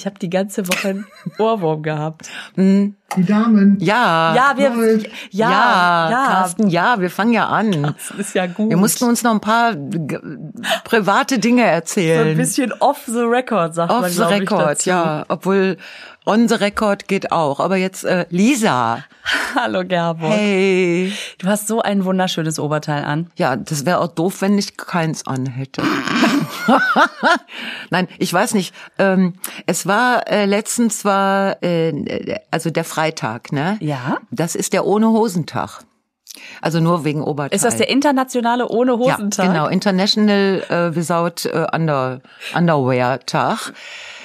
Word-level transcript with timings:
ich 0.00 0.06
habe 0.06 0.18
die 0.18 0.30
ganze 0.30 0.66
Woche 0.66 0.88
einen 0.88 1.06
Ohrwurm 1.38 1.82
gehabt. 1.82 2.30
Die 2.56 2.94
Damen. 3.26 3.76
Ja. 3.80 4.34
Ja, 4.34 4.54
wir, 4.56 4.98
ja, 5.30 5.50
ja, 5.50 6.10
ja, 6.10 6.26
Carsten, 6.26 6.68
ja, 6.68 7.00
wir 7.00 7.10
fangen 7.10 7.34
ja 7.34 7.48
an. 7.48 7.82
das 7.82 8.10
ist 8.18 8.34
ja 8.34 8.46
gut. 8.46 8.70
Wir 8.70 8.78
mussten 8.78 9.04
uns 9.04 9.22
noch 9.22 9.32
ein 9.32 9.40
paar 9.40 9.76
private 10.84 11.38
Dinge 11.38 11.62
so 11.62 11.68
ein 11.68 11.74
erzählen. 11.74 12.36
bisschen 12.36 12.72
off 12.80 13.02
the 13.06 13.20
record, 13.20 13.74
sagt 13.74 13.92
man, 13.92 14.04
Off 14.04 14.10
the 14.10 14.22
record, 14.22 14.86
ja. 14.86 15.24
Obwohl 15.28 15.76
on 16.26 16.48
the 16.48 16.54
record 16.54 17.08
geht 17.08 17.32
auch. 17.32 17.60
Aber 17.60 17.76
jetzt 17.76 18.04
äh, 18.04 18.26
Lisa. 18.30 19.04
Hallo 19.54 19.84
Gerburg. 19.84 20.30
Hey. 20.30 21.12
Du 21.38 21.46
hast 21.48 21.66
so 21.66 21.80
ein 21.80 22.04
wunderschönes 22.04 22.58
Oberteil 22.58 23.04
an. 23.04 23.30
Ja, 23.36 23.56
das 23.56 23.86
wäre 23.86 24.00
auch 24.00 24.08
doof, 24.08 24.40
wenn 24.42 24.58
ich 24.58 24.76
keins 24.76 25.26
anhätte. 25.26 25.82
Nein, 27.90 28.08
ich 28.18 28.32
weiß 28.32 28.54
nicht. 28.54 28.74
Ähm, 28.98 29.34
es 29.66 29.86
war 29.86 30.28
äh, 30.28 30.44
letztens 30.44 31.04
war 31.04 31.62
äh, 31.62 32.38
also 32.50 32.70
der 32.70 32.84
Freitag, 32.84 33.52
ne? 33.52 33.76
Ja. 33.80 34.18
Das 34.30 34.54
ist 34.54 34.72
der 34.72 34.86
ohne 34.86 35.08
Hosentag. 35.08 35.84
Also 36.60 36.80
nur 36.80 37.04
wegen 37.04 37.22
Oberteil. 37.22 37.54
Ist 37.54 37.64
das 37.64 37.76
der 37.76 37.88
internationale 37.88 38.68
ohne 38.68 38.98
Hosentag? 38.98 39.46
Ja, 39.46 39.52
genau, 39.52 39.66
International 39.68 40.62
äh, 40.68 40.94
Without 40.94 41.48
äh, 41.48 41.66
Under, 41.74 42.20
Underwear 42.54 43.20
Tag. 43.20 43.72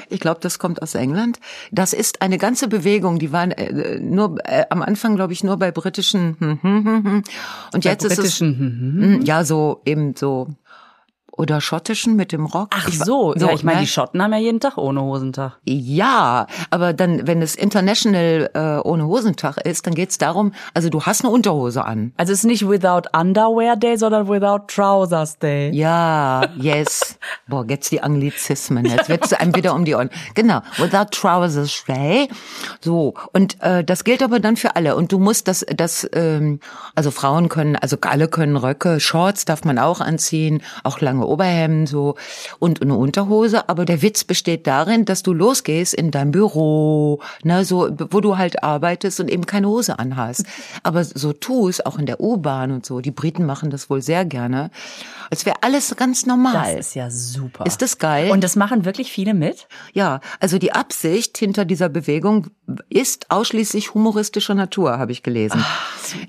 Ich 0.10 0.20
glaube, 0.20 0.40
das 0.42 0.60
kommt 0.60 0.82
aus 0.82 0.96
England. 0.96 1.40
Das 1.72 1.94
ist 1.94 2.22
eine 2.22 2.38
ganze 2.38 2.68
Bewegung, 2.68 3.20
die 3.20 3.32
waren 3.32 3.52
äh, 3.52 4.00
nur 4.00 4.38
äh, 4.44 4.66
am 4.70 4.82
Anfang, 4.82 5.16
glaube 5.16 5.34
ich, 5.34 5.44
nur 5.44 5.58
bei 5.58 5.72
britischen 5.72 6.36
hm, 6.40 6.60
hm, 6.62 6.86
hm, 6.86 7.24
und 7.74 7.84
Bei 7.84 7.90
jetzt 7.90 8.04
ist 8.04 8.12
es 8.14 8.18
britischen, 8.18 9.22
ja 9.26 9.44
so 9.44 9.82
eben 9.86 10.16
so 10.16 10.50
oder 11.38 11.62
schottischen 11.62 12.16
mit 12.16 12.32
dem 12.32 12.46
Rock. 12.46 12.70
Ach 12.76 12.88
Ich 12.88 13.00
wa- 13.00 13.06
so, 13.06 13.36
ja, 13.36 13.52
ich 13.52 13.64
meine, 13.64 13.80
ne? 13.80 13.84
die 13.86 13.90
Schotten 13.92 14.22
haben 14.22 14.32
ja 14.34 14.40
jeden 14.40 14.60
Tag 14.60 14.78
ohne 14.78 15.02
Hosentag. 15.02 15.58
Ja, 15.66 16.48
aber 16.70 16.94
dann, 16.94 17.28
wenn 17.28 17.42
es 17.42 17.56
International 17.56 18.50
äh, 18.54 18.88
ohne 18.88 19.06
Hosentag 19.08 19.58
ist, 19.58 19.86
dann 19.88 19.96
geht's 19.96 20.18
darum, 20.18 20.54
also 20.74 20.90
du 20.90 21.04
hast 21.04 21.24
eine 21.24 21.32
Unterhose 21.34 21.84
an. 21.86 22.14
Also 22.18 22.34
es 22.34 22.40
ist 22.40 22.46
nicht 22.46 22.68
Without 22.68 23.10
Underwear 23.18 23.76
Day, 23.76 23.98
sondern 23.98 24.28
Without 24.28 24.66
Trousers 24.68 25.38
Day. 25.40 25.72
Ja, 25.72 26.44
yes. 26.58 27.18
Boah, 27.48 27.66
jetzt 27.68 27.92
die 27.92 28.02
Anglizismen. 28.02 28.86
Jetzt 28.86 29.10
wird's 29.10 29.34
einem 29.34 29.56
wieder 29.56 29.74
um 29.76 29.86
die 29.86 29.96
Ohren. 29.96 30.10
Genau. 30.34 30.62
Without 30.78 31.06
trousers 31.12 31.84
day. 31.88 32.30
So. 32.82 33.14
Und 33.34 33.62
äh, 33.62 33.84
das 33.84 34.04
gilt 34.04 34.24
aber 34.24 34.40
dann 34.40 34.56
für 34.58 34.76
alle. 34.76 34.96
Und 34.96 35.12
du 35.12 35.20
musst 35.20 35.48
das, 35.48 35.66
das, 35.76 36.08
ähm, 36.14 36.60
also 36.96 37.12
Frauen 37.12 37.50
können, 37.50 37.76
also 37.76 37.98
alle 38.02 38.28
können 38.28 38.58
Röcke, 38.58 39.00
Shorts 39.00 39.46
darf 39.46 39.64
man 39.64 39.80
auch 39.80 40.00
anziehen, 40.02 40.62
auch 40.84 41.02
lange 41.02 41.25
Oberhemden 41.26 41.88
so 41.88 42.16
und 42.60 42.82
eine 42.82 42.96
Unterhose. 42.96 43.68
Aber 43.70 43.86
der 43.86 44.02
Witz 44.02 44.24
besteht 44.24 44.68
darin, 44.68 45.06
dass 45.06 45.24
du 45.24 45.34
losgehst 45.34 45.94
in 45.94 46.12
dein 46.12 46.32
Büro, 46.32 47.22
ne, 47.44 47.66
so, 47.66 47.90
wo 48.10 48.22
du 48.22 48.38
halt 48.38 48.64
arbeitest 48.64 49.20
und 49.20 49.30
eben 49.30 49.46
keine 49.46 49.68
Hose 49.68 50.00
anhast. 50.00 50.46
Aber 50.84 51.04
so 51.04 51.34
tust, 51.34 51.86
auch 51.86 51.98
in 51.98 52.06
der 52.06 52.20
U-Bahn 52.20 52.72
und 52.72 52.86
so. 52.86 53.02
Die 53.02 53.12
Briten 53.12 53.46
machen 53.46 53.70
das 53.70 53.90
wohl 53.90 54.02
sehr 54.02 54.26
gerne. 54.26 54.72
Als 55.30 55.46
wäre 55.46 55.58
alles 55.62 55.96
ganz 55.96 56.22
Das 56.22 56.28
normal. 56.28 56.78
ist 56.78 56.96
ja 56.96 57.10
super. 57.10 57.66
Ist 57.66 57.82
das 57.82 57.98
geil? 57.98 58.32
Und 58.32 58.44
das 58.44 58.56
machen 58.56 58.86
wirklich 58.86 59.12
viele 59.12 59.34
mit? 59.34 59.68
ja, 59.94 60.20
also 60.40 60.58
die 60.58 60.72
Absicht 60.74 61.38
hinter 61.38 61.66
dieser 61.66 61.90
Bewegung 61.90 62.48
ist 62.90 63.32
ausschließlich 63.32 63.94
humoristischer 63.94 64.54
Natur, 64.56 64.98
habe 64.98 65.12
ich 65.12 65.24
gelesen. 65.24 65.64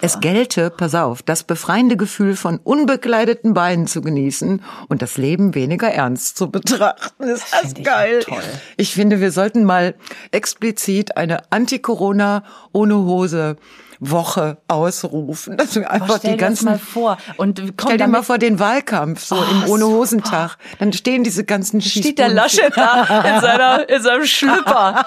es 0.01 0.21
gelte, 0.21 0.71
pass 0.71 0.95
auf, 0.95 1.23
das 1.23 1.43
befreiende 1.45 1.97
Gefühl 1.97 2.37
von 2.37 2.59
unbekleideten 2.59 3.55
Beinen 3.55 3.87
zu 3.87 4.01
genießen 4.03 4.63
und 4.89 5.03
das 5.03 5.17
Leben 5.17 5.55
weniger 5.55 5.89
ernst 5.89 6.37
zu 6.37 6.51
betrachten. 6.51 7.25
Ist 7.25 7.47
das 7.53 7.73
ich 7.73 7.79
ja 7.79 7.85
geil? 7.85 8.21
toll. 8.21 8.43
Ich 8.77 8.95
finde, 8.95 9.21
wir 9.21 9.31
sollten 9.31 9.65
mal 9.65 9.95
explizit 10.31 11.17
eine 11.17 11.51
Anti-Corona 11.51 12.45
ohne 12.73 12.97
Hose 12.97 13.57
Woche 14.01 14.59
ausrufen, 14.69 15.57
dass 15.57 15.75
wir 15.75 15.91
einfach 15.91 16.07
Boah, 16.07 16.19
stell 16.19 16.33
die 16.33 16.37
dir 16.37 16.41
das 16.41 16.49
ganzen 16.49 16.65
mal 16.67 16.79
vor. 16.79 17.19
Und 17.37 17.61
komm, 17.77 17.89
Stell 17.89 17.99
dir 17.99 18.07
mal 18.07 18.23
vor 18.23 18.39
den 18.39 18.59
Wahlkampf, 18.59 19.25
so 19.25 19.37
im 19.37 19.65
Oh, 19.67 19.73
ohne 19.73 19.85
super. 19.85 19.97
Hosentag. 19.97 20.57
Dann 20.79 20.93
stehen 20.93 21.25
diese 21.25 21.45
ganzen 21.45 21.81
steht 21.81 22.19
der 22.19 22.29
Laschet 22.29 22.73
da 22.77 23.03
in, 23.03 23.41
seiner, 23.41 23.89
in 23.89 24.03
seinem 24.03 24.27
Schlüpper. 24.27 25.05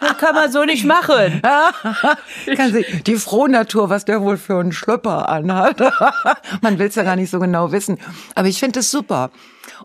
Das 0.00 0.18
kann 0.18 0.34
man 0.34 0.50
so 0.52 0.64
nicht 0.64 0.84
machen. 0.84 1.42
Kann 2.56 2.72
sie, 2.72 2.84
die 3.06 3.16
Frohnatur, 3.16 3.90
was 3.90 4.04
der 4.04 4.20
wohl 4.20 4.36
für 4.36 4.58
einen 4.58 4.72
Schlüpper 4.72 5.28
anhat. 5.28 5.80
Man 6.60 6.78
will 6.78 6.88
es 6.88 6.94
ja 6.94 7.02
gar 7.02 7.16
nicht 7.16 7.30
so 7.30 7.38
genau 7.38 7.72
wissen. 7.72 7.98
Aber 8.34 8.48
ich 8.48 8.58
finde 8.58 8.80
es 8.80 8.90
super. 8.90 9.30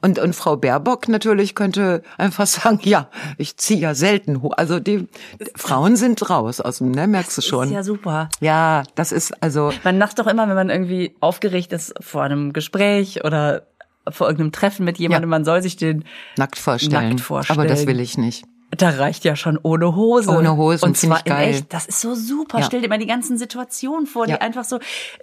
Und, 0.01 0.19
und 0.19 0.35
Frau 0.35 0.55
Baerbock 0.57 1.07
natürlich 1.07 1.55
könnte 1.55 2.03
einfach 2.17 2.45
sagen, 2.47 2.79
ja, 2.83 3.09
ich 3.37 3.57
ziehe 3.57 3.79
ja 3.79 3.95
selten 3.95 4.41
hoch. 4.41 4.53
Also 4.57 4.79
die 4.79 5.07
Frauen 5.55 5.95
sind 5.95 6.29
raus 6.29 6.61
aus 6.61 6.79
dem, 6.79 6.91
ne, 6.91 7.07
merkst 7.07 7.37
du 7.37 7.41
schon. 7.41 7.67
Ist 7.69 7.73
ja 7.73 7.83
super. 7.83 8.29
Ja, 8.39 8.83
das 8.95 9.11
ist 9.11 9.41
also, 9.41 9.71
Man 9.83 9.97
macht 9.97 10.19
doch 10.19 10.27
immer, 10.27 10.47
wenn 10.47 10.55
man 10.55 10.69
irgendwie 10.69 11.15
aufgeregt 11.19 11.73
ist 11.73 11.93
vor 11.99 12.23
einem 12.23 12.53
Gespräch 12.53 13.23
oder 13.23 13.67
vor 14.09 14.27
irgendeinem 14.27 14.51
Treffen 14.51 14.85
mit 14.85 14.97
jemandem, 14.99 15.29
Ja. 15.29 15.35
man 15.35 15.45
soll 15.45 15.61
sich 15.63 15.77
den 15.77 16.05
nackt 16.37 16.59
vorstellen. 16.59 17.09
Nackt 17.09 17.21
vorstellen. 17.21 17.59
Aber 17.59 17.67
das 17.67 17.87
will 17.87 17.99
ich 17.99 18.17
nicht. 18.17 18.45
Da 18.77 18.89
reicht 18.89 19.23
ja 19.25 19.35
schon 19.35 19.59
ohne 19.61 19.95
Hose. 19.95 20.29
Ohne 20.31 20.55
Hosen, 20.57 20.85
Und 20.85 20.97
zwar 20.97 21.17
ich 21.19 21.23
geil. 21.25 21.49
in 21.49 21.53
echt. 21.55 21.73
Das 21.73 21.85
ist 21.85 22.01
so 22.01 22.15
super. 22.15 22.59
Ja. 22.59 22.65
Stell 22.65 22.81
dir 22.81 22.89
mal 22.89 22.97
die 22.99 23.05
ganzen 23.05 23.37
Situationen 23.37 24.07
vor, 24.07 24.27
Ja. 24.27 24.35
die 24.37 24.41
einfach 24.41 24.63
so, 24.63 24.79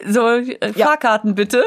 so 0.07 0.27
äh, 0.29 0.59
Ja. 0.75 0.87
Fahrkarten 0.87 1.35
bitte. 1.35 1.65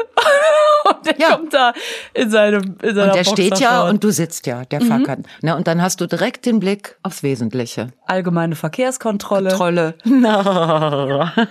und 0.88 1.06
der 1.06 1.18
Ja. 1.18 1.32
kommt 1.36 1.52
da 1.54 1.72
in 2.14 2.30
seinem, 2.30 2.76
in 2.82 2.94
seiner 2.94 3.12
Und 3.12 3.16
der 3.16 3.24
steht 3.24 3.58
ja 3.60 3.82
und 3.88 4.02
du 4.04 4.10
sitzt 4.10 4.46
ja, 4.46 4.64
der 4.64 4.80
Fahrkarten. 4.80 5.24
Ne, 5.42 5.54
und 5.56 5.66
dann 5.66 5.82
hast 5.82 6.00
du 6.00 6.06
direkt 6.06 6.46
den 6.46 6.60
Blick 6.60 6.96
aufs 7.02 7.22
Wesentliche. 7.22 7.88
allgemeine 8.06 8.54
Verkehrskontrolle. 8.54 9.50
Trolle. 9.50 9.94
Na. 10.04 11.32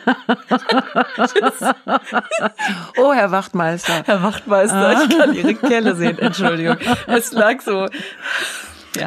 oh, 2.97 3.13
Herr 3.13 3.31
Wachtmeister. 3.31 4.03
Herr 4.05 4.23
Wachtmeister, 4.23 4.75
Ah. 4.97 5.03
ich 5.09 5.17
kann 5.17 5.33
Ihre 5.33 5.53
Kelle 5.55 5.95
sehen, 5.95 6.17
Entschuldigung. 6.19 6.77
Es 7.07 7.31
lag 7.33 7.61
so. 7.61 7.87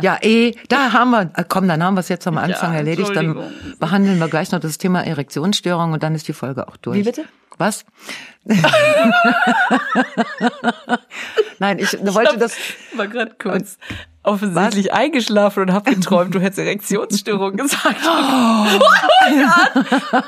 Ja, 0.03 0.19
eh, 0.21 0.55
da 0.69 0.93
haben 0.93 1.11
wir, 1.11 1.31
äh, 1.35 1.45
komm, 1.49 1.69
dann 1.69 1.83
haben 1.83 1.95
wir 1.95 2.01
es 2.01 2.09
jetzt 2.09 2.27
am 2.27 2.39
Anfang 2.39 2.73
Ja, 2.73 2.79
erledigt. 2.79 3.15
Dann 3.15 3.37
behandeln 3.79 4.19
wir 4.19 4.29
gleich 4.29 4.53
noch 4.53 4.61
das 4.61 4.79
Thema 4.79 5.05
Erektionsstörung 5.05 5.93
und 5.93 6.03
dann 6.03 6.15
ist 6.15 6.29
die 6.29 6.33
Folge 6.33 6.69
auch 6.69 6.77
durch. 6.77 6.99
Wie 6.99 7.03
bitte? 7.03 7.25
Was? 7.59 7.85
Nein, 11.59 11.79
ich 11.79 11.93
wollte 11.93 12.39
das. 12.39 12.57
war 12.95 13.09
gerade 13.09 13.35
kurz 13.39 13.79
offensichtlich 14.29 14.93
eingeschlafen 14.93 15.65
und 15.65 15.73
habe 15.73 15.91
geträumt, 15.95 16.35
du 16.35 16.41
hättest 16.41 16.59
Erektionsstörung 16.61 17.57
gesagt. 17.57 17.97
Oh, 18.05 18.79
Gott. 18.79 20.25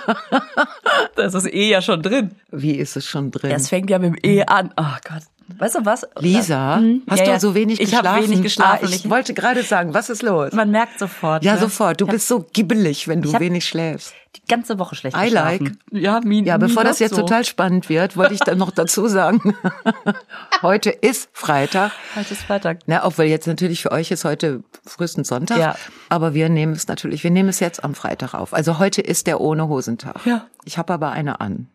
Das 1.17 1.35
ist 1.35 1.47
eh 1.53 1.69
ja 1.71 1.83
schon 1.83 2.03
drin. 2.03 2.31
Wie 2.51 2.75
ist 2.77 2.97
es 2.97 3.07
schon 3.07 3.31
drin? 3.31 3.51
Es 3.53 3.69
fängt 3.69 3.91
ja 3.91 3.99
mit 3.99 4.15
dem 4.15 4.19
E 4.31 4.45
an. 4.45 4.73
Oh 4.77 4.85
Gott. 5.09 5.23
Weißt 5.59 5.75
du 5.75 5.85
was? 5.85 6.07
Lisa, 6.21 6.77
Hm, 6.77 7.03
hast 7.11 7.19
ja, 7.19 7.25
du 7.25 7.31
ja. 7.33 7.41
so 7.41 7.55
wenig 7.57 7.81
Ich 7.81 7.91
geschlafen? 7.91 8.23
wenig 8.23 8.41
geschlafen. 8.43 8.79
Ah, 8.85 8.89
ich 8.89 9.05
Ich- 9.05 9.11
wollte 9.11 9.35
gerade 9.35 9.65
sagen, 9.65 9.93
was 9.93 10.09
ist 10.09 10.23
los? 10.23 10.53
Man 10.53 10.71
merkt 10.71 11.01
sofort. 11.01 11.43
Ja, 11.45 11.55
ne? 11.55 11.59
sofort. 11.61 12.01
Du 12.01 12.05
Ich 12.05 12.13
bist 12.13 12.29
so 12.29 12.47
gibbelig, 12.53 13.09
wenn 13.09 13.21
du 13.21 13.33
wenig 13.37 13.65
schläfst. 13.67 14.15
die 14.37 14.43
ganze 14.49 14.79
Woche 14.79 14.95
schlecht 14.95 15.17
I 15.17 15.29
like. 15.29 15.59
geschlafen. 15.59 15.79
Ja, 15.91 16.21
mi, 16.23 16.45
Ja, 16.45 16.57
bevor 16.57 16.85
das 16.85 17.01
jetzt 17.01 17.17
so. 17.17 17.23
total 17.23 17.45
spannend 17.45 17.89
wird, 17.89 18.17
wollte 18.17 18.35
ich 18.35 18.39
dann 18.41 18.59
noch 18.59 18.71
dazu 18.71 19.09
sagen, 19.09 19.57
heute 20.63 20.91
ist 20.91 21.31
Freitag. 21.33 21.91
Heute 22.15 22.33
ist 22.35 22.43
Freitag. 22.45 22.79
Na, 22.87 23.03
weil 23.17 23.27
jetzt 23.27 23.49
natürlich 23.49 23.83
für 23.83 23.90
euch 23.91 24.11
ist 24.11 24.25
heute 24.25 24.63
frühestens 24.87 25.29
Sonntag. 25.29 25.59
Ja. 25.59 25.77
Aber 26.09 26.35
wir 26.35 26.49
nehmen 26.49 26.73
es 26.73 26.87
natürlich, 26.89 27.23
wir 27.25 27.31
nehmen 27.31 27.49
es 27.49 27.61
jetzt 27.61 27.83
am 27.85 27.95
Freitag 27.95 28.35
auf. 28.35 28.55
Also 28.55 28.79
heute 28.79 29.01
ist 29.01 29.27
der 29.27 29.41
ohne 29.41 29.69
Hosentag. 29.69 30.25
Ja. 30.27 30.47
Ich 30.65 30.79
habe 30.79 30.93
aber 30.93 31.11
eine 31.11 31.41
an. 31.41 31.69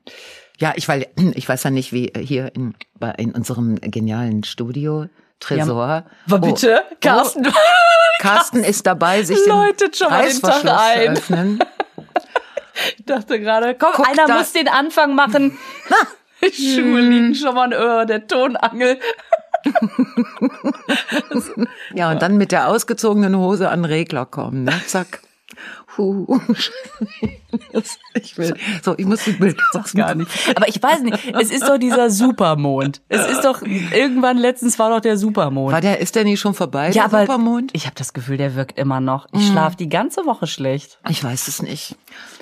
Ja, 0.59 0.74
ich, 0.75 0.88
weil, 0.88 1.08
ich 1.36 1.48
weiß 1.48 1.64
ja 1.64 1.70
nicht, 1.70 1.92
wie 1.94 2.12
hier 2.18 2.54
in, 2.56 2.75
in 3.18 3.31
unserem 3.31 3.75
genialen 3.81 4.44
Studio, 4.44 5.08
Tresor. 5.40 6.06
Aber 6.30 6.40
bitte, 6.40 6.81
Oh, 6.90 6.96
Carsten. 7.02 7.46
Oh, 7.48 7.52
Carsten 8.20 8.64
ist 8.64 8.86
dabei, 8.88 9.24
sich 9.24 9.46
Läutet 9.46 10.00
den 10.00 10.08
Reißverschluss 10.08 10.62
zu 10.63 10.80
ein. 10.80 11.18
öffnen. 11.18 11.60
Ich 12.98 13.06
dachte 13.06 13.39
gerade, 13.39 13.74
komm, 13.75 13.92
Guck, 13.95 14.07
einer 14.10 14.25
da- 14.28 14.38
muss 14.38 14.51
den 14.51 14.68
Anfang 14.68 15.16
machen. 15.16 15.57
Die 16.42 16.51
Schuhe 16.51 17.00
liegen 17.00 17.34
schon 17.34 17.56
mal 17.56 17.72
über 17.74 18.06
der 18.06 18.28
Tonangel. 18.28 19.00
Ja, 21.94 22.12
und 22.12 22.22
dann 22.22 22.38
mit 22.38 22.51
der 22.51 22.68
ausgezogenen 22.69 23.38
Hose 23.38 23.69
an 23.69 23.83
den 23.83 23.86
Regler 23.92 24.25
kommen, 24.25 24.63
ne? 24.63 24.74
Zack. 24.88 25.22
Huh. 25.98 26.39
Ich 28.16 28.38
will, 28.38 28.54
so, 28.83 28.95
ich 28.98 29.06
muss 29.06 29.24
die 29.24 29.31
Bilder 29.31 29.63
gar 29.94 30.13
nicht. 30.13 30.30
Aber 30.56 30.68
ich 30.68 30.81
weiß 30.81 31.01
nicht, 31.04 31.33
es 31.39 31.51
ist 31.51 31.63
doch 31.63 31.77
dieser 31.77 32.10
Supermond. 32.10 33.01
Es 33.07 33.25
ist 33.30 33.45
doch, 33.45 33.62
irgendwann 33.62 34.38
letztens 34.38 34.77
war 34.77 34.89
doch 34.89 35.00
der 35.00 35.18
Supermond. 35.18 35.72
War 35.74 35.81
der, 35.81 36.00
ist 36.00 36.16
der 36.16 36.25
nicht 36.25 36.39
schon 36.39 36.54
vorbei, 36.54 36.88
ja, 36.88 36.94
der 36.94 37.06
aber 37.06 37.22
Supermond? 37.22 37.72
ich 37.74 37.86
habe 37.86 37.95
das 37.95 38.13
Gefühl, 38.13 38.38
der 38.38 38.56
wirkt 38.56 38.77
immer 38.77 39.00
noch. 39.00 39.27
Ich 39.31 39.48
schlafe 39.48 39.77
die 39.77 39.88
ganze 39.88 40.25
Woche 40.25 40.48
schlecht. 40.48 41.00
Ich 41.10 41.24
weiß 41.24 41.48
es 41.48 41.62
nicht. 41.62 41.95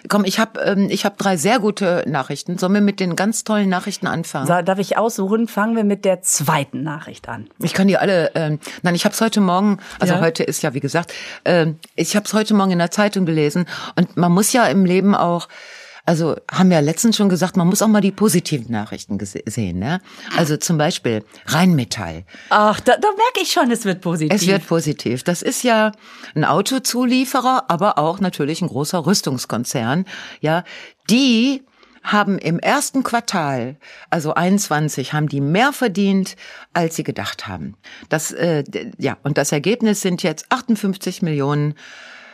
Komm, 0.09 0.25
ich 0.25 0.39
habe 0.39 0.59
ähm, 0.61 0.87
ich 0.89 1.05
hab 1.05 1.17
drei 1.17 1.37
sehr 1.37 1.59
gute 1.59 2.03
Nachrichten. 2.07 2.57
Sollen 2.57 2.73
wir 2.73 2.81
mit 2.81 2.99
den 2.99 3.15
ganz 3.15 3.43
tollen 3.43 3.69
Nachrichten 3.69 4.07
anfangen? 4.07 4.47
So, 4.47 4.61
darf 4.61 4.79
ich 4.79 4.97
aussuchen? 4.97 5.47
Fangen 5.47 5.75
wir 5.75 5.83
mit 5.83 6.03
der 6.05 6.21
zweiten 6.21 6.83
Nachricht 6.83 7.29
an. 7.29 7.49
Ich 7.59 7.73
kann 7.73 7.87
die 7.87 7.97
alle. 7.97 8.31
Ähm, 8.35 8.59
nein, 8.81 8.95
ich 8.95 9.05
habe 9.05 9.13
es 9.13 9.21
heute 9.21 9.39
Morgen. 9.41 9.77
Also 9.99 10.15
Ja? 10.15 10.21
heute 10.21 10.43
ist 10.43 10.61
ja 10.61 10.73
wie 10.73 10.79
gesagt. 10.81 11.13
Ähm, 11.45 11.79
ich 11.95 12.15
habe 12.15 12.25
es 12.25 12.33
heute 12.33 12.53
Morgen 12.53 12.71
in 12.71 12.79
der 12.79 12.91
Zeitung 12.91 13.25
gelesen. 13.25 13.65
Und 13.95 14.17
man 14.17 14.31
muss 14.31 14.51
ja 14.53 14.65
im 14.65 14.85
Leben 14.85 15.15
auch. 15.15 15.47
Also 16.05 16.35
haben 16.51 16.69
wir 16.69 16.77
ja 16.77 16.81
letztens 16.81 17.15
schon 17.15 17.29
gesagt, 17.29 17.55
man 17.55 17.67
muss 17.67 17.81
auch 17.81 17.87
mal 17.87 18.01
die 18.01 18.11
positiven 18.11 18.71
Nachrichten 18.71 19.17
sehen. 19.23 19.79
Ne? 19.79 20.01
Also 20.35 20.57
zum 20.57 20.77
Beispiel 20.77 21.23
Rheinmetall. 21.45 22.25
Ach, 22.49 22.79
da, 22.81 22.97
da 22.97 23.07
merke 23.07 23.41
ich 23.41 23.51
schon, 23.51 23.71
es 23.71 23.85
wird 23.85 24.01
positiv. 24.01 24.35
Es 24.35 24.45
wird 24.45 24.67
positiv. 24.67 25.23
Das 25.23 25.41
ist 25.41 25.63
ja 25.63 25.93
ein 26.35 26.43
Autozulieferer, 26.43 27.65
aber 27.69 27.97
auch 27.97 28.19
natürlich 28.19 28.61
ein 28.61 28.67
großer 28.67 29.05
Rüstungskonzern. 29.05 30.05
Ja, 30.41 30.65
die 31.09 31.63
haben 32.03 32.37
im 32.37 32.59
ersten 32.59 33.03
Quartal, 33.03 33.77
also 34.09 34.33
21, 34.33 35.13
haben 35.13 35.29
die 35.29 35.39
mehr 35.39 35.71
verdient, 35.71 36.35
als 36.73 36.97
sie 36.97 37.03
gedacht 37.03 37.47
haben. 37.47 37.75
Das, 38.09 38.31
äh, 38.33 38.63
ja, 38.97 39.17
und 39.23 39.37
das 39.37 39.53
Ergebnis 39.53 40.01
sind 40.01 40.21
jetzt 40.21 40.51
58 40.51 41.21
Millionen 41.21 41.75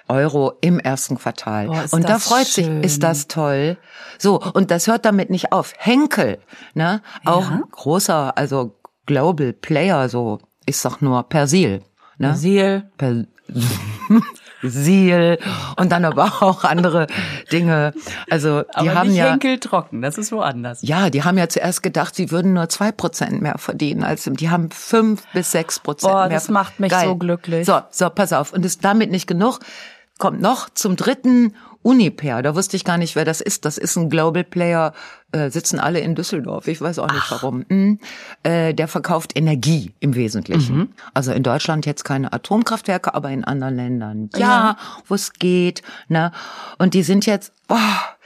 Euro 0.10 0.54
im 0.62 0.80
ersten 0.80 1.18
Quartal. 1.18 1.68
Boah, 1.68 1.86
und 1.92 2.10
da 2.10 2.20
freut 2.20 2.48
sich, 2.48 2.66
schön. 2.66 2.84
ist 2.84 3.04
das 3.04 3.28
toll. 3.28 3.78
So, 4.18 4.42
und 4.42 4.72
das 4.72 4.88
hört 4.88 5.06
damit 5.06 5.30
nicht 5.30 5.52
auf. 5.52 5.74
Henkel, 5.78 6.40
ne, 6.74 7.02
auch 7.26 7.50
Ja. 7.50 7.62
großer, 7.72 8.38
also 8.38 8.76
Global 9.06 9.54
Player, 9.54 10.10
so 10.10 10.40
ist 10.66 10.84
doch 10.86 11.02
nur 11.02 11.24
Persil, 11.24 11.82
ne? 12.18 12.36
Seal. 12.36 12.90
Per 12.98 13.26
Persil 14.62 15.38
und 15.78 15.92
dann 15.92 16.06
aber 16.06 16.26
auch 16.42 16.64
andere 16.64 17.08
Dinge. 17.52 17.94
Also 18.30 18.62
die 18.64 18.68
Aber 18.76 18.96
haben 18.96 19.08
nicht 19.10 19.18
ja 19.18 19.32
Henkel 19.32 19.60
trocken, 19.60 20.02
das 20.02 20.18
ist 20.18 20.32
woanders. 20.32 20.80
ja, 20.82 21.10
die 21.10 21.24
haben 21.24 21.38
ja 21.38 21.48
zuerst 21.48 21.82
gedacht, 21.82 22.14
sie 22.16 22.30
würden 22.32 22.54
nur 22.54 22.68
zwei 22.70 22.92
Prozent 22.92 23.42
mehr 23.42 23.58
verdienen 23.58 24.04
als 24.04 24.30
die 24.32 24.50
haben 24.50 24.70
fünf 24.72 25.24
bis 25.34 25.52
sechs 25.52 25.80
Prozent 25.80 26.14
mehr. 26.14 26.30
das 26.30 26.50
macht 26.50 26.80
mich 26.80 26.94
so 26.94 27.16
glücklich. 27.16 27.66
So, 27.66 27.80
so, 27.90 28.10
pass 28.10 28.34
auf. 28.34 28.52
Und 28.54 28.66
ist 28.66 28.84
damit 28.84 29.12
nicht 29.12 29.28
genug. 29.28 29.60
Kommt 30.20 30.42
noch 30.42 30.70
zum 30.70 30.96
dritten 30.96 31.56
Uniper. 31.82 32.42
Da 32.42 32.56
wusste 32.56 32.76
ich 32.76 32.84
gar 32.84 32.98
nicht, 32.98 33.16
wer 33.16 33.24
das 33.24 33.40
ist. 33.40 33.64
Das 33.64 33.78
ist 33.78 33.96
ein 33.96 34.10
Global 34.10 34.44
Player. 34.44 34.94
Äh, 35.32 35.50
sitzen 35.50 35.80
alle 35.80 36.02
in 36.02 36.14
Düsseldorf. 36.14 36.68
Ich 36.68 36.82
weiß 36.82 37.00
auch 37.00 37.12
nicht 37.12 37.32
warum. 37.32 37.66
Hm. 37.70 38.00
Äh, 38.44 38.74
der 38.74 38.88
verkauft 38.90 39.32
Energie 39.38 39.94
im 40.02 40.16
Wesentlichen. 40.16 40.76
Mhm. 40.76 40.90
Also 41.14 41.32
in 41.32 41.42
Deutschland 41.42 41.86
jetzt 41.86 42.04
keine 42.04 42.34
Atomkraftwerke, 42.34 43.14
aber 43.14 43.30
in 43.32 43.46
anderen 43.46 43.76
Ländern 43.76 44.30
ja, 44.36 44.76
wo 45.08 45.16
es 45.16 45.34
geht. 45.34 45.84
Ne? 46.10 46.32
Und 46.78 46.96
die 46.96 47.04
sind 47.04 47.26
jetzt, 47.26 47.54
boah, 47.68 48.18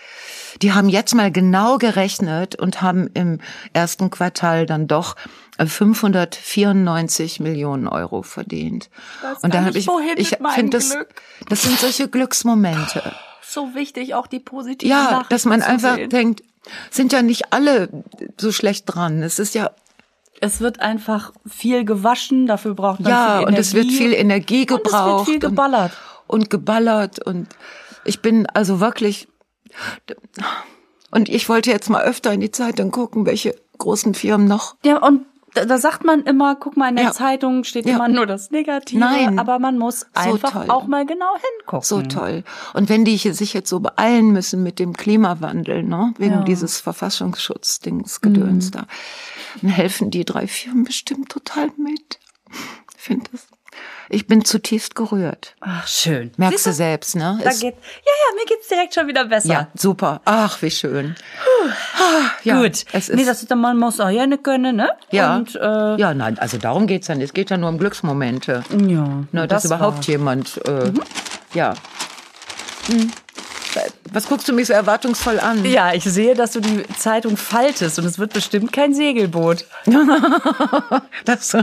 die 0.62 0.74
haben 0.74 0.89
jetzt 0.89 1.13
mal 1.13 1.31
genau 1.31 1.78
gerechnet 1.78 2.56
und 2.56 2.81
haben 2.81 3.07
im 3.13 3.39
ersten 3.74 4.10
Quartal 4.10 4.66
dann 4.66 4.88
doch 4.88 5.16
594 5.60 7.40
Millionen 7.40 7.88
Euro 7.88 8.22
verdient. 8.24 8.90
weiß 9.22 9.40
und 9.44 9.54
da 9.54 9.64
habe 9.66 9.78
ich, 9.78 9.88
ich 10.18 10.38
finde 10.56 10.78
das, 10.78 10.92
Glück. 10.92 11.10
das 11.50 11.62
sind 11.64 11.80
solche 11.80 12.08
Glücksmomente. 12.08 13.02
So 13.42 13.76
wichtig, 13.76 14.16
auch 14.16 14.28
die 14.28 14.40
positiven 14.40 14.90
Ja, 14.92 15.04
Nachrichten 15.04 15.28
dass 15.30 15.46
man 15.46 15.62
einfach 15.62 15.96
sehen. 15.96 16.10
denkt, 16.10 16.44
sind 16.90 17.14
ja 17.14 17.22
nicht 17.22 17.54
alle 17.54 17.90
so 18.40 18.52
schlecht 18.52 18.86
dran. 18.88 19.22
Es 19.22 19.38
ist 19.38 19.54
ja, 19.54 19.70
Es 20.42 20.60
wird 20.60 20.80
einfach 20.80 21.32
viel 21.46 21.86
gewaschen, 21.86 22.48
dafür 22.48 22.74
braucht 22.74 23.02
man 23.02 23.12
ja, 23.12 23.38
viel 23.40 23.48
und 23.48 23.58
es 23.60 23.74
wird 23.74 23.86
Energie. 23.86 23.98
viel 23.98 24.14
Energie 24.14 24.62
Und 24.62 24.70
es 24.70 24.72
wird 24.72 24.84
gebraucht. 24.86 25.26
viel 25.30 25.40
geballert. 25.40 25.92
Und, 26.28 26.40
und 26.44 26.50
geballert 26.50 27.20
und 27.20 27.48
ich 28.06 28.22
bin 28.22 28.48
also 28.48 28.80
wirklich, 28.80 29.28
und 31.12 31.30
ich 31.30 31.48
wollte 31.48 31.70
jetzt 31.70 31.90
mal 31.90 32.02
öfter 32.04 32.34
in 32.34 32.40
die 32.42 32.52
Zeitung 32.52 32.92
gucken, 32.92 33.26
welche 33.26 33.56
großen 33.78 34.14
Firmen 34.16 34.48
noch 34.48 34.76
Ja, 34.84 34.98
und 34.98 35.26
da, 35.54 35.66
da 35.66 35.78
sagt 35.78 36.04
man 36.04 36.24
immer, 36.24 36.56
guck 36.56 36.78
mal, 36.78 36.90
in 36.90 36.96
der 36.96 37.06
Ja. 37.06 37.12
Zeitung 37.12 37.64
steht 37.64 37.86
Ja. 37.86 37.96
immer 37.96 38.08
nur 38.08 38.26
das 38.26 38.52
Negative, 38.52 39.00
Nein. 39.00 39.38
aber 39.40 39.60
man 39.60 39.78
muss 39.78 40.06
einfach 40.14 40.52
toll. 40.52 40.66
auch 40.70 40.88
mal 40.88 41.06
genau 41.06 41.34
hingucken. 41.60 41.82
So 41.86 42.02
toll. 42.02 42.44
Und 42.74 42.90
wenn 42.90 43.06
die 43.06 43.18
sich 43.18 43.54
jetzt 43.54 43.70
so 43.70 43.80
beeilen 43.80 44.32
müssen 44.32 44.64
mit 44.64 44.80
dem 44.80 44.94
Klimawandel, 44.94 45.84
ne, 45.84 46.14
wegen 46.18 46.34
Ja. 46.34 46.40
Mhm. 46.42 46.46
dieses 46.46 46.80
Verfassungsschutzdings, 46.80 48.22
Gedöns 48.22 48.72
da, 48.72 48.86
dann 49.62 49.70
helfen 49.70 50.12
die 50.12 50.26
drei 50.26 50.48
Firmen 50.48 50.84
bestimmt 50.84 51.30
total 51.30 51.72
mit. 51.78 52.20
Ich 52.96 53.02
finde 53.02 53.30
das. 53.32 53.48
Ich 54.10 54.28
bin 54.28 54.44
zutiefst 54.44 54.96
gerührt. 54.96 55.56
Ach, 55.62 55.88
schön. 55.88 56.32
Merkst 56.38 56.66
du 56.66 56.74
selbst, 56.74 57.16
ne? 57.16 57.40
Da 57.44 57.50
geht, 57.52 57.62
ja, 57.62 57.70
ja, 57.74 58.36
mir 58.36 58.46
geht's 58.46 58.68
direkt 58.68 58.94
schon 58.94 59.08
wieder 59.08 59.26
besser. 59.26 59.48
ja, 59.54 59.68
super. 59.76 60.22
Ach, 60.26 60.62
wie 60.62 60.72
schön. 60.72 61.16
Ah, 61.98 62.30
ja, 62.44 62.62
Gut. 62.62 62.86
Es 62.92 63.10
ist, 63.10 63.16
nee, 63.16 63.26
das 63.26 63.42
ist, 63.44 63.56
man 63.56 63.78
muss 63.78 64.00
auch 64.00 64.10
nicht 64.10 64.44
können, 64.44 64.76
ne? 64.76 64.90
ja, 65.12 65.36
Und, 65.38 65.56
äh, 65.56 65.96
ja, 65.98 66.14
nein, 66.14 66.38
also 66.40 66.58
darum 66.58 66.88
geht's 66.88 67.08
ja 67.08 67.16
nicht. 67.16 67.26
Es 67.26 67.34
geht 67.34 67.50
ja 67.50 67.58
nur 67.58 67.70
um 67.70 67.78
Glücksmomente. 67.78 68.64
ja. 68.72 69.24
Ne, 69.32 69.48
dass 69.48 69.64
das 69.64 69.66
überhaupt 69.72 69.98
war- 70.00 70.04
jemand, 70.06 70.58
äh, 70.68 70.92
ja. 71.54 71.74
Hm. 72.88 73.12
Was 74.12 74.28
guckst 74.28 74.48
du 74.48 74.54
mich 74.54 74.68
so 74.68 74.74
erwartungsvoll 74.74 75.40
an? 75.40 75.64
Ja, 75.66 75.94
ich 75.94 76.04
sehe, 76.04 76.36
dass 76.36 76.52
du 76.52 76.60
die 76.60 76.84
Zeitung 76.98 77.38
faltest 77.38 77.98
und 78.00 78.06
es 78.06 78.20
wird 78.20 78.34
bestimmt 78.34 78.72
kein 78.72 78.94
Segelboot. 78.94 79.66
Das, 81.25 81.56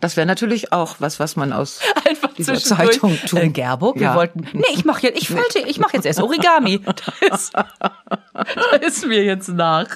das 0.00 0.16
wäre 0.16 0.26
natürlich 0.26 0.72
auch 0.72 0.96
was, 0.98 1.20
was 1.20 1.36
man 1.36 1.52
aus 1.52 1.80
Einfach 2.08 2.32
dieser. 2.34 2.54
Zeitung 2.56 3.16
tun. 3.26 3.38
Äh, 3.38 3.48
Gerburg, 3.50 3.96
wir 3.96 4.02
Ja. 4.08 4.14
wollten. 4.16 4.46
Nee, 4.52 4.64
ich 4.72 4.84
mache 4.84 5.02
jetzt, 5.06 5.20
ich 5.20 5.28
falte, 5.28 5.60
ich 5.60 5.78
mache 5.78 5.94
jetzt 5.96 6.06
erst 6.06 6.20
Origami. 6.20 6.80
Da 7.20 7.34
ist, 7.34 7.52
da 7.54 8.76
ist 8.80 9.06
mir 9.06 9.22
jetzt 9.24 9.48
nach. 9.48 9.86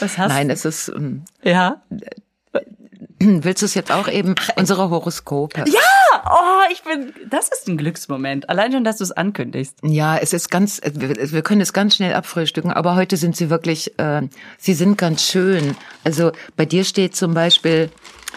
Was 0.00 0.18
hast 0.18 0.28
Nein, 0.32 0.50
es 0.50 0.64
ist. 0.64 0.88
ähm, 0.88 1.24
du? 1.42 1.50
Ja. 1.50 1.80
Willst 3.18 3.62
du 3.62 3.66
es 3.66 3.74
jetzt 3.74 3.90
auch 3.90 4.08
eben 4.08 4.34
unsere 4.56 4.90
Horoskope? 4.90 5.64
Ja, 5.66 6.22
oh, 6.30 6.72
ich 6.72 6.82
bin. 6.82 7.14
Das 7.30 7.48
ist 7.48 7.68
ein 7.68 7.76
Glücksmoment. 7.76 8.48
Allein 8.48 8.72
schon, 8.72 8.84
dass 8.84 8.98
du 8.98 9.04
es 9.04 9.12
ankündigst. 9.12 9.78
Ja, 9.82 10.18
es 10.18 10.32
ist 10.32 10.50
ganz. 10.50 10.80
Wir 10.84 11.42
können 11.42 11.60
es 11.60 11.72
ganz 11.72 11.96
schnell 11.96 12.14
abfrühstücken, 12.14 12.70
aber 12.70 12.94
heute 12.94 13.16
sind 13.16 13.36
sie 13.36 13.48
wirklich. 13.48 13.98
Äh, 13.98 14.22
sie 14.58 14.74
sind 14.74 14.98
ganz 14.98 15.22
schön. 15.22 15.76
Also 16.04 16.32
bei 16.56 16.66
dir 16.66 16.84
steht 16.84 17.16
zum 17.16 17.32
Beispiel, 17.32 17.90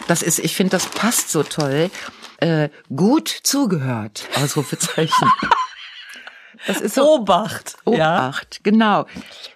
das 0.08 0.22
ist. 0.22 0.38
Ich 0.38 0.56
finde, 0.56 0.70
das 0.70 0.86
passt 0.86 1.30
so 1.30 1.42
toll. 1.42 1.90
Äh, 2.38 2.70
gut 2.94 3.28
zugehört. 3.28 4.28
Ausrufezeichen. 4.42 5.28
Das 6.66 6.80
ist 6.80 6.94
so. 6.94 7.14
Obacht. 7.14 7.76
Ja. 7.86 8.28
Obacht, 8.28 8.60
genau. 8.62 9.06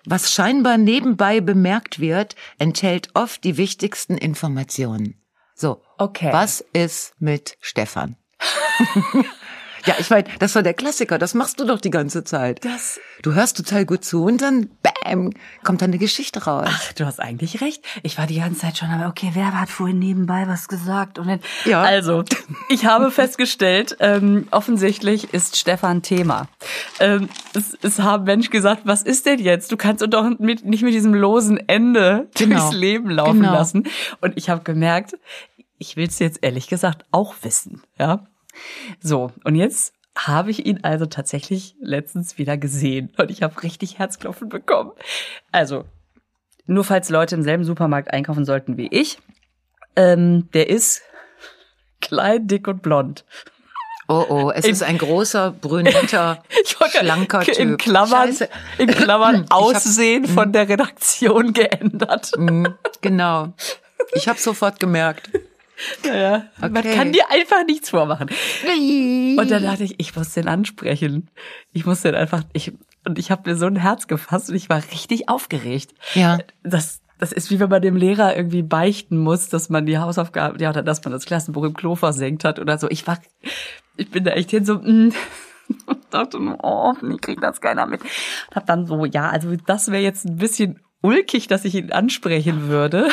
Was 0.06 0.32
scheinbar 0.32 0.78
nebenbei 0.78 1.40
bemerkt 1.40 2.00
wird, 2.00 2.34
enthält 2.58 3.08
oft 3.14 3.44
die 3.44 3.56
wichtigsten 3.56 4.16
Informationen. 4.16 5.20
So, 5.54 5.82
Okay. 5.98 6.32
was 6.32 6.64
ist 6.72 7.14
mit 7.20 7.56
Stefan? 7.60 8.16
ja, 9.86 9.94
ich 9.98 10.10
meine, 10.10 10.24
das 10.38 10.54
war 10.54 10.62
der 10.62 10.74
Klassiker, 10.74 11.18
das 11.18 11.34
machst 11.34 11.60
du 11.60 11.64
doch 11.64 11.80
die 11.80 11.90
ganze 11.90 12.24
Zeit. 12.24 12.64
Das- 12.64 13.00
Du 13.22 13.32
hörst 13.32 13.56
total 13.56 13.86
gut 13.86 14.04
zu 14.04 14.24
und 14.24 14.42
dann, 14.42 14.68
bam, 14.82 15.30
kommt 15.62 15.80
dann 15.80 15.90
eine 15.90 15.98
Geschichte 15.98 16.44
raus. 16.44 16.66
Ach, 16.68 16.92
du 16.92 17.06
hast 17.06 17.20
eigentlich 17.20 17.62
recht. 17.62 17.82
Ich 18.02 18.18
war 18.18 18.26
die 18.26 18.38
ganze 18.38 18.60
Zeit 18.60 18.76
schon, 18.76 18.90
aber 18.90 19.08
okay, 19.08 19.30
wer 19.32 19.58
hat 19.58 19.70
vorhin 19.70 19.98
nebenbei 19.98 20.46
was 20.46 20.68
gesagt? 20.68 21.18
Und 21.18 21.28
dann, 21.28 21.40
Ja. 21.64 21.80
Also, 21.80 22.24
ich 22.68 22.84
habe 22.84 23.10
festgestellt, 23.10 23.96
ähm, 24.00 24.46
offensichtlich 24.50 25.32
ist 25.32 25.56
Stefan 25.56 26.02
Thema. 26.02 26.48
Ähm, 27.00 27.30
es, 27.54 27.78
es 27.80 28.00
haben 28.00 28.24
Menschen 28.24 28.50
gesagt, 28.50 28.82
was 28.84 29.00
ist 29.02 29.24
denn 29.24 29.38
jetzt? 29.38 29.72
Du 29.72 29.78
kannst 29.78 30.04
doch 30.06 30.38
mit, 30.38 30.66
nicht 30.66 30.82
mit 30.82 30.92
diesem 30.92 31.14
losen 31.14 31.56
Ende 31.66 32.28
Genau. 32.36 32.58
durchs 32.60 32.74
Leben 32.76 33.08
laufen 33.08 33.40
Genau. 33.40 33.54
lassen. 33.54 33.84
Und 34.20 34.36
ich 34.36 34.50
habe 34.50 34.62
gemerkt, 34.64 35.14
ich 35.78 35.96
will 35.96 36.08
es 36.08 36.18
jetzt 36.18 36.40
ehrlich 36.42 36.68
gesagt 36.68 37.04
auch 37.10 37.34
wissen. 37.42 37.82
Ja. 37.98 38.26
So, 39.00 39.30
und 39.44 39.54
jetzt 39.56 39.92
habe 40.16 40.50
ich 40.50 40.64
ihn 40.66 40.80
also 40.84 41.06
tatsächlich 41.06 41.74
letztens 41.80 42.38
wieder 42.38 42.56
gesehen 42.56 43.12
und 43.18 43.30
ich 43.30 43.42
habe 43.42 43.62
richtig 43.62 43.98
Herzklopfen 43.98 44.48
bekommen. 44.48 44.92
Also, 45.50 45.84
nur 46.66 46.84
falls 46.84 47.08
Leute 47.10 47.34
im 47.34 47.42
selben 47.42 47.64
Supermarkt 47.64 48.12
einkaufen 48.12 48.44
sollten 48.44 48.76
wie 48.76 48.86
ich, 48.88 49.18
ähm, 49.96 50.48
der 50.52 50.68
ist 50.70 51.02
klein, 52.00 52.46
dick 52.46 52.68
und 52.68 52.82
blond. 52.82 53.24
Oh, 54.06 54.24
oh, 54.28 54.50
es 54.54 54.66
ist 54.66 54.82
ein 54.82 54.98
großer, 54.98 55.50
brünetter, 55.52 56.42
schlanker 56.66 57.40
Typ. 57.40 57.58
in 57.58 57.76
Klammern, 57.78 58.28
Scheiße. 58.28 58.48
in 58.78 58.88
Klammern 58.88 59.34
Ich 59.44 59.50
hab- 59.50 59.52
Aussehen 59.52 60.26
von 60.26 60.52
der 60.52 60.68
Redaktion 60.68 61.52
geändert. 61.54 62.32
Mm, 62.36 62.66
genau. 63.00 63.54
Ich 64.12 64.28
habe 64.28 64.38
sofort 64.38 64.78
gemerkt. 64.78 65.30
Naja, 66.04 66.44
man 66.60 66.76
Okay. 66.76 66.94
kann 66.94 67.12
dir 67.12 67.30
einfach 67.30 67.64
nichts 67.66 67.90
vormachen. 67.90 68.28
Und 69.38 69.50
dann 69.50 69.62
dachte 69.62 69.84
ich, 69.84 69.98
ich 69.98 70.14
muss 70.14 70.32
den 70.34 70.48
ansprechen. 70.48 71.30
Ich 71.72 71.84
muss 71.86 72.02
den 72.02 72.14
einfach, 72.14 72.42
ich, 72.52 72.72
und 73.06 73.18
ich 73.18 73.30
habe 73.30 73.50
mir 73.50 73.56
so 73.56 73.66
ein 73.66 73.76
Herz 73.76 74.06
gefasst 74.06 74.50
und 74.50 74.56
ich 74.56 74.68
war 74.68 74.82
richtig 74.92 75.28
aufgeregt. 75.28 75.92
Ja. 76.14 76.38
Das, 76.62 77.00
das 77.18 77.32
ist 77.32 77.50
wie 77.50 77.60
wenn 77.60 77.70
man 77.70 77.82
dem 77.82 77.96
Lehrer 77.96 78.36
irgendwie 78.36 78.62
beichten 78.62 79.18
muss, 79.18 79.48
dass 79.48 79.68
man 79.68 79.86
die 79.86 79.98
Hausaufgaben, 79.98 80.58
ja, 80.60 80.70
oder 80.70 80.82
dass 80.82 81.04
man 81.04 81.12
das 81.12 81.24
Klassenbuch 81.26 81.64
im 81.64 81.74
Klo 81.74 81.94
versenkt 81.96 82.44
hat 82.44 82.58
oder 82.58 82.78
so. 82.78 82.88
Ich 82.88 83.06
war, 83.06 83.18
ich 83.96 84.10
bin 84.10 84.24
da 84.24 84.32
echt 84.32 84.50
hin 84.50 84.64
so, 84.64 84.76
mm, 84.76 85.12
und 85.86 85.98
dachte 86.10 86.38
nur, 86.40 86.58
oh, 86.62 86.88
hoffentlich 86.92 87.20
kriegt 87.20 87.42
das 87.42 87.60
keiner 87.60 87.86
mit. 87.86 88.00
Und 88.02 88.56
hab 88.56 88.66
dann 88.66 88.86
so, 88.86 89.04
ja, 89.06 89.30
also 89.30 89.54
das 89.66 89.90
wäre 89.90 90.02
jetzt 90.02 90.24
ein 90.24 90.36
bisschen 90.36 90.80
ulkig, 91.02 91.48
dass 91.48 91.64
ich 91.64 91.74
ihn 91.74 91.92
ansprechen 91.92 92.68
würde. 92.68 93.08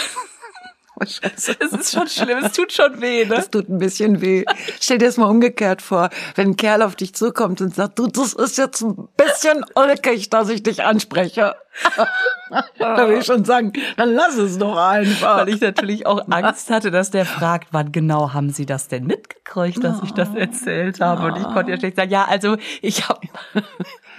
Oh, 1.01 1.05
Scheiße. 1.05 1.55
Es 1.60 1.74
ist 1.74 1.91
schon 1.91 2.08
schlimm, 2.08 2.43
es 2.43 2.51
tut 2.51 2.72
schon 2.72 3.01
weh, 3.01 3.25
ne? 3.25 3.36
Das 3.36 3.50
tut 3.50 3.70
ein 3.70 3.79
bisschen 3.79 4.22
weh. 4.22 4.46
Stell 4.79 5.00
dir 5.00 5.05
das 5.05 5.17
mal 5.17 5.25
umgekehrt 5.25 5.81
vor, 5.81 6.10
wenn 6.36 6.50
ein 6.50 6.58
Kerl 6.58 6.81
auf 6.84 6.96
dich 6.96 7.15
zukommt 7.15 7.62
und 7.62 7.74
sagt, 7.74 7.98
du, 7.98 8.08
das 8.08 8.34
ist 8.34 8.58
jetzt 8.58 8.81
ein 8.81 9.08
bisschen 9.17 9.65
ulkig, 9.75 10.29
dass 10.29 10.50
ich 10.50 10.62
dich 10.62 10.84
anspreche. 10.84 11.55
da 12.77 13.08
will 13.08 13.20
ich 13.20 13.25
schon 13.25 13.46
sagen, 13.46 13.74
dann 13.98 14.13
lass 14.13 14.36
es 14.36 14.58
doch 14.58 14.77
einfach. 14.77 15.39
Weil 15.39 15.50
ich 15.50 15.62
natürlich 15.62 16.05
auch 16.05 16.27
Angst 16.29 16.70
hatte, 16.70 16.91
dass 16.91 17.10
der 17.10 17.25
fragt, 17.25 17.70
wann 17.72 17.91
genau 17.91 18.34
haben 18.34 18.50
Sie 18.51 18.65
das 18.65 18.88
denn 18.88 19.05
mitgekriegt, 19.05 19.84
dass 19.84 20.03
ich 20.03 20.12
das 20.12 20.36
erzählt 20.36 21.00
habe. 21.00 21.27
Und 21.27 21.38
ich 21.38 21.43
konnte 21.43 21.72
ja 21.72 21.79
schlecht 21.79 21.96
sagen, 21.96 22.12
ja, 22.12 22.25
also 22.25 22.58
ich 22.81 23.08
habe 23.08 23.22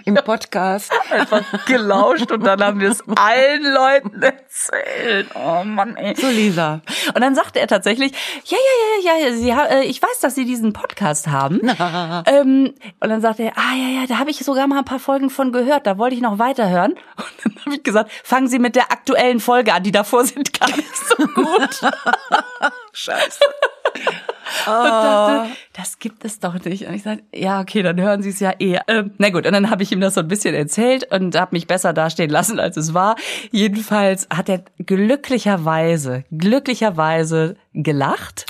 Im 0.05 0.15
Podcast. 0.17 0.93
einfach 1.11 1.65
gelauscht 1.67 2.31
und 2.33 2.45
dann 2.45 2.63
haben 2.63 2.81
wir 2.81 2.91
es 2.91 3.03
allen 3.17 3.63
Leuten 3.63 4.23
erzählt. 4.23 5.29
Oh 5.35 5.63
Mann, 5.65 5.97
ey. 5.97 6.15
So, 6.17 6.29
Lisa. 6.29 6.81
Und 7.15 7.21
dann 7.21 7.35
sagte 7.35 7.61
er 7.61 7.69
tatsächlich, 7.69 8.13
ja, 8.45 8.59
ja, 8.59 9.13
ja, 9.13 9.27
ja, 9.27 9.35
Sie, 9.35 9.51
äh, 9.51 9.85
ich 9.85 10.03
weiß, 10.03 10.21
dass 10.21 10.35
Sie 10.35 10.45
diesen 10.45 10.73
Podcast 10.73 11.29
haben. 11.29 11.61
ähm, 12.27 12.75
und 13.01 13.09
dann 13.09 13.21
sagte 13.21 13.45
er, 13.45 13.53
ah 13.57 13.75
ja, 13.75 14.01
ja, 14.01 14.07
da 14.07 14.19
habe 14.19 14.31
ich 14.31 14.39
sogar 14.39 14.67
mal 14.67 14.79
ein 14.79 14.85
paar 14.85 14.99
Folgen 14.99 15.31
von 15.31 15.53
gehört, 15.53 15.87
da 15.87 15.99
wollte 15.99 16.17
ich 16.17 16.23
noch 16.23 16.39
weiterhören. 16.39 16.93
Und 16.93 17.45
dann 17.45 17.65
habe 17.67 17.75
ich 17.77 17.83
gesagt, 17.83 18.11
fangen 18.25 18.49
Sie 18.49 18.59
mit 18.59 18.77
der 18.77 18.91
aktuellen 18.93 19.41
Folge 19.41 19.73
an, 19.73 19.83
die 19.83 19.93
davor 19.93 20.25
sind 20.25 20.59
gar 20.59 20.69
nicht 20.75 20.97
so 20.97 21.17
gut. 21.17 21.81
Scheiße. 22.93 23.41
Und 24.67 24.85
dachte, 24.85 25.51
das 25.73 25.99
gibt 25.99 26.25
es 26.25 26.39
doch 26.39 26.55
nicht. 26.65 26.87
Und 26.87 26.95
ich 26.95 27.03
sagte, 27.03 27.25
ja, 27.35 27.61
okay, 27.61 27.83
dann 27.83 28.01
hören 28.01 28.23
Sie 28.23 28.31
es 28.31 28.41
ja 28.41 28.53
eh. 28.59 28.79
Ähm, 28.89 29.13
na 29.19 29.31
gut, 29.31 29.47
und 29.47 29.53
dann 29.53 29.71
habe 29.71 29.83
ich 29.83 29.93
ihm 29.93 30.01
das 30.01 30.15
so 30.15 30.21
ein 30.21 30.29
bisschen 30.29 30.55
erzählt 30.55 31.11
und 31.13 31.39
habe 31.39 31.55
mich 31.55 31.67
besser 31.67 31.93
dastehen 31.93 32.31
lassen, 32.31 32.61
als 32.61 32.77
es 32.77 32.95
war. 32.95 33.17
Jedenfalls 33.51 34.29
hat 34.31 34.49
er 34.49 34.65
glücklicherweise, 34.79 36.25
glücklicherweise 36.31 37.57
gelacht. 37.73 38.47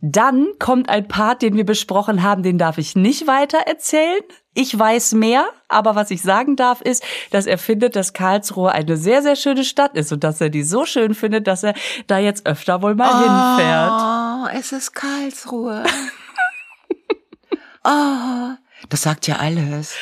Dann 0.00 0.46
kommt 0.58 0.88
ein 0.88 1.08
Part, 1.08 1.42
den 1.42 1.56
wir 1.56 1.66
besprochen 1.66 2.22
haben, 2.22 2.42
den 2.42 2.56
darf 2.56 2.78
ich 2.78 2.94
nicht 2.94 3.26
weiter 3.26 3.58
erzählen. 3.66 4.20
Ich 4.60 4.76
weiß 4.76 5.12
mehr, 5.12 5.48
aber 5.68 5.94
was 5.94 6.10
ich 6.10 6.20
sagen 6.20 6.56
darf, 6.56 6.80
ist, 6.80 7.04
dass 7.30 7.46
er 7.46 7.58
findet, 7.58 7.94
dass 7.94 8.12
Karlsruhe 8.12 8.72
eine 8.72 8.96
sehr, 8.96 9.22
sehr 9.22 9.36
schöne 9.36 9.62
Stadt 9.62 9.94
ist 9.94 10.10
und 10.10 10.24
dass 10.24 10.40
er 10.40 10.50
die 10.50 10.64
so 10.64 10.84
schön 10.84 11.14
findet, 11.14 11.46
dass 11.46 11.62
er 11.62 11.74
da 12.08 12.18
jetzt 12.18 12.44
öfter 12.44 12.82
wohl 12.82 12.96
mal 12.96 13.54
hinfährt. 13.54 13.92
Oh, 13.92 14.58
es 14.58 14.72
ist 14.72 14.96
Karlsruhe. 14.96 15.84
oh, 17.84 18.56
das 18.88 19.02
sagt 19.02 19.28
ja 19.28 19.36
alles. 19.36 19.94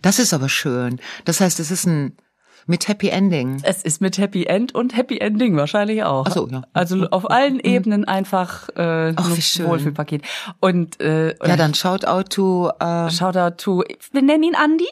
Das 0.00 0.18
ist 0.18 0.32
aber 0.32 0.48
schön. 0.48 0.98
Das 1.26 1.42
heißt, 1.42 1.60
es 1.60 1.70
ist 1.70 1.84
ein 1.84 2.16
mit 2.66 2.88
Happy 2.88 3.08
Ending. 3.08 3.60
Es 3.62 3.82
ist 3.82 4.00
mit 4.00 4.18
Happy 4.18 4.44
End 4.44 4.74
und 4.74 4.96
Happy 4.96 5.18
Ending 5.18 5.56
wahrscheinlich 5.56 6.02
auch. 6.02 6.26
Ach 6.26 6.32
so, 6.32 6.48
ja. 6.48 6.62
Also 6.72 7.08
auf 7.10 7.30
allen 7.30 7.60
Ebenen 7.60 8.04
einfach 8.04 8.68
äh, 8.76 9.12
Ach, 9.16 9.36
schön. 9.40 9.66
Wohlfühlpaket. 9.66 10.22
Und 10.60 11.00
äh, 11.00 11.34
Ja, 11.46 11.56
dann 11.56 11.74
shout 11.74 12.04
out 12.04 12.30
to 12.30 12.70
äh, 12.80 13.10
Shoutout 13.10 13.56
to, 13.56 13.84
wir 14.12 14.22
nennen 14.22 14.42
ihn 14.44 14.54
Andi. 14.54 14.88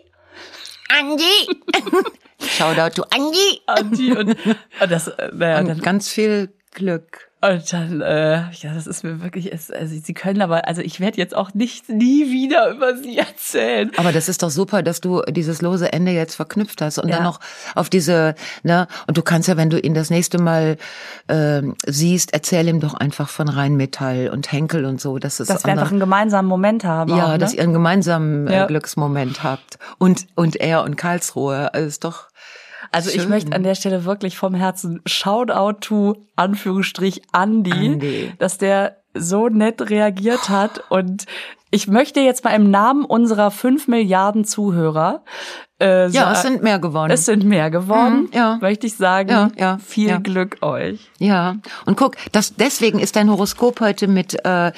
Andi. 0.89 1.25
shout 2.41 2.79
out 2.79 2.95
to 2.95 3.05
Andi. 3.05 3.61
Andi 3.67 4.13
und, 4.13 4.37
und 4.81 4.91
das, 4.91 5.09
äh, 5.09 5.31
naja, 5.33 5.63
dann, 5.63 5.77
Und 5.77 5.83
ganz 5.83 6.09
viel 6.09 6.53
Glück. 6.73 7.32
Und 7.45 7.73
dann, 7.73 8.01
äh, 8.03 8.37
ja, 8.53 8.73
das 8.73 8.87
ist 8.87 9.03
mir 9.03 9.21
wirklich, 9.21 9.53
es, 9.53 9.71
also 9.71 9.95
sie 10.01 10.15
können 10.15 10.43
aber, 10.43 10.69
also 10.69 10.81
ich 10.81 11.01
werde 11.01 11.17
jetzt 11.19 11.35
auch 11.35 11.55
nicht 11.55 11.89
nie 11.89 12.31
wieder 12.31 12.71
über 12.71 12.97
sie 12.97 13.19
erzählen. 13.19 13.91
Aber 13.97 14.13
das 14.13 14.29
ist 14.29 14.45
doch 14.45 14.51
super, 14.51 14.85
dass 14.85 15.01
du 15.01 15.23
dieses 15.29 15.61
lose 15.61 15.93
Ende 15.93 16.13
jetzt 16.13 16.37
verknüpft 16.37 16.81
hast 16.81 16.99
und 16.99 17.09
Ja. 17.09 17.17
dann 17.17 17.25
noch 17.25 17.41
auf 17.75 17.91
diese, 17.91 18.37
ne, 18.63 18.87
und 19.09 19.19
du 19.19 19.23
kannst 19.23 19.49
ja, 19.49 19.57
wenn 19.57 19.71
du 19.71 19.79
ihn 19.81 19.93
das 19.93 20.09
nächste 20.09 20.41
Mal 20.41 20.77
ähm, 21.29 21.75
siehst, 21.85 22.33
erzähl 22.33 22.69
ihm 22.69 22.79
doch 22.79 22.95
einfach 22.95 23.29
von 23.29 23.49
Rheinmetall 23.49 24.29
und 24.33 24.53
Henkel 24.53 24.85
und 24.85 25.01
so, 25.01 25.19
dass 25.19 25.41
es 25.41 25.49
Dass 25.49 25.65
wir 25.65 25.73
einfach 25.73 25.91
einen 25.91 25.99
gemeinsamen 26.01 26.49
Moment 26.49 26.85
haben. 26.85 27.11
ja, 27.17 27.25
auch, 27.27 27.33
ne? 27.33 27.39
dass 27.39 27.55
ihr 27.55 27.63
einen 27.65 27.73
gemeinsamen 27.73 28.47
Ja. 28.49 28.65
äh, 28.65 28.67
Glücksmoment 28.69 29.43
habt 29.43 29.79
und 29.99 30.27
und 30.37 30.57
er 30.61 30.85
und 30.85 30.97
Karlsruhe, 30.97 31.75
also 31.75 31.89
ist 31.89 32.05
doch 32.05 32.29
Also 32.93 33.11
ich 33.11 33.23
Schön. 33.23 33.31
möchte 33.31 33.53
an 33.57 33.63
der 33.63 33.75
Stelle 33.75 34.05
wirklich 34.05 34.37
vom 34.37 34.55
Herzen 34.55 35.01
Shoutout 35.07 35.81
to 35.81 36.17
Anführungsstrich 36.37 37.23
Andi, 37.33 37.73
Andi. 37.73 38.33
dass 38.39 38.59
der 38.59 38.99
so 39.15 39.49
nett 39.49 39.91
reagiert 39.91 40.49
hat 40.49 40.85
und 40.91 41.27
ich 41.75 41.89
möchte 41.89 42.21
jetzt 42.21 42.45
mal 42.45 42.51
im 42.51 42.71
Namen 42.71 43.05
unserer 43.05 43.51
fünf 43.51 43.89
Milliarden 43.89 44.45
Zuhörer 44.45 45.25
äh, 45.81 46.09
ja, 46.11 46.33
es 46.33 46.43
sind 46.43 46.63
mehr 46.63 46.79
geworden. 46.79 47.11
es 47.11 47.25
sind 47.25 47.45
mehr 47.45 47.71
geworden, 47.71 48.25
Mhm, 48.25 48.31
ja. 48.35 48.59
möchte 48.61 48.87
ich 48.87 48.97
sagen. 48.97 49.31
Ja, 49.31 49.51
ja, 49.59 49.79
Viel 49.79 50.09
ja. 50.11 50.19
Glück 50.19 50.59
euch. 50.63 51.11
Ja, 51.19 51.57
und 51.87 51.97
guck, 51.97 52.17
das, 52.31 52.55
deswegen 52.55 52.99
ist 53.01 53.17
dein 53.17 53.29
Horoskop 53.31 53.81
heute 53.81 54.07
mit, 54.07 54.45
äh, 54.45 54.71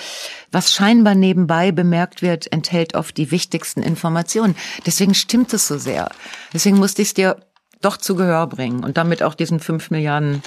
was 0.51 0.73
scheinbar 0.73 1.15
nebenbei 1.15 1.73
bemerkt 1.73 2.23
wird, 2.23 2.51
enthält 2.53 2.95
oft 2.95 3.17
die 3.19 3.31
wichtigsten 3.33 3.83
Informationen. 3.83 4.55
Deswegen 4.87 5.15
stimmt 5.15 5.53
es 5.53 5.69
so 5.69 5.77
sehr. 5.79 6.09
Deswegen 6.55 6.79
musste 6.79 7.03
ich 7.03 7.09
es 7.09 7.15
dir 7.15 7.37
doch 7.85 7.97
zu 7.97 8.15
Gehör 8.15 8.47
bringen 8.47 8.85
und 8.85 8.97
damit 8.97 9.23
auch 9.23 9.35
diesen 9.35 9.61
fünf 9.61 9.91
Milliarden 9.91 10.43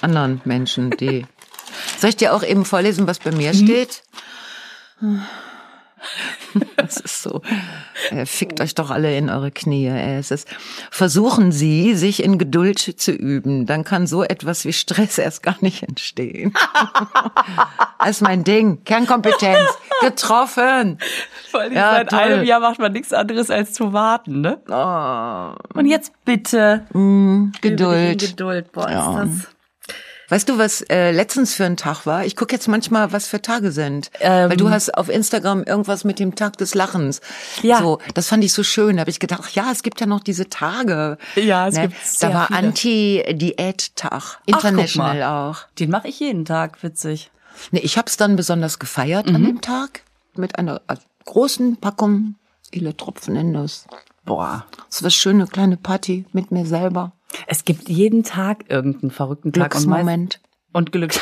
anderen 0.00 0.40
Menschen, 0.44 0.90
die... 0.90 1.26
Soll 1.98 2.10
ich 2.10 2.16
dir 2.16 2.34
auch 2.34 2.42
eben 2.42 2.64
vorlesen, 2.64 3.06
was 3.06 3.18
bei 3.18 3.32
mir 3.32 3.54
steht? 3.54 4.02
Das 6.76 6.96
ist 6.98 7.22
so. 7.22 7.40
Äh, 8.10 8.26
fickt 8.26 8.60
euch 8.60 8.74
doch 8.74 8.90
alle 8.90 9.16
in 9.16 9.30
eure 9.30 9.50
Knie. 9.50 9.86
Ey. 9.86 10.18
Es 10.18 10.30
ist, 10.30 10.48
versuchen 10.90 11.52
Sie, 11.52 11.94
sich 11.94 12.22
in 12.22 12.38
Geduld 12.38 12.78
zu 12.78 13.12
üben. 13.12 13.66
Dann 13.66 13.84
kann 13.84 14.06
so 14.06 14.22
etwas 14.24 14.64
wie 14.64 14.72
Stress 14.72 15.18
erst 15.18 15.42
gar 15.42 15.56
nicht 15.60 15.82
entstehen. 15.84 16.52
Das 17.98 18.10
ist 18.16 18.20
mein 18.22 18.42
Ding. 18.42 18.82
Kernkompetenz. 18.84 19.60
Getroffen. 20.00 20.98
Vor 21.52 21.60
allem 21.60 21.72
Ja, 21.72 21.92
seit 21.92 22.10
toll. 22.10 22.18
einem 22.18 22.42
Jahr 22.44 22.58
macht 22.58 22.80
man 22.80 22.90
nichts 22.92 23.12
anderes 23.12 23.48
als 23.48 23.72
zu 23.74 23.92
warten, 23.92 24.40
ne? 24.40 24.58
Oh, 24.68 25.78
Und 25.78 25.86
jetzt 25.86 26.12
bitte 26.24 26.84
Geduld. 27.60 28.18
Geduld, 28.20 28.72
boah, 28.72 28.90
Ja. 28.90 29.22
ist 29.22 29.44
das. 29.44 29.51
Weißt 30.32 30.48
du, 30.48 30.56
was 30.56 30.80
äh, 30.88 31.10
letztens 31.10 31.52
für 31.52 31.66
ein 31.66 31.76
Tag 31.76 32.06
war? 32.06 32.24
Ich 32.24 32.36
gucke 32.36 32.54
jetzt 32.54 32.66
manchmal, 32.66 33.12
was 33.12 33.26
für 33.26 33.42
Tage 33.42 33.70
sind. 33.70 34.10
Ähm. 34.20 34.48
Weil 34.48 34.56
du 34.56 34.70
hast 34.70 34.96
auf 34.96 35.10
Instagram 35.10 35.62
irgendwas 35.64 36.04
mit 36.04 36.18
dem 36.18 36.36
Tag 36.36 36.56
des 36.56 36.74
Lachens. 36.74 37.20
Ja. 37.60 37.80
So, 37.80 37.98
das 38.14 38.28
fand 38.28 38.42
ich 38.42 38.54
so 38.54 38.62
schön. 38.62 38.96
Da 38.96 39.00
habe 39.00 39.10
ich 39.10 39.20
gedacht, 39.20 39.42
ach 39.44 39.50
ja, 39.50 39.70
es 39.70 39.82
gibt 39.82 40.00
ja 40.00 40.06
noch 40.06 40.20
diese 40.20 40.48
Tage. 40.48 41.18
Ne? 41.36 41.42
Ja, 41.42 41.68
es 41.68 41.78
gibt 41.78 41.94
sehr 42.02 42.30
Da 42.30 42.34
war. 42.34 42.50
Anti-Diät-Tag. 42.50 44.10
Ach, 44.10 44.38
International 44.46 45.18
mal. 45.18 45.50
auch. 45.50 45.58
Den 45.78 45.90
mache 45.90 46.08
ich 46.08 46.18
jeden 46.18 46.46
Tag, 46.46 46.82
witzig. 46.82 47.30
Nee, 47.70 47.80
ich 47.80 47.98
habe 47.98 48.06
es 48.08 48.16
dann 48.16 48.34
besonders 48.34 48.78
gefeiert 48.78 49.26
Mhm. 49.28 49.36
an 49.36 49.44
dem 49.44 49.60
Tag 49.60 50.00
mit 50.34 50.58
einer 50.58 50.80
äh, 50.88 50.96
großen 51.26 51.76
Packung 51.76 52.36
Ile 52.70 52.96
Tropfen 52.96 53.36
in 53.36 53.52
Nuss. 53.52 53.84
Boah. 54.24 54.64
Das 54.88 55.02
war 55.02 55.10
schöne 55.10 55.46
kleine 55.46 55.76
Party 55.76 56.24
mit 56.32 56.50
mir 56.52 56.64
selber. 56.64 57.12
Es 57.46 57.64
gibt 57.64 57.88
jeden 57.88 58.22
Tag 58.22 58.64
irgendeinen 58.68 59.10
verrückten 59.10 59.52
Tag 59.52 59.74
und, 59.74 59.82
Glücksmoment. 59.82 60.40
und 60.72 60.92
Glück. 60.92 61.14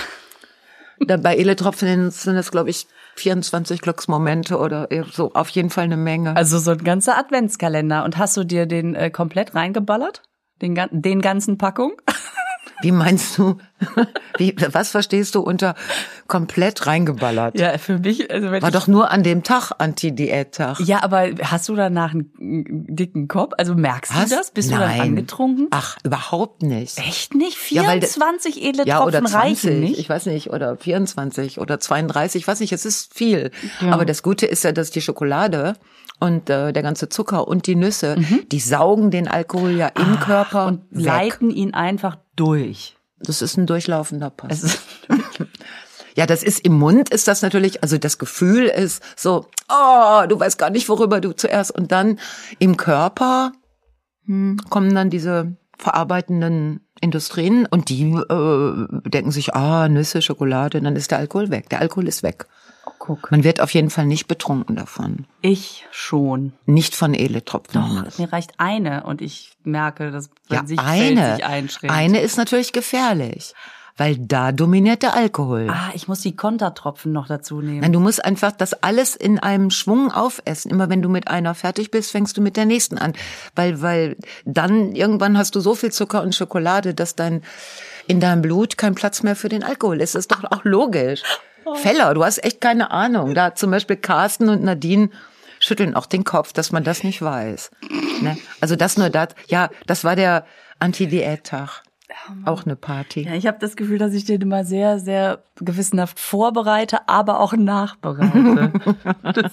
Da 1.06 1.16
bei 1.16 1.34
Ile 1.38 1.56
Tropfen 1.56 1.88
in 1.88 2.04
Nuss 2.04 2.24
sind 2.24 2.36
es, 2.36 2.50
glaube 2.50 2.68
ich, 2.68 2.86
24 3.16 3.80
Glücksmomente 3.80 4.58
oder 4.58 4.86
so. 5.10 5.32
Auf 5.32 5.48
jeden 5.48 5.70
Fall 5.70 5.84
eine 5.84 5.96
Menge. 5.96 6.36
Also 6.36 6.58
so 6.58 6.72
ein 6.72 6.84
ganzer 6.84 7.16
Adventskalender. 7.16 8.04
Und 8.04 8.18
hast 8.18 8.36
du 8.36 8.44
dir 8.44 8.66
den 8.66 8.94
äh, 8.94 9.10
komplett 9.10 9.54
reingeballert? 9.54 10.20
Den, 10.62 10.78
den 10.90 11.20
ganzen 11.20 11.58
Packung? 11.58 11.92
Wie 12.82 12.92
meinst 12.92 13.36
du? 13.36 13.58
Wie, 14.38 14.54
was 14.72 14.90
verstehst 14.90 15.34
du 15.34 15.40
unter 15.40 15.74
komplett 16.28 16.86
reingeballert? 16.86 17.58
Ja, 17.58 17.76
für 17.78 17.98
mich, 17.98 18.30
also 18.30 18.50
wenn 18.50 18.62
War 18.62 18.70
doch 18.70 18.86
nur 18.86 19.10
an 19.10 19.22
dem 19.22 19.42
Tag 19.42 19.72
Anti-Diät-Tag. 19.78 20.80
Ja, 20.80 21.02
aber 21.02 21.30
hast 21.42 21.68
du 21.68 21.74
danach 21.74 22.12
einen, 22.12 22.30
dicken 22.38 23.28
Kopf? 23.28 23.52
Also 23.58 23.74
merkst 23.74 24.14
Was? 24.14 24.30
du 24.30 24.36
das? 24.36 24.50
Bist 24.52 24.70
du 24.70 24.76
Nein. 24.76 24.98
dann 24.98 25.08
angetrunken? 25.08 25.68
Ach, 25.70 25.98
überhaupt 26.04 26.62
nicht. 26.62 26.98
Echt 26.98 27.34
nicht? 27.34 27.70
Ja, 27.70 27.86
weil 27.86 28.00
24 28.00 28.62
edle 28.62 28.86
Ja, 28.86 28.98
Tropfen 28.98 29.20
oder 29.20 29.28
20, 29.28 29.34
reichen 29.70 29.80
nicht? 29.80 29.98
ich 29.98 30.08
weiß 30.08 30.26
nicht, 30.26 30.50
oder 30.50 30.76
24 30.76 31.60
oder 31.60 31.80
32, 31.80 32.42
ich 32.42 32.48
weiß 32.48 32.60
nicht, 32.60 32.72
es 32.72 32.86
ist 32.86 33.12
viel. 33.14 33.50
Aber 33.90 34.04
das 34.06 34.22
Gute 34.22 34.46
ist 34.46 34.64
ja, 34.64 34.72
dass 34.72 34.90
die 34.90 35.02
Schokolade 35.02 35.74
und 36.20 36.48
äh, 36.50 36.72
der 36.72 36.82
ganze 36.82 37.08
Zucker 37.08 37.48
und 37.48 37.66
die 37.66 37.76
Nüsse, 37.76 38.16
die 38.52 38.60
saugen 38.60 39.10
den 39.10 39.26
Alkohol 39.26 39.72
ja 39.72 39.88
im 39.88 40.20
Körper 40.20 40.66
und 40.66 40.82
weg. 40.90 41.04
leiten 41.04 41.50
ihn 41.50 41.74
einfach 41.74 42.18
durch. 42.36 42.96
Das 43.18 43.42
ist 43.42 43.56
ein 43.56 43.66
durchlaufender 43.66 44.30
Pass. 44.30 44.78
Ja, 46.16 46.26
das 46.26 46.42
ist 46.42 46.64
im 46.64 46.78
Mund 46.78 47.08
ist 47.08 47.28
das 47.28 47.40
natürlich, 47.40 47.82
also 47.82 47.96
das 47.96 48.18
Gefühl 48.18 48.64
ist 48.66 49.02
so, 49.16 49.46
oh, 49.68 50.26
du 50.28 50.38
weißt 50.38 50.58
gar 50.58 50.68
nicht, 50.68 50.88
worüber 50.88 51.20
du 51.20 51.32
zuerst. 51.32 51.70
Und 51.70 51.92
dann 51.92 52.18
im 52.58 52.76
Körper 52.76 53.52
hm, 54.26 54.60
kommen 54.68 54.94
dann 54.94 55.10
diese 55.10 55.56
verarbeitenden 55.78 56.86
Industrien 57.00 57.66
und 57.66 57.88
die 57.88 58.10
äh, 58.10 59.08
denken 59.08 59.30
sich, 59.30 59.54
ah, 59.54 59.88
Nüsse, 59.88 60.20
Schokolade, 60.20 60.82
dann 60.82 60.96
ist 60.96 61.10
der 61.10 61.18
Alkohol 61.18 61.50
weg. 61.50 61.70
Der 61.70 61.80
Alkohol 61.80 62.06
ist 62.08 62.22
weg. 62.22 62.46
Oh, 62.86 62.92
guck. 62.98 63.30
Man 63.30 63.44
wird 63.44 63.60
auf 63.60 63.72
jeden 63.74 63.90
Fall 63.90 64.06
nicht 64.06 64.26
betrunken 64.26 64.76
davon. 64.76 65.26
Ich 65.42 65.86
schon. 65.90 66.52
Nicht 66.66 66.94
von 66.94 67.14
Eletropfen. 67.14 67.80
Doch, 67.80 68.18
mir 68.18 68.32
reicht 68.32 68.52
eine 68.58 69.04
und 69.04 69.20
ich 69.20 69.52
merke, 69.64 70.10
dass 70.10 70.30
wenn 70.48 70.58
Ja, 70.58 70.66
sich 70.66 70.78
eine. 70.78 71.36
Sich 71.36 71.44
einschränkt. 71.44 71.94
Eine 71.94 72.20
ist 72.20 72.36
natürlich 72.38 72.72
gefährlich, 72.72 73.54
weil 73.96 74.16
da 74.16 74.52
dominiert 74.52 75.02
der 75.02 75.14
Alkohol. 75.14 75.68
Ah, 75.70 75.90
ich 75.94 76.08
muss 76.08 76.20
die 76.22 76.34
Kontertropfen 76.34 77.12
noch 77.12 77.26
dazu 77.26 77.60
nehmen. 77.60 77.80
Nein, 77.80 77.92
du 77.92 78.00
musst 78.00 78.24
einfach 78.24 78.52
das 78.52 78.72
alles 78.82 79.14
in 79.14 79.38
einem 79.38 79.70
Schwung 79.70 80.10
aufessen. 80.10 80.70
Immer 80.70 80.88
wenn 80.88 81.02
du 81.02 81.10
mit 81.10 81.28
einer 81.28 81.54
fertig 81.54 81.90
bist, 81.90 82.10
fängst 82.10 82.36
du 82.38 82.40
mit 82.40 82.56
der 82.56 82.64
nächsten 82.64 82.96
an. 82.96 83.12
Weil, 83.54 83.82
weil 83.82 84.16
dann 84.46 84.92
irgendwann 84.94 85.36
hast 85.36 85.54
du 85.54 85.60
so 85.60 85.74
viel 85.74 85.92
Zucker 85.92 86.22
und 86.22 86.34
Schokolade, 86.34 86.94
dass 86.94 87.14
dein, 87.14 87.42
in 88.06 88.20
deinem 88.20 88.40
Blut 88.40 88.78
kein 88.78 88.94
Platz 88.94 89.22
mehr 89.22 89.36
für 89.36 89.50
den 89.50 89.62
Alkohol 89.62 90.00
ist. 90.00 90.14
Das 90.14 90.20
ist 90.20 90.32
doch 90.32 90.44
auch 90.50 90.64
logisch. 90.64 91.22
Feller, 91.76 92.14
du 92.14 92.24
hast 92.24 92.42
echt 92.44 92.60
keine 92.60 92.90
Ahnung. 92.90 93.34
Da 93.34 93.54
zum 93.54 93.70
Beispiel 93.70 93.96
Carsten 93.96 94.48
und 94.48 94.62
Nadine 94.62 95.10
schütteln 95.58 95.94
auch 95.94 96.06
den 96.06 96.24
Kopf, 96.24 96.52
dass 96.52 96.72
man 96.72 96.84
das 96.84 97.04
nicht 97.04 97.22
weiß. 97.22 97.70
Ne? 98.22 98.36
Also 98.60 98.76
das 98.76 98.96
nur 98.96 99.10
das, 99.10 99.28
ja, 99.48 99.68
das 99.86 100.04
war 100.04 100.16
der 100.16 100.46
Anti-Diät-Tag. 100.78 101.82
Auch 102.44 102.64
eine 102.64 102.76
Party. 102.76 103.22
Ja, 103.22 103.34
ich 103.34 103.46
habe 103.46 103.58
das 103.60 103.76
Gefühl, 103.76 103.98
dass 103.98 104.12
ich 104.14 104.24
den 104.24 104.40
immer 104.40 104.64
sehr, 104.64 104.98
sehr 104.98 105.42
gewissenhaft 105.60 106.18
vorbereite, 106.18 107.08
aber 107.08 107.40
auch 107.40 107.52
nachbereite. 107.52 108.72
das, 109.22 109.52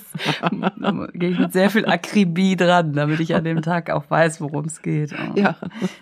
da 0.51 1.07
gehe 1.13 1.29
ich 1.31 1.39
mit 1.39 1.53
sehr 1.53 1.69
viel 1.69 1.86
Akribie 1.86 2.55
dran, 2.55 2.93
damit 2.93 3.19
ich 3.19 3.36
an 3.36 3.43
dem 3.43 3.62
Tag 3.62 3.89
auch 3.89 4.09
weiß, 4.09 4.41
worum 4.41 4.65
es 4.65 4.81
geht. 4.81 5.13
Oh. 5.13 5.39
Ja. 5.39 5.55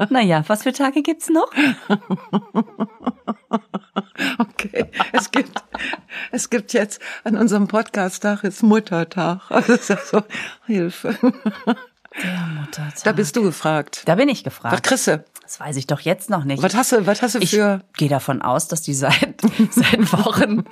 Naja, 0.10 0.44
was 0.48 0.64
für 0.64 0.74
Tage 0.74 1.02
gibt's 1.02 1.30
noch? 1.30 1.52
Okay, 4.38 4.86
es 5.12 5.32
gibt, 5.32 5.64
es 6.32 6.50
gibt 6.50 6.74
jetzt 6.74 7.02
an 7.24 7.38
unserem 7.38 7.68
Podcast-Tag 7.68 8.44
ist 8.44 8.64
Muttertag. 8.64 9.42
Also 9.50 9.74
ist 9.74 9.90
ja 9.90 9.98
so, 9.98 10.24
Hilfe. 10.66 11.18
Der 12.24 12.48
Muttertag. 12.60 13.04
Da 13.04 13.12
bist 13.12 13.36
du 13.36 13.44
gefragt. 13.44 14.04
Da 14.06 14.16
bin 14.16 14.30
ich 14.30 14.40
Was 14.40 14.44
gefragt. 14.44 14.84
kriegst 14.84 15.08
du? 15.08 15.24
Das 15.44 15.60
weiß 15.60 15.76
ich 15.78 15.86
doch 15.86 16.00
jetzt 16.00 16.30
noch 16.32 16.44
nicht. 16.44 16.64
Was 16.64 16.74
hast 16.74 16.92
du, 16.92 17.06
was 17.06 17.22
hast 17.22 17.36
du 17.36 17.40
Ich 17.40 17.52
für, 17.52 17.82
gehe 17.98 18.10
davon 18.10 18.42
aus, 18.42 18.68
dass 18.68 18.82
die 18.82 18.94
seit, 18.96 19.42
seit 19.70 20.12
Wochen, 20.14 20.64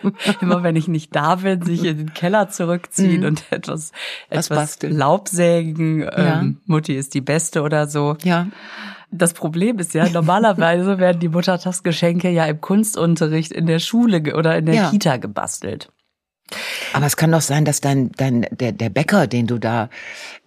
immer 0.41 0.63
wenn 0.63 0.75
ich 0.75 0.87
nicht 0.87 1.15
da 1.15 1.35
bin, 1.35 1.61
sich 1.61 1.83
in 1.83 1.97
den 1.97 2.13
Keller 2.13 2.49
zurückziehen 2.49 3.23
und 3.25 3.43
etwas, 3.51 3.91
Mhm. 3.91 3.95
Was 4.37 4.45
etwas 4.45 4.57
basteln. 4.57 4.97
Laubsägen. 4.97 6.01
Ja. 6.01 6.39
Ähm, 6.41 6.61
Mutti 6.65 6.95
ist 6.95 7.13
die 7.13 7.21
Beste 7.21 7.61
oder 7.61 7.87
so. 7.87 8.17
ja, 8.23 8.47
Das 9.11 9.33
Problem 9.33 9.77
ist 9.77 9.93
ja, 9.93 10.09
normalerweise 10.09 10.97
werden 10.97 11.19
die 11.19 11.29
Muttertagsgeschenke 11.29 12.29
ja 12.31 12.45
im 12.45 12.59
Kunstunterricht 12.59 13.51
in 13.51 13.67
der 13.67 13.77
Schule 13.79 14.35
oder 14.35 14.57
in 14.57 14.65
der 14.65 14.75
Ja. 14.75 14.89
Kita 14.89 15.17
gebastelt. 15.17 15.89
Aber 16.93 17.05
es 17.05 17.17
kann 17.17 17.31
doch 17.31 17.41
sein, 17.41 17.65
dass 17.65 17.81
dein, 17.81 18.11
dein, 18.13 18.47
der, 18.51 18.71
der 18.71 18.89
Bäcker, 18.89 19.27
den 19.27 19.47
du 19.47 19.57
da 19.57 19.89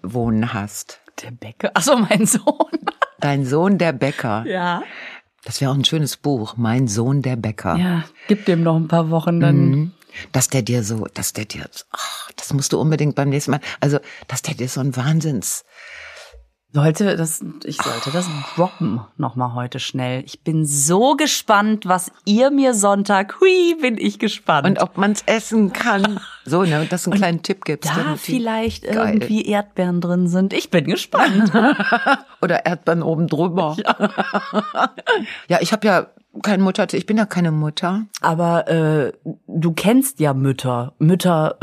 wohnen 0.03 0.53
hast, 0.53 1.01
Der 1.23 1.31
Bäcker, 1.31 1.71
ach 1.75 1.83
so, 1.83 1.97
mein 1.97 2.27
Sohn. 2.27 2.71
dein 3.21 3.45
Sohn 3.45 3.79
der 3.79 3.93
Bäcker, 3.93 4.45
Ja. 4.47 4.83
das 5.45 5.61
wäre 5.61 5.71
auch 5.71 5.77
ein 5.77 5.85
schönes 5.85 6.17
Buch, 6.17 6.57
Mein 6.57 6.87
Sohn 6.89 7.23
der 7.23 7.37
Bäcker. 7.37 7.77
Ja, 7.77 8.05
gib 8.29 8.45
dem 8.47 8.63
noch 8.63 8.77
ein 8.77 8.89
paar 8.89 9.11
Wochen, 9.11 9.41
dann 9.41 9.71
Mhm. 9.71 9.93
Dass 10.33 10.49
der 10.49 10.63
dir 10.63 10.83
so, 10.83 11.07
dass 11.13 11.35
der 11.35 11.45
dir, 11.45 11.69
ach, 11.91 12.31
das 12.37 12.51
musst 12.55 12.73
du 12.73 12.81
unbedingt 12.81 13.15
beim 13.17 13.29
nächsten 13.29 13.51
Mal, 13.51 13.61
also, 13.81 13.99
dass 14.29 14.41
der 14.41 14.55
dir 14.55 14.67
so 14.67 14.81
ein 14.81 14.97
Wahnsinns, 14.97 15.67
Sollte 16.73 17.17
das, 17.17 17.43
ich 17.65 17.77
sollte 17.81 18.11
das 18.11 18.29
droppen 18.55 19.01
nochmal 19.17 19.55
heute 19.55 19.79
schnell. 19.79 20.23
Ich 20.27 20.43
bin 20.43 20.67
so 20.67 21.15
gespannt, 21.15 21.87
was 21.87 22.11
ihr 22.27 22.51
mir 22.51 22.75
Sonntag, 22.75 23.41
hui, 23.41 23.77
bin 23.81 23.97
ich 23.97 24.19
gespannt. 24.19 24.67
und 24.67 24.83
ob 24.83 24.99
man's 24.99 25.23
essen 25.27 25.73
kann. 25.73 26.21
So, 26.49 26.63
ne, 26.63 26.87
dass 26.89 27.03
du 27.03 27.11
einen 27.11 27.19
kleinen 27.19 27.43
Tipp 27.43 27.65
gibst. 27.65 27.91
da 27.91 28.15
vielleicht 28.15 28.85
Geil. 28.85 28.95
irgendwie 28.95 29.47
Erdbeeren 29.47 30.01
drin 30.01 30.29
sind. 30.29 30.53
Ich 30.53 30.71
bin 30.71 30.85
gespannt. 30.85 31.51
Oder 32.41 32.65
Erdbeeren 32.67 33.03
oben 33.03 33.27
drüber. 33.27 33.77
Ja, 35.49 35.59
ich 35.61 35.73
habe 35.73 35.85
ja 35.89 36.07
keine 36.43 36.63
Mutter, 36.63 36.87
ich 36.93 37.07
bin 37.07 37.17
ja 37.17 37.27
keine 37.27 37.51
Mutter. 37.51 38.07
Aber 38.21 38.69
äh, 38.69 39.13
du 39.47 39.73
kennst 39.73 40.21
ja 40.21 40.35
Mütter. 40.35 40.95
Mütter, 40.99 41.57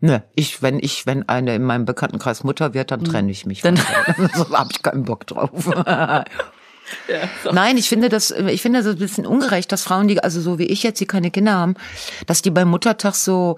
äh, 0.00 0.06
Ne, 0.06 0.22
ich, 0.34 0.62
wenn 0.62 0.78
ich, 0.78 1.06
wenn 1.06 1.28
eine 1.28 1.54
in 1.54 1.64
meinem 1.64 1.84
Bekanntenkreis 1.84 2.44
Mutter 2.44 2.74
wird, 2.74 2.90
dann 2.90 3.04
trenne 3.04 3.30
ich 3.30 3.46
mich. 3.46 3.62
Dann- 3.62 3.76
so 4.34 4.50
habe 4.56 4.70
ich 4.72 4.82
keinen 4.82 5.04
Bock 5.04 5.26
drauf. 5.26 5.50
Nein, 7.52 7.76
ich 7.76 7.88
finde 7.88 8.08
das, 8.08 8.30
ich 8.30 8.62
finde 8.62 8.82
das 8.82 8.92
ein 8.92 8.98
bisschen 8.98 9.26
ungerecht, 9.26 9.70
dass 9.72 9.82
Frauen, 9.82 10.08
die, 10.08 10.22
also 10.22 10.40
so 10.40 10.58
wie 10.58 10.64
ich 10.66 10.82
jetzt, 10.82 11.00
die 11.00 11.06
keine 11.06 11.30
Kinder 11.30 11.52
haben, 11.52 11.74
dass 12.26 12.42
die 12.42 12.50
beim 12.50 12.68
Muttertag 12.68 13.14
so, 13.14 13.56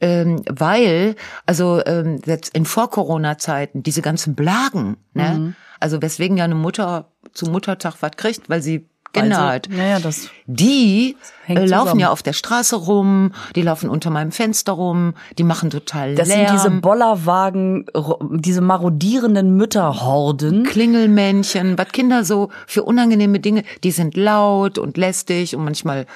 ähm, 0.00 0.42
weil, 0.48 1.16
also 1.46 1.80
ähm, 1.86 2.20
jetzt 2.26 2.54
in 2.54 2.66
Vor-Corona-Zeiten, 2.66 3.82
diese 3.82 4.02
ganzen 4.02 4.34
Blagen, 4.34 4.96
ne? 5.14 5.34
Mhm. 5.38 5.56
Also 5.80 6.02
weswegen 6.02 6.36
ja 6.36 6.44
eine 6.44 6.56
Mutter 6.56 7.12
zu 7.32 7.46
Muttertag 7.46 7.94
was 8.00 8.10
kriegt, 8.16 8.50
weil 8.50 8.60
sie 8.62 8.88
Kinder 9.12 9.38
also, 9.40 9.70
naja, 9.70 10.00
das 10.00 10.28
Die 10.46 11.16
äh, 11.46 11.54
laufen 11.54 11.66
zusammen. 11.66 12.00
ja 12.00 12.10
auf 12.10 12.22
der 12.22 12.34
Straße 12.34 12.76
rum, 12.76 13.32
die 13.56 13.62
laufen 13.62 13.88
unter 13.88 14.10
meinem 14.10 14.32
Fenster 14.32 14.72
rum, 14.72 15.14
die 15.38 15.44
machen 15.44 15.70
total 15.70 16.14
Das 16.14 16.28
Lärm. 16.28 16.46
sind 16.48 16.52
diese 16.58 16.70
Bollerwagen, 16.70 17.86
diese 18.32 18.60
marodierenden 18.60 19.56
Mütterhorden. 19.56 20.64
Klingelmännchen, 20.64 21.78
was 21.78 21.88
Kinder 21.88 22.24
so 22.24 22.50
für 22.66 22.82
unangenehme 22.82 23.40
Dinge, 23.40 23.64
die 23.82 23.90
sind 23.92 24.16
laut 24.16 24.76
und 24.78 24.96
lästig 24.98 25.56
und 25.56 25.64
manchmal, 25.64 26.06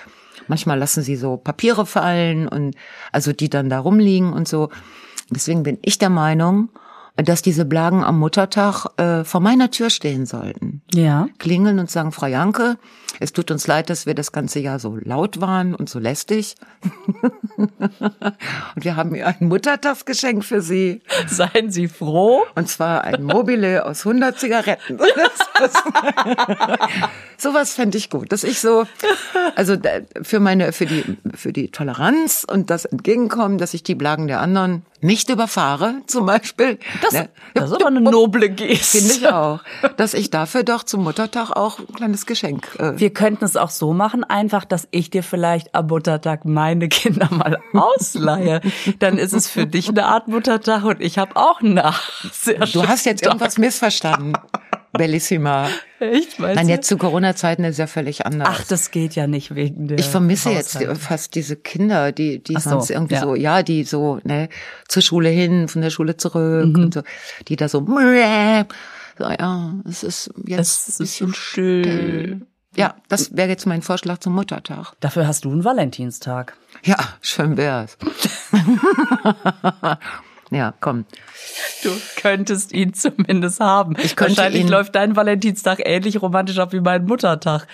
manchmal 0.48 0.78
lassen 0.78 1.02
sie 1.02 1.16
so 1.16 1.36
Papiere 1.38 1.86
fallen 1.86 2.46
und 2.46 2.74
also 3.10 3.32
die 3.32 3.48
dann 3.48 3.70
da 3.70 3.78
rumliegen 3.78 4.32
und 4.32 4.46
so. 4.48 4.68
Deswegen 5.30 5.62
bin 5.62 5.78
ich 5.82 5.96
der 5.98 6.10
Meinung, 6.10 6.68
dass 7.16 7.42
diese 7.42 7.64
Blagen 7.64 8.02
am 8.02 8.18
Muttertag 8.18 8.86
äh, 8.96 9.24
vor 9.24 9.40
meiner 9.40 9.70
Tür 9.70 9.90
stehen 9.90 10.26
sollten. 10.26 10.82
Ja. 10.94 11.28
Klingeln 11.38 11.78
und 11.78 11.90
sagen, 11.90 12.12
Frau 12.12 12.26
Janke, 12.26 12.78
es 13.20 13.32
tut 13.32 13.50
uns 13.50 13.66
leid, 13.66 13.90
dass 13.90 14.06
wir 14.06 14.14
das 14.14 14.32
ganze 14.32 14.60
Jahr 14.60 14.78
so 14.78 14.96
laut 14.96 15.40
waren 15.40 15.74
und 15.74 15.88
so 15.88 15.98
lästig. 15.98 16.54
und 17.56 17.70
wir 18.76 18.96
haben 18.96 19.14
hier 19.14 19.26
ein 19.26 19.36
Muttertagsgeschenk 19.40 20.44
für 20.44 20.62
Sie. 20.62 21.02
Seien 21.26 21.70
Sie 21.70 21.88
froh. 21.88 22.42
Und 22.54 22.68
zwar 22.68 23.04
ein 23.04 23.22
Mobile 23.22 23.84
aus 23.84 24.06
100 24.06 24.38
Zigaretten. 24.38 24.98
Sowas 27.36 27.74
fände 27.74 27.98
ich 27.98 28.08
gut, 28.08 28.32
dass 28.32 28.44
ich 28.44 28.60
so, 28.60 28.86
also 29.56 29.76
für 30.22 30.40
meine, 30.40 30.72
für 30.72 30.86
die, 30.86 31.18
für 31.34 31.52
die 31.52 31.70
Toleranz 31.70 32.46
und 32.48 32.70
das 32.70 32.84
Entgegenkommen, 32.84 33.58
dass 33.58 33.74
ich 33.74 33.82
die 33.82 33.94
Blagen 33.94 34.28
der 34.28 34.40
anderen 34.40 34.84
nicht 35.00 35.28
überfahre, 35.28 35.96
zum 36.06 36.26
Beispiel. 36.26 36.78
Das, 37.02 37.12
Ne? 37.12 37.28
das 37.54 37.70
ist 37.70 37.74
aber 37.76 37.86
eine 37.88 38.00
noble 38.00 38.48
Geste. 38.50 38.98
Finde 38.98 39.14
ich 39.14 39.28
auch. 39.28 39.60
Dass 39.96 40.14
ich 40.14 40.30
dafür 40.30 40.62
doch 40.62 40.82
zum 40.84 41.02
Muttertag 41.04 41.50
auch 41.50 41.78
ein 41.78 41.92
kleines 41.94 42.24
Geschenk. 42.26 42.68
Äh, 42.78 42.98
Wir 42.98 43.12
könnten 43.12 43.44
es 43.44 43.56
auch 43.56 43.70
so 43.70 43.92
machen, 43.92 44.24
einfach, 44.24 44.64
dass 44.64 44.88
ich 44.90 45.10
dir 45.10 45.22
vielleicht 45.22 45.74
am 45.74 45.88
Muttertag 45.88 46.44
meine 46.44 46.88
Kinder 46.88 47.28
mal 47.30 47.58
ausleihe. 47.74 48.60
Dann 48.98 49.18
ist 49.18 49.32
es 49.34 49.48
für 49.48 49.66
dich 49.66 49.88
eine 49.88 50.06
Art 50.06 50.28
Muttertag 50.28 50.84
und 50.84 51.00
ich 51.00 51.18
habe 51.18 51.36
auch 51.36 51.60
eine 51.60 51.84
Art. 51.84 52.22
Sehr 52.32 52.58
du 52.60 52.86
hast 52.86 53.04
jetzt 53.04 53.24
irgendwas 53.26 53.58
missverstanden, 53.58 54.34
Bellissima. 54.92 55.68
Echt, 56.00 56.38
meinst 56.38 56.56
Nein, 56.56 56.68
jetzt 56.68 56.88
zu 56.88 56.96
Corona-Zeiten 56.98 57.64
ist 57.64 57.78
ja 57.78 57.86
völlig 57.86 58.26
anders. 58.26 58.48
Ach, 58.50 58.64
das 58.66 58.90
geht 58.90 59.14
ja 59.14 59.26
nicht 59.26 59.54
wegen 59.54 59.88
der. 59.88 59.98
Ich 59.98 60.06
vermisse 60.06 60.50
jetzt 60.50 60.74
Haushalt. 60.74 60.98
fast 60.98 61.34
diese 61.34 61.56
Kinder, 61.56 62.12
die, 62.12 62.42
die 62.42 62.54
so, 62.54 62.70
sonst 62.70 62.90
irgendwie 62.90 63.14
ja. 63.14 63.20
so, 63.20 63.34
ja, 63.34 63.62
die 63.62 63.84
so, 63.84 64.20
ne, 64.24 64.48
zur 64.88 65.02
Schule 65.02 65.28
hin, 65.30 65.68
von 65.68 65.82
der 65.82 65.90
Schule 65.90 66.16
zurück 66.16 66.66
Mhm. 66.66 66.74
und 66.84 66.94
so, 66.94 67.02
die 67.48 67.56
da 67.56 67.68
so, 67.68 67.84
so 67.86 67.94
ja, 69.28 69.74
es 69.88 70.02
ist 70.02 70.30
jetzt 70.46 70.88
Es 70.88 71.00
ist 71.00 71.16
so 71.16 71.28
still. 71.32 72.46
Ja, 72.74 72.94
das 73.08 73.36
wäre 73.36 73.50
jetzt 73.50 73.66
mein 73.66 73.82
Vorschlag 73.82 74.18
zum 74.18 74.34
Muttertag. 74.34 74.94
Dafür 75.00 75.26
hast 75.26 75.44
du 75.44 75.52
einen 75.52 75.62
Valentinstag. 75.64 76.56
Ja, 76.84 76.96
schön 77.20 77.58
wär's. 77.58 77.98
ja, 80.52 80.74
komm. 80.80 81.04
Du 81.82 81.90
könntest 82.20 82.72
ihn 82.72 82.94
zumindest 82.94 83.60
haben. 83.60 83.96
Ich 84.02 84.16
könnte 84.16 84.36
Wahrscheinlich 84.36 84.62
ihn- 84.62 84.68
läuft 84.68 84.94
dein 84.94 85.16
Valentinstag 85.16 85.80
ähnlich 85.84 86.20
romantisch 86.22 86.58
ab 86.58 86.72
wie 86.72 86.80
mein 86.80 87.04
Muttertag. 87.04 87.66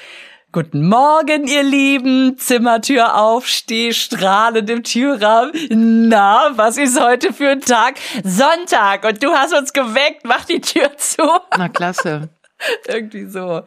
Guten 0.51 0.89
Morgen, 0.89 1.47
ihr 1.47 1.63
Lieben. 1.63 2.39
Zimmertür 2.39 3.17
auf, 3.21 3.47
steh 3.47 3.93
strahlend 3.93 4.71
im 4.71 4.83
Türrahmen. 4.83 6.09
Na, 6.09 6.53
was 6.57 6.79
ist 6.79 6.99
heute 6.99 7.35
für 7.35 7.51
ein 7.51 7.61
Tag? 7.61 7.97
Sonntag. 8.25 9.05
Und 9.05 9.23
du 9.23 9.29
hast 9.33 9.53
uns 9.53 9.75
geweckt. 9.75 10.23
Mach 10.25 10.47
die 10.47 10.61
Tür 10.63 10.97
zu. 10.97 11.23
Na, 11.59 11.69
klasse. 11.69 12.31
Irgendwie 12.89 13.27
so. 13.27 13.61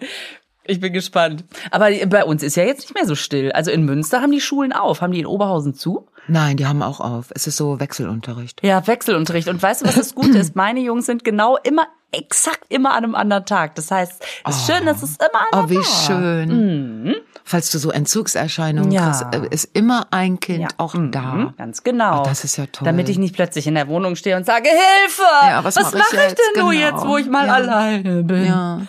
Ich 0.66 0.80
bin 0.80 0.92
gespannt. 0.94 1.44
Aber 1.70 1.90
bei 2.08 2.24
uns 2.26 2.42
ist 2.44 2.56
ja 2.56 2.64
jetzt 2.64 2.82
nicht 2.82 2.96
mehr 2.96 3.06
so 3.06 3.14
still. 3.16 3.52
Also 3.52 3.70
in 3.70 3.84
Münster 3.86 4.22
haben 4.22 4.32
die 4.32 4.42
Schulen 4.42 4.74
auf. 4.74 5.02
Haben 5.02 5.14
die 5.14 5.20
in 5.20 5.26
Oberhausen 5.28 5.76
zu? 5.76 6.08
Nein, 6.28 6.56
die 6.58 6.66
haben 6.66 6.82
auch 6.84 7.00
auf. 7.00 7.26
Es 7.36 7.48
ist 7.48 7.58
so 7.58 7.80
Wechselunterricht. 7.80 8.64
Ja, 8.64 8.86
Wechselunterricht. 8.86 9.48
Und 9.48 9.62
weißt 9.62 9.82
du, 9.82 9.88
was 9.88 9.96
das 9.96 10.16
Gute 10.16 10.38
ist? 10.38 10.56
Meine 10.56 10.80
Jungs 10.80 11.06
sind 11.08 11.24
genau 11.24 11.58
immer, 11.64 11.88
exakt 12.12 12.66
immer 12.70 12.92
an 12.92 13.04
einem 13.04 13.16
anderen 13.16 13.46
Tag. 13.46 13.76
Das 13.76 13.90
heißt, 13.92 14.24
es 14.48 14.56
ist 14.58 14.66
schön, 14.72 14.86
dass 14.86 15.02
es 15.04 15.18
immer 15.18 15.42
an 15.52 15.66
Oh, 15.66 15.70
wie 15.70 15.84
schön. 15.84 17.16
Falls 17.44 17.72
du 17.72 17.80
so 17.80 17.90
Entzugserscheinungen 17.92 18.92
Ja. 18.92 19.06
kriegst, 19.12 19.26
äh, 19.34 19.48
ist 19.54 19.76
immer 19.76 20.08
ein 20.12 20.40
Kind 20.40 20.62
Ja. 20.62 20.68
auch 20.78 20.94
Mhm, 20.94 21.12
da. 21.12 21.54
Ganz 21.58 21.84
genau. 21.84 22.22
Oh, 22.22 22.24
das 22.26 22.44
ist 22.44 22.56
ja 22.58 22.66
toll. 22.68 22.86
Damit 22.86 23.10
ich 23.10 23.18
nicht 23.18 23.36
plötzlich 23.36 23.66
in 23.68 23.76
der 23.76 23.88
Wohnung 23.88 24.16
stehe 24.16 24.38
und 24.38 24.46
sage, 24.46 24.70
Hilfe! 24.70 25.22
Ja, 25.44 25.64
was 25.64 25.76
mach 25.76 25.88
ich 25.92 25.98
mache 26.00 26.16
ich 26.16 26.22
jetzt? 26.22 26.38
denn 26.56 26.64
nur 26.64 26.72
Genau. 26.72 26.86
jetzt, 26.86 27.06
wo 27.08 27.18
ich 27.18 27.28
mal 27.28 27.50
alleine 27.50 28.24
bin? 28.24 28.46
Ja. 28.46 28.82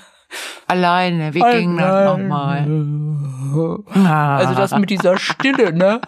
Alleine, 0.66 1.34
wie 1.34 1.40
ging 1.40 1.76
das 1.76 2.04
nochmal? 2.06 2.66
Also 3.94 4.54
das 4.54 4.76
mit 4.76 4.90
dieser 4.90 5.18
Stille, 5.18 5.72
ne? 5.72 6.00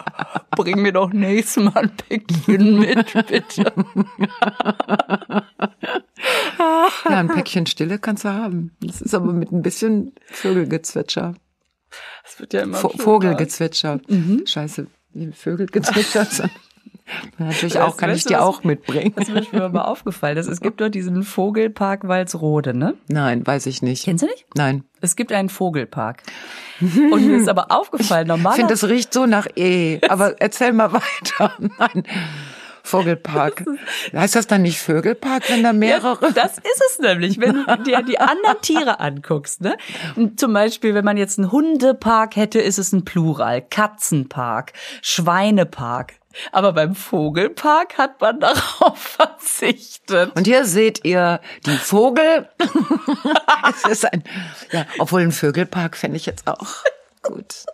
Bring 0.53 0.83
mir 0.83 0.93
doch 0.93 1.13
nächstes 1.13 1.63
Mal 1.63 1.77
ein 1.77 1.97
Päckchen 1.97 2.79
mit, 2.79 3.13
bitte. 3.27 3.73
Ja, 7.05 7.17
ein 7.19 7.29
Päckchen 7.29 7.67
Stille 7.67 7.99
kannst 7.99 8.25
du 8.25 8.29
haben. 8.31 8.77
Das 8.81 9.01
ist 9.01 9.15
aber 9.15 9.33
mit 9.33 9.53
ein 9.53 9.63
bisschen 9.63 10.13
Vögelgezwitscher. 10.27 11.35
Das 12.23 12.41
wird 12.41 12.53
ja 12.55 12.63
immer 12.63 12.79
Vo. 12.79 12.89
Vogelgezwitscher. 12.89 14.01
Scheiße, 14.45 14.87
wie 15.13 15.33
Vögelgezwitscher 15.33 16.25
sind. 16.25 16.51
Natürlich 17.39 17.79
auch, 17.79 17.97
kann 17.97 18.11
ich 18.11 18.25
dir 18.25 18.39
was- 18.39 18.43
auch 18.45 18.65
mitbringen. 18.65 19.13
Das 19.17 19.29
ist 19.29 19.53
mir 19.53 19.69
mal 19.69 19.83
aufgefallen. 19.83 20.37
dass 20.37 20.47
Es 20.47 20.61
gibt 20.61 20.81
dort 20.81 20.95
diesen 20.95 21.23
Vogelpark 21.23 22.09
Walsrode, 22.09 22.75
ne? 22.75 22.95
Nein, 23.09 23.47
weiß 23.47 23.67
ich 23.67 23.83
nicht. 23.83 24.05
Kennst 24.05 24.23
du 24.23 24.27
nicht? 24.27 24.47
Nein. 24.57 24.85
Es 25.01 25.15
gibt 25.17 25.31
einen 25.33 25.49
Vogelpark. 25.51 26.23
Und 26.81 27.27
mir 27.27 27.37
ist 27.37 27.49
aber 27.49 27.67
aufgefallen, 27.71 28.23
Ich 28.25 28.29
normalerweise. 28.29 28.57
finde, 28.61 28.73
das 28.75 28.85
riecht 28.89 29.13
so 29.13 29.27
nach 29.27 29.47
E. 29.55 30.01
Aber 30.09 30.41
erzähl 30.41 30.73
mal 30.73 30.93
weiter. 30.93 31.53
Nein. 31.79 32.05
Vogelpark. 32.87 33.65
Heißt 34.15 34.37
das 34.37 34.47
dann 34.47 34.61
nicht 34.63 34.79
Vögelpark, 34.79 35.49
wenn 35.49 35.63
da 35.63 35.73
mehrere? 35.73 36.19
Ja, 36.27 36.31
das 36.33 36.59
ist 36.59 36.83
es 36.91 36.99
nämlich, 36.99 37.41
wenn 37.41 37.65
du 37.65 37.77
dir 37.83 38.03
die 38.03 38.19
anderen 38.21 38.61
Tiere 38.61 39.01
anguckst. 39.01 39.63
Ne? 39.63 39.77
Zum 40.37 40.53
Beispiel, 40.53 40.95
wenn 40.95 41.05
man 41.05 41.17
jetzt 41.17 41.39
einen 41.39 41.51
Hundepark 41.51 42.37
hätte, 42.37 42.61
ist 42.61 42.79
es 42.79 42.93
ein 42.93 43.05
Plural. 43.07 43.63
Katzenpark, 43.63 44.75
Schweinepark. 45.01 46.15
Aber 46.53 46.73
beim 46.73 46.95
Vogelpark 46.95 47.99
hat 47.99 48.21
man 48.21 48.41
darauf 48.41 48.99
verzichtet. 48.99 50.35
Und 50.37 50.47
hier 50.47 50.65
seht 50.65 51.05
ihr 51.05 51.41
die 51.67 51.77
Vogel. 51.77 52.49
es 53.71 53.91
ist 53.91 54.13
ein, 54.13 54.25
ja, 54.73 54.87
obwohl 54.99 55.23
ein 55.23 55.33
Vögelpark 55.33 55.97
fände 55.97 56.17
ich 56.17 56.27
jetzt 56.27 56.47
auch 56.47 56.85
gut. 57.23 57.67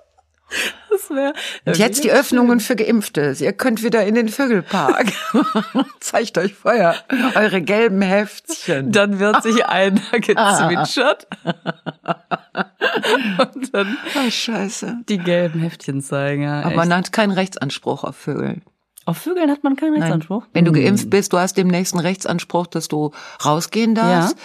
Und 1.64 1.78
jetzt 1.78 2.04
die 2.04 2.10
Öffnungen 2.10 2.60
für 2.60 2.76
Geimpfte. 2.76 3.34
Ihr 3.38 3.52
könnt 3.52 3.82
wieder 3.82 4.04
in 4.04 4.14
den 4.14 4.28
Vögelpark. 4.28 5.12
Zeigt 6.00 6.38
euch 6.38 6.54
vorher 6.54 6.94
eure 7.34 7.62
gelben 7.62 8.02
Heftchen. 8.02 8.92
Dann 8.92 9.18
wird 9.18 9.42
sich 9.42 9.64
einer 9.66 10.00
gezwitschert. 10.12 11.26
Und 13.54 13.74
dann 13.74 13.96
Oh, 14.16 14.30
scheiße. 14.30 14.98
die 15.08 15.18
gelben 15.18 15.60
Heftchen 15.60 16.00
zeigen. 16.02 16.42
Ja, 16.42 16.60
Aber 16.60 16.68
echt. 16.70 16.76
man 16.76 16.94
hat 16.94 17.12
keinen 17.12 17.32
Rechtsanspruch 17.32 18.04
auf 18.04 18.16
Vögel. 18.16 18.60
Auf 19.06 19.18
Vögeln 19.18 19.50
hat 19.50 19.64
man 19.64 19.76
keinen 19.76 19.92
Nein. 19.94 20.02
Rechtsanspruch. 20.02 20.44
Wenn 20.52 20.64
du 20.64 20.72
geimpft 20.72 21.08
bist, 21.10 21.32
du 21.32 21.38
hast 21.38 21.56
dem 21.56 21.68
nächsten 21.68 21.98
Rechtsanspruch, 21.98 22.66
dass 22.66 22.88
du 22.88 23.12
rausgehen 23.44 23.94
darfst. 23.94 24.36
Äh, 24.36 24.40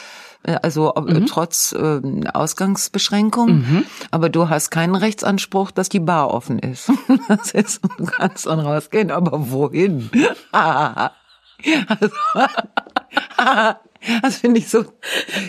Also 0.62 0.96
ob- 0.96 1.10
Mhm. 1.10 1.26
trotz 1.26 1.74
ähm, 1.78 2.26
Ausgangsbeschränkung. 2.34 3.86
Aber 4.12 4.30
du 4.30 4.50
hast 4.50 4.70
keinen 4.70 4.96
Rechtsanspruch, 4.96 5.72
dass 5.72 5.90
die 5.90 6.00
Bar 6.00 6.32
offen 6.34 6.60
ist. 6.60 6.92
Das 7.28 7.52
ist, 7.52 7.82
du 7.98 8.06
kannst 8.06 8.46
dann 8.46 8.60
rausgehen, 8.60 9.10
aber 9.12 9.50
wohin? 9.52 10.10
also, 10.52 12.16
das 14.22 14.38
finde 14.38 14.60
ich 14.60 14.70
so 14.70 14.86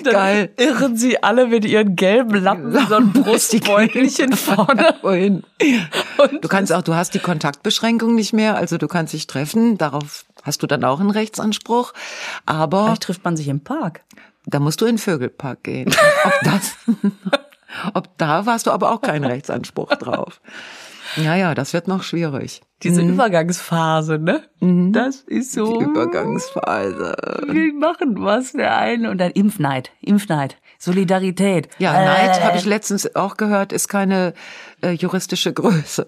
geil. 0.05 0.51
Irren 0.57 0.97
sie 0.97 1.23
alle 1.23 1.47
mit 1.47 1.65
ihren 1.65 1.97
gelben 1.97 2.43
Lappen 2.43 2.73
so 2.89 2.95
ein 2.95 3.13
Brustbeutelchen 3.13 4.33
vorne. 4.33 4.95
Und 5.03 5.45
Du 6.41 6.49
kannst 6.49 6.73
auch, 6.73 6.83
du 6.83 6.95
hast 6.95 7.15
die 7.15 7.19
Kontaktbeschränkung 7.19 8.15
nicht 8.15 8.33
mehr, 8.33 8.57
also 8.57 8.79
du 8.79 8.89
kannst 8.89 9.13
dich 9.13 9.27
treffen, 9.27 9.77
darauf 9.79 10.25
hast 10.43 10.63
du 10.63 10.67
dann 10.67 10.85
auch 10.85 11.01
einen 11.01 11.11
Rechtsanspruch. 11.11 11.93
Aber 12.47 12.85
Vielleicht 12.87 13.03
trifft 13.03 13.25
man 13.25 13.37
sich 13.37 13.49
im 13.49 13.61
Park. 13.61 14.01
Da 14.47 14.61
musst 14.61 14.81
du 14.81 14.87
in 14.87 14.93
den 14.93 14.99
Vögelpark 14.99 15.63
gehen. 15.65 15.93
Ob 16.25 16.33
das, 16.45 16.77
ob 17.95 18.19
da 18.19 18.47
warst 18.47 18.67
du 18.67 18.71
aber 18.71 18.93
auch 18.93 19.01
keinen 19.01 19.25
Rechtsanspruch 19.25 19.91
drauf. 19.97 20.41
Ja, 21.17 21.35
ja, 21.37 21.55
das 21.55 21.73
wird 21.73 21.87
noch 21.89 22.03
schwierig. 22.03 22.63
Diese 22.83 23.01
Übergangsphase, 23.01 24.19
ne? 24.19 24.43
Das 24.93 25.21
ist 25.21 25.53
so. 25.53 25.79
Die 25.79 25.85
Übergangsphase. 25.85 27.17
Wir 27.49 27.73
machen 27.73 28.17
was 28.23 28.53
der 28.53 28.77
eine 28.77 29.11
und 29.11 29.19
dann 29.19 29.31
Impfneid, 29.31 29.91
Impfneid, 30.01 30.57
Solidarität. 30.79 31.69
Ja, 31.79 31.95
Äh, 31.95 32.05
Neid, 32.05 32.45
habe 32.45 32.59
ich 32.59 32.65
letztens 32.67 33.15
auch 33.15 33.37
gehört, 33.37 33.73
ist 33.73 33.89
keine 33.89 34.35
äh, 34.83 34.91
juristische 34.91 35.53
Größe. 35.53 36.05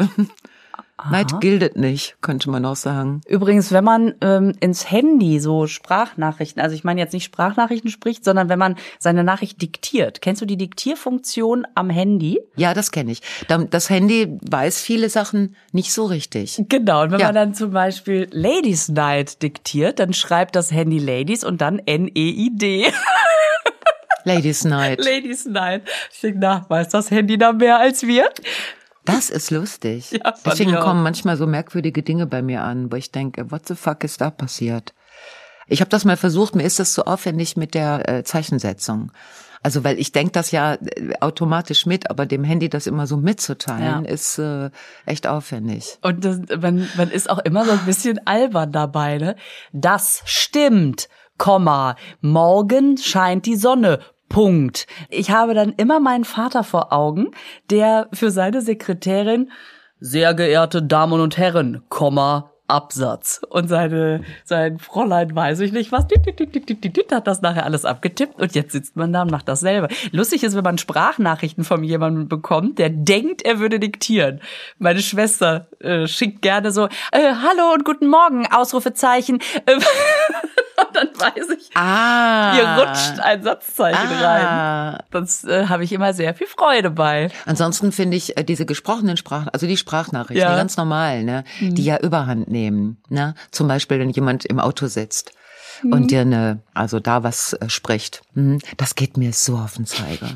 Neid 1.11 1.41
gilt 1.41 1.77
nicht, 1.77 2.17
könnte 2.23 2.51
man 2.51 2.65
auch 2.65 2.75
sagen. 2.77 3.21
Übrigens, 3.29 3.71
wenn 3.73 3.85
man 3.85 4.15
ähm, 4.21 4.53
ins 4.61 4.91
Handy 4.91 5.39
so 5.39 5.67
Sprachnachrichten, 5.69 6.61
also 6.61 6.75
ich 6.75 6.83
meine 6.83 7.01
jetzt 7.01 7.13
nicht 7.13 7.25
Sprachnachrichten 7.25 7.91
spricht, 7.91 8.25
sondern 8.25 8.49
wenn 8.49 8.59
man 8.59 8.75
seine 8.99 9.23
Nachricht 9.23 9.63
diktiert. 9.63 10.21
Kennst 10.23 10.43
du 10.43 10.47
die 10.47 10.57
Diktierfunktion 10.57 11.67
am 11.77 11.89
Handy? 11.89 12.41
Ja, 12.57 12.75
das 12.75 12.91
kenne 12.91 13.13
ich. 13.13 13.23
Da- 13.47 13.59
Das 13.59 13.91
Handy 13.91 14.39
weiß 14.51 14.81
viele 14.81 15.09
Sachen 15.09 15.55
nicht 15.73 15.93
so 15.93 16.05
richtig. 16.07 16.61
Genau, 16.69 17.03
und 17.03 17.13
wenn 17.13 17.21
Ja. 17.21 17.27
man 17.27 17.35
dann 17.37 17.55
zum 17.55 17.71
Beispiel 17.71 18.27
Ladies 18.33 18.89
Night 18.89 19.43
diktiert, 19.43 19.99
dann 20.01 20.13
schreibt 20.13 20.57
das 20.57 20.73
Handy 20.73 20.99
Ladies 20.99 21.45
und 21.45 21.61
dann 21.61 21.79
N-E-I-D. 21.79 22.87
Ladies 24.25 24.65
Night. 24.65 24.99
Ladies 25.05 25.47
Night. 25.47 25.83
Ich 26.13 26.21
denke, 26.21 26.39
na, 26.41 26.67
weiß 26.69 26.89
das 26.89 27.11
Handy 27.11 27.39
da 27.39 27.53
mehr 27.53 27.79
als 27.79 28.03
wir? 28.03 28.29
Das 29.09 29.31
ist 29.31 29.51
lustig. 29.51 30.11
Ja, 30.13 30.35
Deswegen 30.45 30.75
kommen 30.77 31.03
manchmal 31.03 31.37
so 31.37 31.47
merkwürdige 31.47 32.03
Dinge 32.03 32.27
bei 32.27 32.43
mir 32.43 32.63
an, 32.63 32.93
wo 32.93 32.97
ich 32.97 33.11
denke, 33.11 33.51
what 33.51 33.67
the 33.67 33.75
fuck 33.75 34.05
ist 34.05 34.21
da 34.21 34.31
passiert? 34.31 34.95
Ich 35.67 35.81
habe 35.81 35.89
das 35.91 36.05
mal 36.05 36.17
versucht, 36.17 36.55
mir 36.55 36.63
ist 36.63 36.79
das 36.79 36.93
zu 36.93 37.07
aufwendig 37.07 37.57
mit 37.57 37.75
der 37.75 38.09
äh, 38.09 38.25
Zeichensetzung. 38.25 39.11
Also 39.63 39.83
weil 39.83 39.99
ich 39.99 40.13
denke 40.13 40.33
das 40.33 40.51
ja 40.51 40.75
äh, 40.75 41.15
automatisch 41.21 41.85
mit, 41.87 42.11
aber 42.11 42.27
dem 42.27 42.45
Handy 42.45 42.69
das 42.69 42.87
immer 42.87 43.07
so 43.07 43.17
mitzuteilen, 43.17 44.05
Ja. 44.05 44.11
ist 44.11 44.39
äh, 44.39 44.71
echt 45.05 45.27
aufwendig. 45.27 45.99
Und 46.03 46.25
das, 46.25 46.39
man, 46.61 46.89
man 46.97 47.11
ist 47.11 47.29
auch 47.29 47.39
immer 47.41 47.65
so 47.65 47.73
ein 47.73 47.85
bisschen 47.87 48.21
albern 48.27 48.73
dabei, 48.73 49.19
ne? 49.19 49.37
Das 49.73 50.23
stimmt, 50.27 51.09
Komma, 51.39 51.97
morgen 52.21 52.97
scheint 52.99 53.47
die 53.47 53.57
Sonne. 53.57 54.01
Punkt. 54.29 54.87
Ich 55.11 55.31
habe 55.31 55.55
dann 55.55 55.73
immer 55.73 56.01
meinen 56.01 56.25
Vater 56.25 56.65
vor 56.65 56.93
Augen, 56.93 57.31
der 57.71 58.09
für 58.13 58.31
seine 58.31 58.63
Sekretärin 58.63 59.51
sehr 60.01 60.35
geehrte 60.35 60.83
Damen 60.83 61.21
und 61.21 61.37
Herren, 61.39 61.83
Komma, 61.89 62.53
Absatz. 62.69 63.41
Und 63.49 63.69
seine, 63.69 64.23
sein 64.45 64.79
Fräulein 64.79 65.35
weiß 65.35 65.61
ich 65.61 65.73
nicht 65.73 65.91
was, 65.91 66.07
dit, 66.07 66.25
dit, 66.27 66.97
dit, 66.97 67.13
hat 67.13 67.27
das 67.27 67.41
nachher 67.41 67.65
alles 67.65 67.85
abgetippt 67.85 68.41
und 68.41 68.55
jetzt 68.55 68.73
sitzt 68.73 68.95
man 68.95 69.13
da 69.13 69.23
und 69.23 69.31
macht 69.31 69.49
das 69.49 69.61
selber. 69.61 69.89
Lustig 70.13 70.45
ist, 70.45 70.55
wenn 70.55 70.65
man 70.65 70.77
Sprachnachrichten 70.77 71.65
von 71.65 71.83
jemandem 71.83 72.29
bekommt, 72.29 72.79
der 72.79 72.91
denkt, 72.91 73.43
er 73.43 73.59
würde 73.59 73.81
diktieren. 73.81 74.41
Meine 74.79 75.01
Schwester 75.01 75.69
äh, 75.81 76.07
schickt 76.07 76.43
gerne 76.43 76.71
so, 76.71 76.87
äh, 77.11 77.35
hallo 77.43 77.73
und 77.73 77.85
guten 77.85 78.07
Morgen, 78.07 78.47
Ausrufezeichen. 78.47 79.39
Ähm, 79.67 79.81
und 80.89 80.97
dann 80.97 81.09
weiß 81.19 81.49
ich, 81.59 81.71
Ah. 81.75 82.53
hier 82.55 82.65
rutscht 82.85 83.21
ein 83.21 83.43
Satzzeichen 83.43 83.99
rein. 84.13 84.47
Ah. 84.47 85.05
Das 85.11 85.45
äh, 85.45 85.67
habe 85.67 85.85
ich 85.85 85.93
immer 85.93 86.13
sehr 86.15 86.35
viel 86.35 86.47
Freude 86.47 86.91
bei. 86.91 87.31
Ansonsten 87.47 87.93
finde 87.93 88.17
ich 88.17 88.37
äh, 88.37 88.45
diese 88.45 88.67
gesprochenen 88.67 89.17
Sprachen, 89.17 89.49
also 89.51 89.67
die 89.67 89.77
Sprachnachrichten, 89.77 90.39
Ja. 90.43 90.51
die 90.53 90.57
ganz 90.59 90.77
normal, 90.77 91.23
ne, 91.25 91.45
die 91.61 91.85
ja 91.85 91.99
Überhand 91.99 92.49
nehmen. 92.49 93.01
Ne? 93.09 93.35
Zum 93.51 93.69
Beispiel, 93.69 93.99
wenn 94.01 94.11
jemand 94.11 94.45
im 94.45 94.59
Auto 94.61 94.87
sitzt 94.87 95.33
und 95.85 96.11
dir 96.11 96.25
ne, 96.25 96.61
also 96.75 96.99
da 97.01 97.23
was 97.23 97.53
äh, 97.53 97.69
spricht. 97.69 98.23
Mhm. 98.35 98.59
Das 98.77 98.95
geht 98.95 99.17
mir 99.17 99.33
so 99.33 99.57
auf 99.57 99.75
den 99.77 99.87
Zeiger. 99.87 100.29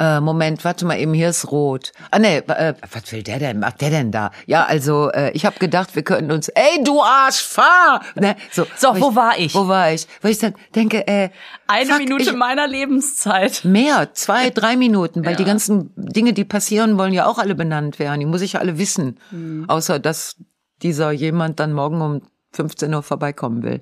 Äh, 0.00 0.20
Moment, 0.20 0.64
warte 0.64 0.86
mal 0.86 0.98
eben, 0.98 1.12
hier 1.12 1.30
ist 1.30 1.50
rot. 1.50 1.92
Ah 2.10 2.18
nee, 2.18 2.38
äh, 2.38 2.74
was 2.92 3.12
will 3.12 3.22
der 3.22 3.38
denn? 3.38 3.58
Macht 3.58 3.80
der 3.80 3.90
denn 3.90 4.12
da? 4.12 4.30
Ja, 4.46 4.64
also 4.64 5.10
äh, 5.10 5.32
ich 5.32 5.44
habe 5.44 5.58
gedacht, 5.58 5.96
wir 5.96 6.02
könnten 6.02 6.30
uns, 6.30 6.48
ey 6.48 6.84
du 6.84 7.02
Arsch, 7.02 7.42
fahr! 7.42 8.02
Ne, 8.14 8.36
so, 8.52 8.66
So, 8.76 8.88
wo 9.00 9.16
war 9.16 9.38
ich? 9.38 9.54
Wo 9.54 9.66
war 9.66 9.92
ich? 9.92 10.06
Wo 10.22 10.28
ich 10.28 10.38
dann 10.38 10.54
denke, 10.74 11.06
äh, 11.08 11.30
Eine 11.66 11.90
fuck, 11.90 11.98
Minute 11.98 12.22
ich, 12.30 12.32
meiner 12.32 12.68
Lebenszeit. 12.68 13.64
Mehr, 13.64 14.14
zwei, 14.14 14.50
drei 14.54 14.76
Minuten, 14.76 15.24
weil 15.24 15.34
die 15.34 15.44
ganzen 15.44 15.90
Dinge, 15.96 16.32
die 16.32 16.44
passieren, 16.44 16.96
wollen 16.96 17.12
ja 17.12 17.26
auch 17.26 17.38
alle 17.38 17.54
benannt 17.56 17.98
werden. 17.98 18.20
Die 18.20 18.26
muss 18.26 18.42
ich 18.42 18.52
ja 18.52 18.60
alle 18.60 18.78
wissen. 18.78 19.18
Mhm. 19.30 19.64
Außer, 19.68 19.98
dass 19.98 20.36
dieser 20.82 21.10
jemand 21.10 21.58
dann 21.58 21.72
morgen 21.72 22.00
um 22.00 22.22
15 22.52 22.94
Uhr 22.94 23.02
vorbeikommen 23.02 23.62
will. 23.62 23.80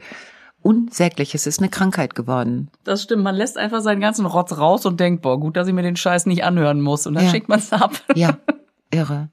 Unsäglich. 0.67 1.35
Es 1.35 1.47
ist 1.47 1.61
eine 1.61 1.69
Krankheit 1.69 2.15
geworden. 2.15 2.69
Das 2.85 3.03
stimmt. 3.03 3.23
Man 3.23 3.35
lässt 3.37 3.57
einfach 3.57 3.81
seinen 3.81 4.01
ganzen 4.01 4.27
Rotz 4.27 4.57
raus 4.59 4.85
und 4.87 4.99
denkt, 5.01 5.23
boah, 5.23 5.39
gut, 5.39 5.57
dass 5.57 5.69
ich 5.69 5.75
mir 5.75 5.83
den 5.83 5.97
Scheiß 5.97 6.27
nicht 6.27 6.45
anhören 6.45 6.81
muss. 6.81 7.07
Und 7.07 7.15
dann 7.15 7.25
Ja. 7.25 7.31
schickt 7.31 7.49
man 7.49 7.59
es 7.61 7.73
ab. 7.73 7.93
Ja, 8.15 8.37
irre. 8.91 9.29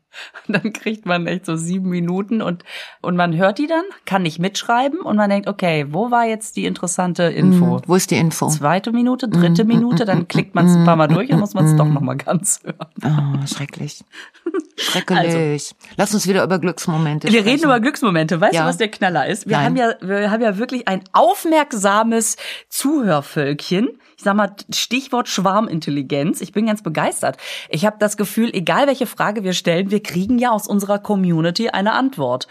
Und 0.47 0.56
dann 0.63 0.73
kriegt 0.73 1.06
man 1.06 1.28
echt 1.28 1.45
so 1.45 1.56
sieben 1.56 1.89
Minuten 1.89 2.41
und, 2.41 2.63
und 3.02 3.15
man 3.15 3.36
hört 3.36 3.58
die 3.60 3.67
dann, 3.67 3.84
kann 4.06 4.23
nicht 4.23 4.39
mitschreiben 4.39 4.99
und 5.02 5.15
man 5.17 5.30
denkt, 5.30 5.47
okay, 5.47 5.86
wo 5.89 6.12
war 6.12 6.26
jetzt 6.26 6.56
die 6.56 6.65
interessante 6.65 7.23
Info? 7.23 7.65
Mhm. 7.78 7.82
Wo 7.88 7.95
ist 7.95 8.12
die 8.12 8.15
Info? 8.17 8.47
Zweite 8.49 8.91
Minute, 8.91 9.28
dritte 9.28 9.63
Minute, 9.65 10.06
dann 10.06 10.28
klickt 10.28 10.56
man 10.56 10.67
es 10.67 10.76
ein 10.76 10.86
paar 10.86 10.95
Mal 10.95 11.08
durch 11.08 11.32
und 11.32 11.39
muss 11.39 11.54
man 11.54 11.65
es 11.65 11.76
doch 11.76 11.88
nochmal 11.88 12.17
ganz 12.17 12.62
hören. 13.04 13.39
Oh, 13.43 13.47
schrecklich. 13.47 14.04
Schrecklich. 14.78 15.73
Lass 15.97 16.13
uns 16.13 16.28
wieder 16.28 16.43
über 16.43 16.60
Glücksmomente 16.60 17.28
Wir 17.28 17.39
sprechen. 17.39 17.47
reden 17.49 17.63
über 17.65 17.80
Glücksmomente. 17.80 18.39
Weißt 18.41 18.54
Ja. 18.54 18.63
du, 18.63 18.67
was 18.69 18.78
der 18.78 18.89
Knaller 18.89 19.28
ist? 19.28 19.47
Wir 19.47 19.58
Nein. 19.58 19.65
haben 19.65 19.76
ja, 19.78 19.93
wir 20.02 20.32
haben 20.32 20.41
ja 20.41 20.58
wirklich 20.58 20.88
ein 20.88 21.04
aufmerksames 21.13 22.36
Zuhörvölkchen. 22.69 23.89
Ich 24.17 24.23
sag 24.23 24.36
mal, 24.36 24.56
Stichwort 24.73 25.28
Schwarmintelligenz. 25.28 26.39
Ich 26.41 26.52
bin 26.52 26.65
ganz 26.67 26.82
begeistert. 26.84 27.38
Ich 27.69 27.86
habe 27.86 27.97
das 27.99 28.15
Gefühl, 28.17 28.52
egal 28.54 28.88
welche 28.88 29.08
Frage 29.08 29.43
wir 29.43 29.54
stellen, 29.54 29.89
wir 29.91 30.02
kriegen 30.03 30.37
ja 30.37 30.51
aus 30.51 30.67
unserer 30.67 30.99
Community 30.99 31.69
eine 31.69 31.93
Antwort. 31.93 32.47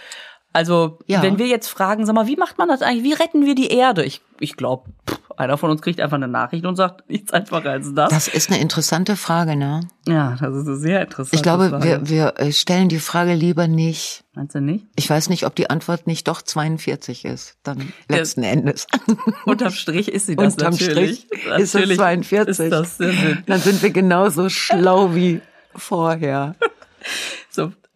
Also, 0.55 0.99
Ja. 1.07 1.23
wenn 1.23 1.39
wir 1.39 1.47
jetzt 1.47 1.69
fragen, 1.69 2.05
sag 2.05 2.15
mal, 2.15 2.27
wie 2.27 2.37
macht 2.37 2.59
man 2.59 2.69
das 2.69 2.83
eigentlich? 2.83 3.05
Wie 3.05 3.15
retten 3.15 3.47
wir 3.47 3.55
die 3.55 3.69
Erde? 3.69 4.05
Ich, 4.05 4.21
ich 4.39 4.55
glaube, 4.57 4.91
einer 5.39 5.57
von 5.57 5.71
uns 5.71 5.81
kriegt 5.81 5.99
einfach 5.99 6.17
eine 6.17 6.29
Nachricht 6.29 6.67
und 6.67 6.77
sagt 6.77 7.09
nichts 7.09 7.33
einfacher 7.33 7.71
als 7.71 7.95
das. 7.95 8.11
Das 8.11 8.29
ist 8.29 8.51
eine 8.51 8.61
interessante 8.61 9.17
Frage, 9.17 9.57
ne? 9.57 9.81
ja, 10.07 10.37
das 10.39 10.55
ist 10.55 10.67
eine 10.67 10.77
sehr 10.77 11.01
interessante 11.01 11.37
Ich 11.37 11.43
glaube, 11.43 11.71
Frage. 11.71 11.85
wir, 11.85 12.09
wir 12.11 12.35
äh, 12.37 12.53
stellen 12.53 12.91
die 12.91 12.99
Frage 12.99 13.33
lieber 13.33 13.67
nicht. 13.67 14.25
Meinst 14.35 14.55
du 14.55 14.61
nicht? 14.61 14.85
Ich 14.95 15.09
weiß 15.09 15.31
nicht, 15.31 15.47
ob 15.47 15.55
die 15.55 15.71
Antwort 15.71 16.07
nicht 16.07 16.29
doch 16.29 16.43
42 16.43 17.25
ist, 17.25 17.57
dann 17.63 17.91
letzten 18.11 18.43
Endes. 18.43 18.87
Unterm 19.47 19.73
Strich 19.73 20.13
ist 20.13 20.27
sie 20.27 20.37
das 20.37 20.53
Unterm 20.53 20.73
natürlich. 20.73 21.21
Strich 21.29 21.43
ist 21.57 21.63
es 21.63 21.75
Natürlich 21.75 21.97
42. 21.97 22.49
Ist 22.67 22.71
das. 22.73 22.99
Dann 23.47 23.61
sind 23.61 23.83
wir 23.83 23.91
genauso 23.91 24.51
schlau 24.51 25.15
wie 25.15 25.41
vorher. 25.75 26.57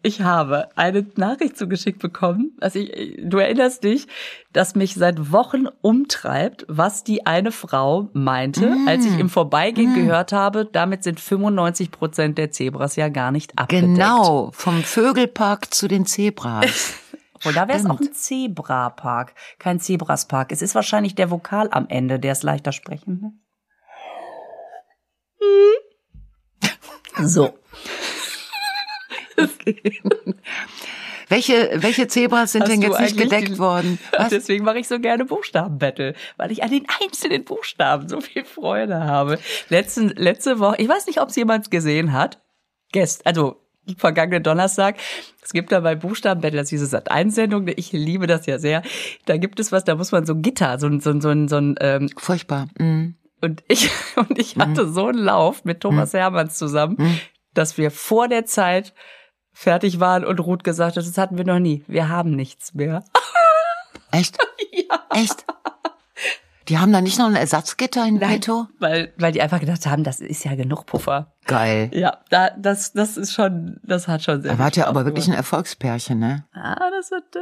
Ich 0.03 0.21
habe 0.21 0.69
eine 0.75 1.05
Nachricht 1.15 1.57
zugeschickt 1.57 1.99
bekommen, 1.99 2.55
also 2.61 2.79
ich, 2.79 3.17
du 3.19 3.37
erinnerst 3.39 3.83
dich, 3.83 4.07
dass 4.53 4.75
mich 4.75 4.93
seit 4.93 5.31
Wochen 5.31 5.65
umtreibt, 5.81 6.65
was 6.67 7.03
die 7.03 7.25
eine 7.25 7.51
Frau 7.51 8.09
meinte, 8.13 8.75
als 8.85 9.05
ich 9.05 9.17
im 9.17 9.29
Vorbeigehen 9.29 9.95
gehört 9.95 10.31
habe, 10.31 10.65
damit 10.65 11.03
sind 11.03 11.19
95 11.19 11.91
Prozent 11.91 12.37
der 12.37 12.51
Zebras 12.51 12.95
ja 12.95 13.09
gar 13.09 13.31
nicht 13.31 13.57
abgedeckt. 13.57 13.95
Genau, 13.95 14.51
vom 14.53 14.83
Vögelpark 14.83 15.73
zu 15.73 15.87
den 15.87 16.05
Zebras. 16.05 16.93
Und 17.45 17.55
da 17.55 17.67
wäre 17.67 17.77
es 17.77 17.85
auch 17.85 17.99
ein 17.99 18.13
Zebrapark, 18.13 19.33
kein 19.59 19.79
Zebraspark. 19.79 20.51
Es 20.51 20.61
ist 20.61 20.73
wahrscheinlich 20.73 21.15
der 21.15 21.29
Vokal 21.29 21.69
am 21.71 21.87
Ende, 21.87 22.19
der 22.19 22.31
es 22.31 22.43
leichter 22.43 22.71
sprechen. 22.71 23.41
lässt. 26.61 26.77
So. 27.33 27.57
Welche, 31.29 31.71
welche 31.75 32.07
Zebras 32.07 32.53
sind 32.53 32.63
Hast 32.63 32.71
denn 32.71 32.81
jetzt 32.81 32.99
nicht 32.99 33.17
gedeckt 33.17 33.49
die- 33.49 33.59
worden? 33.59 33.99
Was? 34.17 34.29
Deswegen 34.29 34.63
mache 34.63 34.79
ich 34.79 34.87
so 34.87 34.99
gerne 34.99 35.25
Buchstabenbattle, 35.25 36.13
weil 36.37 36.51
ich 36.51 36.63
an 36.63 36.71
den 36.71 36.85
einzelnen 37.01 37.43
Buchstaben 37.43 38.07
so 38.07 38.21
viel 38.21 38.45
Freude 38.45 39.03
habe. 39.03 39.37
Letzten, 39.69 40.09
letzte 40.09 40.59
Woche, 40.59 40.77
ich 40.77 40.87
weiß 40.87 41.05
nicht, 41.07 41.19
ob 41.19 41.29
es 41.29 41.35
jemand 41.35 41.69
gesehen 41.69 42.13
hat, 42.13 42.39
gest, 42.93 43.25
also 43.25 43.61
vergangenen 43.97 44.43
Donnerstag, 44.43 44.95
es 45.41 45.53
gibt 45.53 45.71
da 45.71 45.79
bei 45.81 45.95
Buchstabenbattle, 45.95 46.57
das 46.57 46.71
ist 46.71 46.81
diese 46.81 46.97
Sat1-Sendung, 46.97 47.67
ich 47.75 47.91
liebe 47.91 48.27
das 48.27 48.45
ja 48.45 48.59
sehr, 48.59 48.81
da 49.25 49.37
gibt 49.37 49.59
es 49.59 49.71
was, 49.71 49.83
da 49.83 49.95
muss 49.95 50.11
man 50.11 50.25
so 50.25 50.33
ein 50.33 50.41
Gitter, 50.41 50.79
so 50.79 50.87
ein, 50.87 50.99
so 50.99 51.09
ein, 51.09 51.21
so 51.21 51.29
ein, 51.29 51.47
so 51.47 51.57
ein 51.57 51.75
ähm, 51.79 52.09
Furchtbar. 52.17 52.67
Mm. 52.79 53.15
und 53.41 53.63
ich, 53.67 53.89
und 54.15 54.39
ich 54.39 54.55
hatte 54.57 54.87
so 54.89 55.07
einen 55.07 55.19
Lauf 55.19 55.65
mit 55.65 55.81
Thomas 55.81 56.13
Hermanns 56.13 56.57
zusammen, 56.57 57.19
dass 57.53 57.77
wir 57.77 57.91
vor 57.91 58.27
der 58.27 58.45
Zeit 58.45 58.93
fertig 59.57 59.99
waren 59.99 60.23
und 60.23 60.39
Ruth 60.39 60.63
gesagt 60.63 60.97
hat, 60.97 61.05
das 61.05 61.17
hatten 61.17 61.37
wir 61.37 61.43
noch 61.43 61.57
nie. 61.57 61.83
Wir 61.87 62.09
haben 62.09 62.35
nichts 62.35 62.75
mehr. 62.75 63.03
Echt? 64.11 64.37
Echt? 65.09 65.45
Die 66.67 66.77
haben 66.77 66.91
da 66.91 67.01
nicht 67.01 67.17
noch 67.17 67.25
ein 67.25 67.35
Ersatzgitter 67.35 68.05
in 68.05 68.19
petto? 68.19 68.67
Weil, 68.79 69.13
weil 69.17 69.31
die 69.31 69.41
einfach 69.41 69.59
gedacht 69.59 69.85
haben, 69.87 70.03
das 70.03 70.19
ist 70.19 70.43
ja 70.45 70.53
genug 70.55 70.85
Puffer. 70.85 71.33
Geil. 71.45 71.89
Ja, 71.93 72.19
da, 72.29 72.51
das, 72.51 72.93
das 72.93 73.17
ist 73.17 73.33
schon, 73.33 73.79
das 73.83 74.07
hat 74.07 74.21
schon 74.21 74.41
sehr. 74.43 74.51
Da 74.51 74.59
wart 74.59 74.77
ihr 74.77 74.83
Spaß 74.83 74.89
aber 74.91 75.05
wirklich 75.05 75.27
ein. 75.27 75.33
Erfolgspärchen, 75.33 76.19
ne? 76.19 76.45
Ah, 76.53 76.89
das 76.91 77.09
hat, 77.11 77.35
äh, 77.35 77.39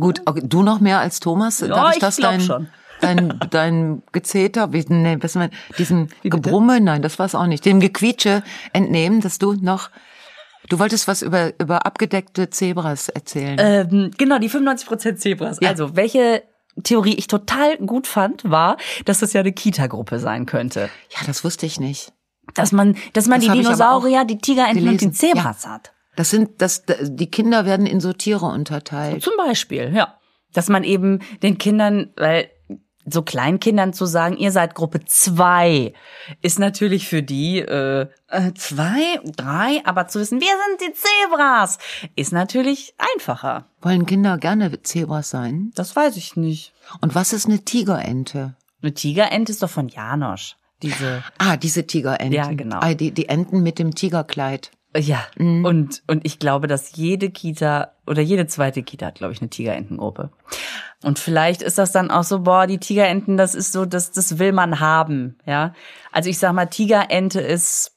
Gut, 0.00 0.22
okay, 0.24 0.42
du 0.42 0.62
noch 0.62 0.80
mehr 0.80 1.00
als 1.00 1.20
Thomas? 1.20 1.60
Ja, 1.60 1.68
Darf 1.68 1.90
ich 1.90 1.96
ich 1.96 2.00
das 2.00 2.16
dein, 2.16 2.40
schon. 2.40 2.68
dein, 3.00 3.38
dein 3.50 4.02
Gezeter, 4.12 4.72
wie, 4.72 4.84
nee, 4.88 5.18
was 5.20 5.34
man, 5.34 5.50
diesem? 5.76 6.08
Gebrumme, 6.22 6.80
nein, 6.80 7.02
das 7.02 7.18
war's 7.18 7.34
auch 7.34 7.46
nicht, 7.46 7.64
dem 7.64 7.80
Gequietsche 7.80 8.42
entnehmen, 8.72 9.20
dass 9.20 9.38
du 9.38 9.52
noch, 9.52 9.90
du 10.68 10.78
wolltest 10.78 11.08
was 11.08 11.22
über, 11.22 11.52
über 11.60 11.86
abgedeckte 11.86 12.50
Zebras 12.50 13.08
erzählen. 13.08 13.56
ähm, 13.60 14.10
genau, 14.16 14.38
die 14.38 14.50
95% 14.50 15.16
Zebras. 15.16 15.58
Ja. 15.60 15.70
Also, 15.70 15.96
welche 15.96 16.42
Theorie 16.82 17.14
ich 17.14 17.26
total 17.26 17.76
gut 17.78 18.06
fand, 18.06 18.48
war, 18.50 18.76
dass 19.04 19.20
das 19.20 19.32
ja 19.32 19.40
eine 19.40 19.52
Kita-Gruppe 19.52 20.18
sein 20.18 20.46
könnte. 20.46 20.90
ja, 21.10 21.26
das 21.26 21.42
wusste 21.44 21.66
ich 21.66 21.80
nicht. 21.80 22.12
Dass 22.54 22.70
man, 22.72 22.96
dass 23.12 23.26
man 23.26 23.40
Das 23.40 23.50
die 23.50 23.60
Dinosaurier, 23.60 24.24
die 24.24 24.38
Tigerenten 24.38 24.88
und 24.88 25.00
die. 25.00 25.10
Zebras 25.10 25.66
hat. 25.66 25.92
Das 26.16 26.30
sind, 26.30 26.62
das, 26.62 26.84
die 27.02 27.30
Kinder 27.30 27.66
werden 27.66 27.86
in 27.86 28.00
so 28.00 28.12
Tiere 28.12 28.46
unterteilt. 28.46 29.22
Zum 29.22 29.34
Beispiel, 29.36 29.92
ja. 29.94 30.18
Dass 30.52 30.68
man 30.68 30.84
eben 30.84 31.20
den 31.42 31.58
Kindern, 31.58 32.10
weil 32.16 32.48
so 33.08 33.22
Kleinkindern 33.22 33.92
zu 33.92 34.04
sagen, 34.04 34.36
ihr 34.36 34.52
seid 34.52 34.74
Gruppe 34.74 35.04
zwei, 35.04 35.92
ist 36.42 36.58
natürlich 36.58 37.08
für 37.08 37.22
die 37.22 37.58
äh, 37.58 38.08
äh, 38.28 38.52
zwei, 38.54 39.20
drei, 39.36 39.80
aber 39.84 40.08
zu 40.08 40.20
wissen, 40.20 40.40
wir 40.40 40.48
sind 40.48 40.80
die 40.88 40.92
Zebras, 40.92 41.78
ist 42.16 42.32
natürlich 42.32 42.94
einfacher. 42.98 43.66
Wollen 43.80 44.06
Kinder 44.06 44.38
gerne 44.38 44.82
Zebras 44.82 45.30
sein? 45.30 45.72
Das 45.74 45.94
weiß 45.94 46.16
ich 46.16 46.36
nicht. 46.36 46.72
Und 47.00 47.14
was 47.14 47.32
ist 47.32 47.46
eine 47.46 47.64
Tigerente? 47.64 48.56
Eine 48.82 48.92
Tigerente 48.94 49.52
ist 49.52 49.62
doch 49.62 49.70
von 49.70 49.88
Janosch. 49.88 50.56
Diese, 50.82 51.22
Ah, 51.38 51.56
diese 51.56 51.86
Tigerenten. 51.86 52.32
Ja, 52.34 52.52
genau. 52.52 52.80
Ah, 52.80 52.92
die, 52.94 53.10
die 53.10 53.28
Enten 53.28 53.62
mit 53.62 53.78
dem 53.78 53.94
Tigerkleid. 53.94 54.70
Ja. 54.96 55.24
Und, 55.38 56.02
und 56.06 56.24
ich 56.24 56.38
glaube, 56.38 56.66
dass 56.66 56.96
jede 56.96 57.30
Kita 57.30 57.92
oder 58.06 58.22
jede 58.22 58.46
zweite 58.46 58.82
Kita 58.82 59.06
hat, 59.06 59.16
glaube 59.16 59.32
ich, 59.32 59.40
eine 59.40 59.50
Tigerentengruppe. 59.50 60.30
Und 61.02 61.18
vielleicht 61.18 61.62
ist 61.62 61.78
das 61.78 61.92
dann 61.92 62.10
auch 62.10 62.24
so, 62.24 62.40
boah, 62.40 62.66
die 62.66 62.78
Tigerenten, 62.78 63.36
das 63.36 63.54
ist 63.54 63.72
so, 63.72 63.84
das, 63.84 64.12
das 64.12 64.38
will 64.38 64.52
man 64.52 64.80
haben, 64.80 65.38
ja. 65.44 65.74
Also 66.12 66.30
ich 66.30 66.38
sag 66.38 66.52
mal, 66.52 66.66
Tigerente 66.66 67.40
ist 67.40 67.92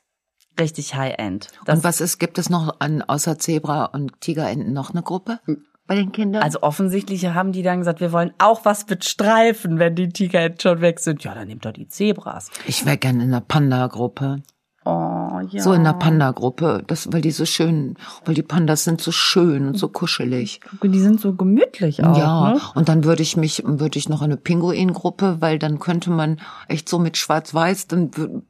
richtig 0.59 0.95
High-End. 0.95 1.47
Und 1.67 1.83
was 1.83 2.01
ist, 2.01 2.19
gibt 2.19 2.37
es 2.37 2.49
noch 2.49 2.79
an, 2.79 3.01
außer 3.01 3.39
Zebra 3.39 3.85
und 3.85 4.19
Tigerenten 4.21 4.73
noch 4.73 4.91
eine 4.91 5.01
Gruppe 5.01 5.39
bei 5.87 5.95
den 5.95 6.11
Kindern? 6.11 6.43
Also 6.43 6.61
offensichtlich 6.61 7.25
haben 7.27 7.51
die 7.51 7.63
dann 7.63 7.79
gesagt, 7.79 8.01
wir 8.01 8.11
wollen 8.11 8.33
auch 8.37 8.65
was 8.65 8.87
mit 8.87 9.05
Streifen, 9.05 9.79
wenn 9.79 9.95
die 9.95 10.09
Tigerenten 10.09 10.59
schon 10.59 10.81
weg 10.81 10.99
sind. 10.99 11.23
Ja, 11.23 11.33
dann 11.33 11.47
nehmt 11.47 11.65
doch 11.65 11.71
die 11.71 11.87
Zebras. 11.87 12.51
ich 12.67 12.85
wäre 12.85 12.97
gerne 12.97 13.23
in 13.23 13.29
einer 13.29 13.41
Panda-Gruppe. 13.41 14.41
Oh, 14.85 15.18
ja. 15.41 15.61
So 15.61 15.73
in 15.73 15.81
einer 15.81 15.93
Panda-Gruppe, 15.93 16.83
das, 16.87 17.11
weil 17.11 17.21
die 17.21 17.31
so 17.31 17.45
schön, 17.45 17.95
weil 18.25 18.35
die 18.35 18.43
Pandas 18.43 18.83
sind 18.83 19.01
so 19.01 19.11
schön 19.11 19.67
und 19.67 19.77
so 19.77 19.87
kuschelig. 19.87 20.59
Die 20.83 20.99
sind 20.99 21.19
so 21.21 21.33
gemütlich 21.33 22.03
auch, 22.03 22.17
ja, 22.17 22.53
ne? 22.53 22.61
und 22.75 22.89
dann 22.89 23.03
würde 23.03 23.21
ich 23.23 23.37
mich, 23.37 23.63
würde 23.65 23.97
ich 23.99 24.09
noch 24.09 24.21
in 24.21 24.25
eine 24.25 24.37
Pinguin-Gruppe, 24.37 25.37
weil 25.39 25.59
dann 25.59 25.79
könnte 25.79 26.09
man 26.11 26.39
echt 26.67 26.87
so 26.89 26.99
mit 26.99 27.17
Schwarz-Weiß, 27.17 27.87
dann 27.87 28.11
wü- 28.11 28.41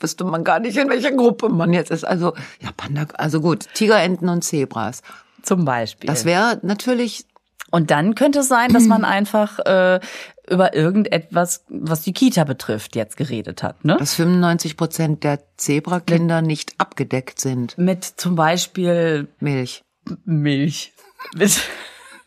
wüsste 0.00 0.24
man 0.24 0.44
gar 0.44 0.60
nicht, 0.60 0.76
in 0.76 0.88
welcher 0.88 1.12
Gruppe 1.12 1.48
man 1.48 1.72
jetzt 1.72 1.90
ist. 1.90 2.04
Also, 2.04 2.34
ja, 2.60 2.70
Panda, 2.76 3.06
also 3.18 3.40
gut, 3.40 3.66
Tigerenten 3.74 4.28
und 4.28 4.42
Zebras. 4.42 5.02
Zum 5.42 5.64
Beispiel. 5.64 6.08
Das 6.08 6.24
wäre 6.24 6.58
natürlich 6.62 7.24
Und 7.72 7.90
dann 7.90 8.14
könnte 8.14 8.40
es 8.40 8.48
sein, 8.48 8.72
dass 8.72 8.86
man 8.86 9.04
einfach 9.16 9.58
äh, 9.60 10.00
über 10.48 10.74
irgendetwas, 10.74 11.64
was 11.68 12.02
die 12.02 12.12
Kita 12.12 12.44
betrifft, 12.44 12.96
jetzt 12.96 13.16
geredet 13.16 13.62
hat, 13.62 13.84
ne? 13.84 13.96
dass 13.98 14.14
95 14.14 14.76
Prozent 14.76 15.24
der 15.24 15.40
Zebrakinder 15.56 16.42
nicht 16.42 16.74
abgedeckt 16.78 17.40
sind. 17.40 17.76
Mit 17.78 18.04
zum 18.04 18.36
Beispiel 18.36 19.28
Milch, 19.40 19.84
Milch. 20.24 20.92
Mit 21.34 21.60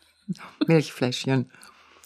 Milchfläschchen 0.66 1.50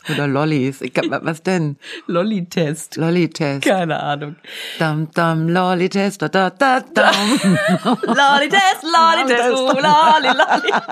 oder 0.08 0.26
Lollis. 0.26 0.80
Ich 0.80 0.92
was 0.94 1.42
denn? 1.42 1.78
Lolli-Test. 2.06 2.96
Lolli-Test. 2.96 3.64
Keine 3.64 4.00
Ahnung. 4.00 4.36
Dam, 4.78 5.10
dam, 5.12 5.48
Lolli-Test, 5.48 6.22
da, 6.22 6.28
da, 6.28 6.50
da, 6.50 6.80
dam. 6.80 7.14
Lolli-Test, 7.84 8.82
Lolli-Test, 8.82 9.52
uh, 9.52 9.72
Lolli, 9.72 10.28
Lolli. 10.28 10.72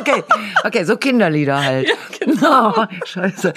Okay, 0.00 0.22
okay, 0.64 0.84
so 0.84 0.96
Kinderlieder 0.96 1.62
halt. 1.62 1.88
genau. 2.20 2.86
scheiße. 3.04 3.52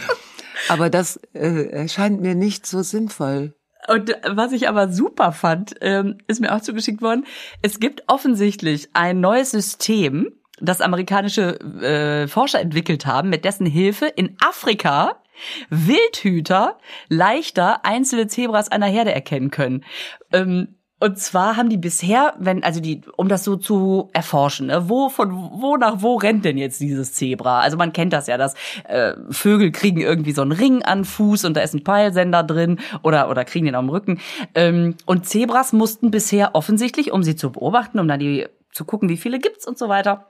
Aber 0.70 0.90
das 0.90 1.18
äh, 1.34 1.70
erscheint 1.70 2.22
mir 2.22 2.36
nicht 2.36 2.66
so 2.66 2.82
sinnvoll. 2.82 3.54
Und 3.88 4.16
was 4.28 4.52
ich 4.52 4.68
aber 4.68 4.92
super 4.92 5.32
fand, 5.32 5.76
ähm, 5.82 6.20
ist 6.28 6.40
mir 6.40 6.56
auch 6.56 6.62
zugeschickt 6.62 7.02
worden, 7.02 7.26
es 7.62 7.80
gibt 7.80 8.04
offensichtlich 8.08 8.90
ein 8.94 9.20
neues 9.20 9.52
System, 9.52 10.32
das 10.60 10.82
amerikanische 10.82 11.60
äh, 11.82 12.28
Forscher 12.28 12.60
entwickelt 12.60 13.08
haben, 13.08 13.30
mit 13.30 13.44
dessen 13.44 13.66
Hilfe 13.66 14.06
in 14.06 14.38
Afrika 14.40 15.22
Wildhüter 15.70 16.78
leichter 17.10 17.84
einzelne 17.84 18.28
Zebras 18.28 18.70
einer 18.70 18.86
Herde 18.86 19.12
erkennen 19.14 19.50
können. 19.50 19.84
Ähm, 20.32 20.76
und 21.02 21.18
zwar 21.18 21.58
haben 21.58 21.70
die 21.70 21.78
bisher, 21.78 22.36
wenn, 22.38 22.64
also 22.64 22.80
die, 22.80 23.02
um 23.18 23.28
das 23.28 23.44
so 23.44 23.56
zu 23.56 24.12
erforschen, 24.14 24.68
ne, 24.68 24.88
wo, 24.88 25.10
von 25.10 25.32
wo 25.32 25.76
nach 25.76 26.04
wo 26.04 26.16
rennt 26.16 26.46
denn 26.46 26.60
jetzt 26.60 26.80
dieses 26.80 27.14
Zebra? 27.14 27.62
Also 27.62 27.76
man 27.76 27.92
kennt 27.92 28.14
das 28.14 28.28
ja, 28.28 28.38
dass 28.38 28.54
äh, 28.88 29.14
Vögel 29.32 29.72
kriegen 29.72 30.00
irgendwie 30.00 30.32
so 30.32 30.44
einen 30.44 30.52
Ring 30.52 30.84
an 30.84 31.04
Fuß 31.04 31.46
und 31.46 31.58
da 31.58 31.62
ist 31.62 31.74
ein 31.74 31.84
Peilsender 31.84 32.44
drin 32.44 32.80
oder, 33.02 33.32
oder 33.32 33.46
kriegen 33.46 33.66
den 33.66 33.74
dem 33.74 33.90
Rücken. 33.90 34.20
Ähm, 34.54 34.96
und 35.08 35.28
Zebras 35.28 35.74
mussten 35.74 36.12
bisher 36.12 36.54
offensichtlich, 36.54 37.12
um 37.12 37.24
sie 37.24 37.36
zu 37.36 37.52
beobachten, 37.52 37.98
um 37.98 38.08
dann 38.08 38.20
die 38.20 38.46
zu 38.72 38.86
gucken, 38.86 39.10
wie 39.10 39.18
viele 39.18 39.40
gibt's 39.40 39.68
und 39.68 39.80
so 39.80 39.90
weiter, 39.90 40.28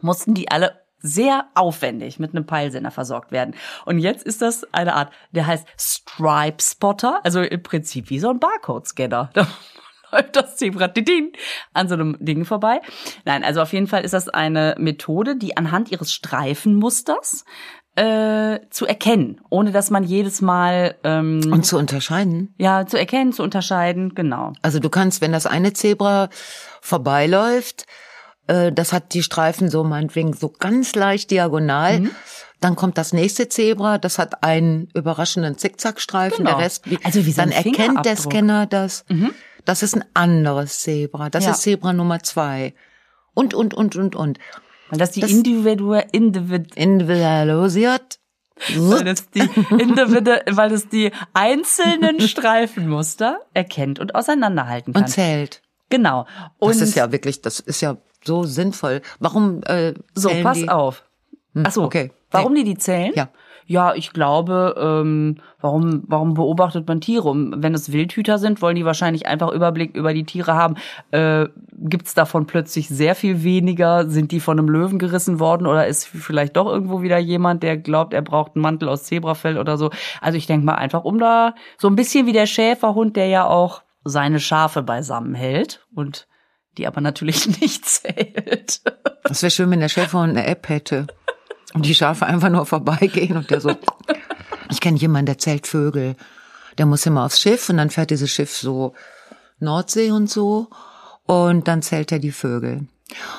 mussten 0.00 0.32
die 0.32 0.50
alle 0.50 0.83
sehr 1.04 1.44
aufwendig 1.54 2.18
mit 2.18 2.34
einem 2.34 2.46
Peilsender 2.46 2.90
versorgt 2.90 3.30
werden. 3.30 3.54
Und 3.84 3.98
jetzt 3.98 4.24
ist 4.24 4.40
das 4.40 4.66
eine 4.72 4.94
Art, 4.94 5.12
der 5.32 5.46
heißt 5.46 5.66
Stripe 5.78 6.62
Spotter, 6.62 7.20
also 7.22 7.42
im 7.42 7.62
Prinzip 7.62 8.08
wie 8.08 8.18
so 8.18 8.30
ein 8.30 8.40
Barcode-Scanner. 8.40 9.30
Da 10.14 10.20
läuft 10.20 10.36
das 10.36 10.56
Zebra 10.56 10.92
an 11.72 11.88
so 11.88 11.94
einem 11.94 12.16
Ding 12.20 12.44
vorbei. 12.44 12.80
Nein, 13.24 13.42
also 13.42 13.60
auf 13.60 13.72
jeden 13.72 13.88
Fall 13.88 14.04
ist 14.04 14.14
das 14.14 14.28
eine 14.28 14.76
Methode, 14.78 15.34
die 15.34 15.56
anhand 15.56 15.90
ihres 15.90 16.12
Streifenmusters 16.12 17.44
äh, 17.96 18.60
zu 18.70 18.86
erkennen, 18.86 19.40
ohne 19.50 19.72
dass 19.72 19.90
man 19.90 20.04
jedes 20.04 20.40
Mal 20.40 20.94
ähm, 21.02 21.40
und 21.52 21.66
zu 21.66 21.78
unterscheiden. 21.78 22.54
Ja, 22.58 22.86
zu 22.86 22.96
erkennen, 22.96 23.32
zu 23.32 23.42
unterscheiden, 23.42 24.14
genau. 24.14 24.52
Also 24.62 24.78
du 24.78 24.88
kannst, 24.88 25.20
wenn 25.20 25.32
das 25.32 25.46
eine 25.46 25.72
Zebra 25.72 26.28
vorbeiläuft, 26.80 27.86
äh, 28.46 28.72
das 28.72 28.92
hat 28.92 29.14
die 29.14 29.22
Streifen 29.22 29.68
so 29.70 29.84
meinetwegen 29.84 30.32
so 30.34 30.48
ganz 30.48 30.94
leicht 30.94 31.30
diagonal. 31.30 32.00
Mhm. 32.00 32.10
Dann 32.60 32.76
kommt 32.76 32.96
das 32.98 33.12
nächste 33.12 33.48
Zebra, 33.48 33.98
das 33.98 34.18
hat 34.18 34.42
einen 34.42 34.88
überraschenden 34.94 35.58
Zickzackstreifen. 35.58 36.44
Genau. 36.44 36.56
Der 36.56 36.64
Rest, 36.64 36.84
also 37.04 37.26
wie 37.26 37.32
so 37.32 37.42
dann 37.42 37.50
erkennt 37.52 38.04
der. 38.06 38.16
Scanner 38.16 38.66
das. 38.66 39.04
Mhm. 39.08 39.32
Das 39.66 39.82
ist 39.82 39.94
ein 39.96 40.04
anderes 40.14 40.78
Zebra. 40.80 41.30
Das 41.30 41.44
Ja. 41.44 41.50
ist 41.52 41.62
Zebra 41.62 41.92
Nummer 41.92 42.22
zwei. 42.22 42.74
Und, 43.34 43.52
und, 43.54 43.74
und, 43.74 43.96
und, 43.96 44.14
und. 44.16 44.38
Weil 44.90 44.98
das 44.98 45.10
die 45.12 45.20
Das- 45.20 45.30
individuelle 45.30 46.06
Individ 46.12 46.74
Individualisiert. 46.76 48.18
weil 48.76 49.04
das 49.04 49.28
die 49.30 49.40
Individu 49.70 50.30
weil 50.50 50.70
das 50.70 50.88
die 50.88 51.10
einzelnen 51.32 52.20
Streifenmuster 52.20 53.40
erkennt 53.52 53.98
und 53.98 54.14
auseinanderhalten 54.14 54.92
kann. 54.92 55.02
Und 55.02 55.08
zählt. 55.08 55.60
genau. 55.90 56.26
Und 56.58 56.70
Das 56.70 56.80
ist 56.80 56.94
ja 56.94 57.10
wirklich, 57.12 57.42
das 57.42 57.58
ist 57.60 57.80
ja 57.80 57.96
so 58.26 58.44
sinnvoll. 58.44 59.02
Warum 59.18 59.62
äh, 59.64 59.94
so 60.14 60.30
pass 60.42 60.58
die? 60.58 60.68
auf. 60.68 61.04
Ach 61.62 61.70
so, 61.70 61.84
okay. 61.84 62.10
Warum 62.30 62.54
die 62.54 62.64
die 62.64 62.76
zählen? 62.76 63.12
Ja. 63.14 63.28
Ja, 63.66 63.94
ich 63.94 64.12
glaube, 64.12 64.74
ähm, 64.78 65.36
warum, 65.58 66.02
warum 66.06 66.34
beobachtet 66.34 66.86
man 66.86 67.00
Tiere? 67.00 67.30
Um- 67.30 67.54
Wenn 67.62 67.72
es 67.72 67.92
Wildhüter 67.92 68.38
sind, 68.38 68.60
wollen 68.60 68.76
die 68.76 68.84
wahrscheinlich 68.84 69.26
einfach 69.26 69.50
Überblick 69.50 69.96
über 69.96 70.12
die 70.12 70.24
Tiere 70.24 70.52
haben. 70.54 70.74
Äh, 71.12 71.46
Gibt 71.72 72.06
es 72.06 72.12
davon 72.12 72.46
plötzlich 72.46 72.88
sehr 72.88 73.14
viel 73.14 73.42
weniger? 73.42 74.06
Sind 74.10 74.32
die 74.32 74.40
von 74.40 74.58
einem 74.58 74.68
Löwen 74.68 74.98
gerissen 74.98 75.40
worden? 75.40 75.66
Oder 75.66 75.86
ist 75.86 76.06
vielleicht 76.06 76.56
doch 76.56 76.66
irgendwo 76.66 77.00
wieder 77.00 77.16
jemand, 77.16 77.62
der 77.62 77.78
glaubt, 77.78 78.12
er 78.12 78.20
braucht 78.20 78.54
einen 78.54 78.62
Mantel 78.62 78.88
aus 78.90 79.04
Zebrafell 79.04 79.56
oder 79.56 79.78
so? 79.78 79.90
Also 80.20 80.36
ich 80.36 80.46
denke 80.46 80.66
mal 80.66 80.74
einfach, 80.74 81.04
um 81.04 81.18
da 81.18 81.54
so 81.78 81.88
ein 81.88 81.96
bisschen 81.96 82.26
wie 82.26 82.32
der 82.32 82.46
Schäferhund, 82.46 83.16
der 83.16 83.28
ja 83.28 83.46
auch 83.46 83.82
seine 84.04 84.40
Schafe 84.40 84.82
beisammen 84.82 85.34
hält 85.34 85.86
und 85.94 86.26
die 86.78 86.86
aber 86.86 87.00
natürlich 87.00 87.46
nicht 87.60 87.86
zählt. 87.86 88.80
Das 89.24 89.42
wäre 89.42 89.50
schön, 89.50 89.70
wenn 89.70 89.80
der 89.80 89.88
Schäferhund 89.88 90.30
eine 90.30 90.46
App 90.46 90.68
hätte. 90.68 91.06
Und 91.72 91.86
die 91.86 91.94
Schafe 91.94 92.26
einfach 92.26 92.50
nur 92.50 92.66
vorbeigehen 92.66 93.36
und 93.36 93.50
der 93.50 93.60
so. 93.60 93.74
Ich 94.70 94.80
kenne 94.80 94.98
jemanden, 94.98 95.26
der 95.26 95.38
zählt 95.38 95.66
Vögel. 95.66 96.14
Der 96.78 96.86
muss 96.86 97.06
immer 97.06 97.24
aufs 97.24 97.40
Schiff 97.40 97.68
und 97.68 97.78
dann 97.78 97.90
fährt 97.90 98.10
dieses 98.10 98.30
Schiff 98.30 98.56
so 98.56 98.94
Nordsee 99.58 100.10
und 100.10 100.30
so. 100.30 100.68
Und 101.26 101.68
dann 101.68 101.82
zählt 101.82 102.12
er 102.12 102.18
die 102.18 102.32
Vögel. 102.32 102.86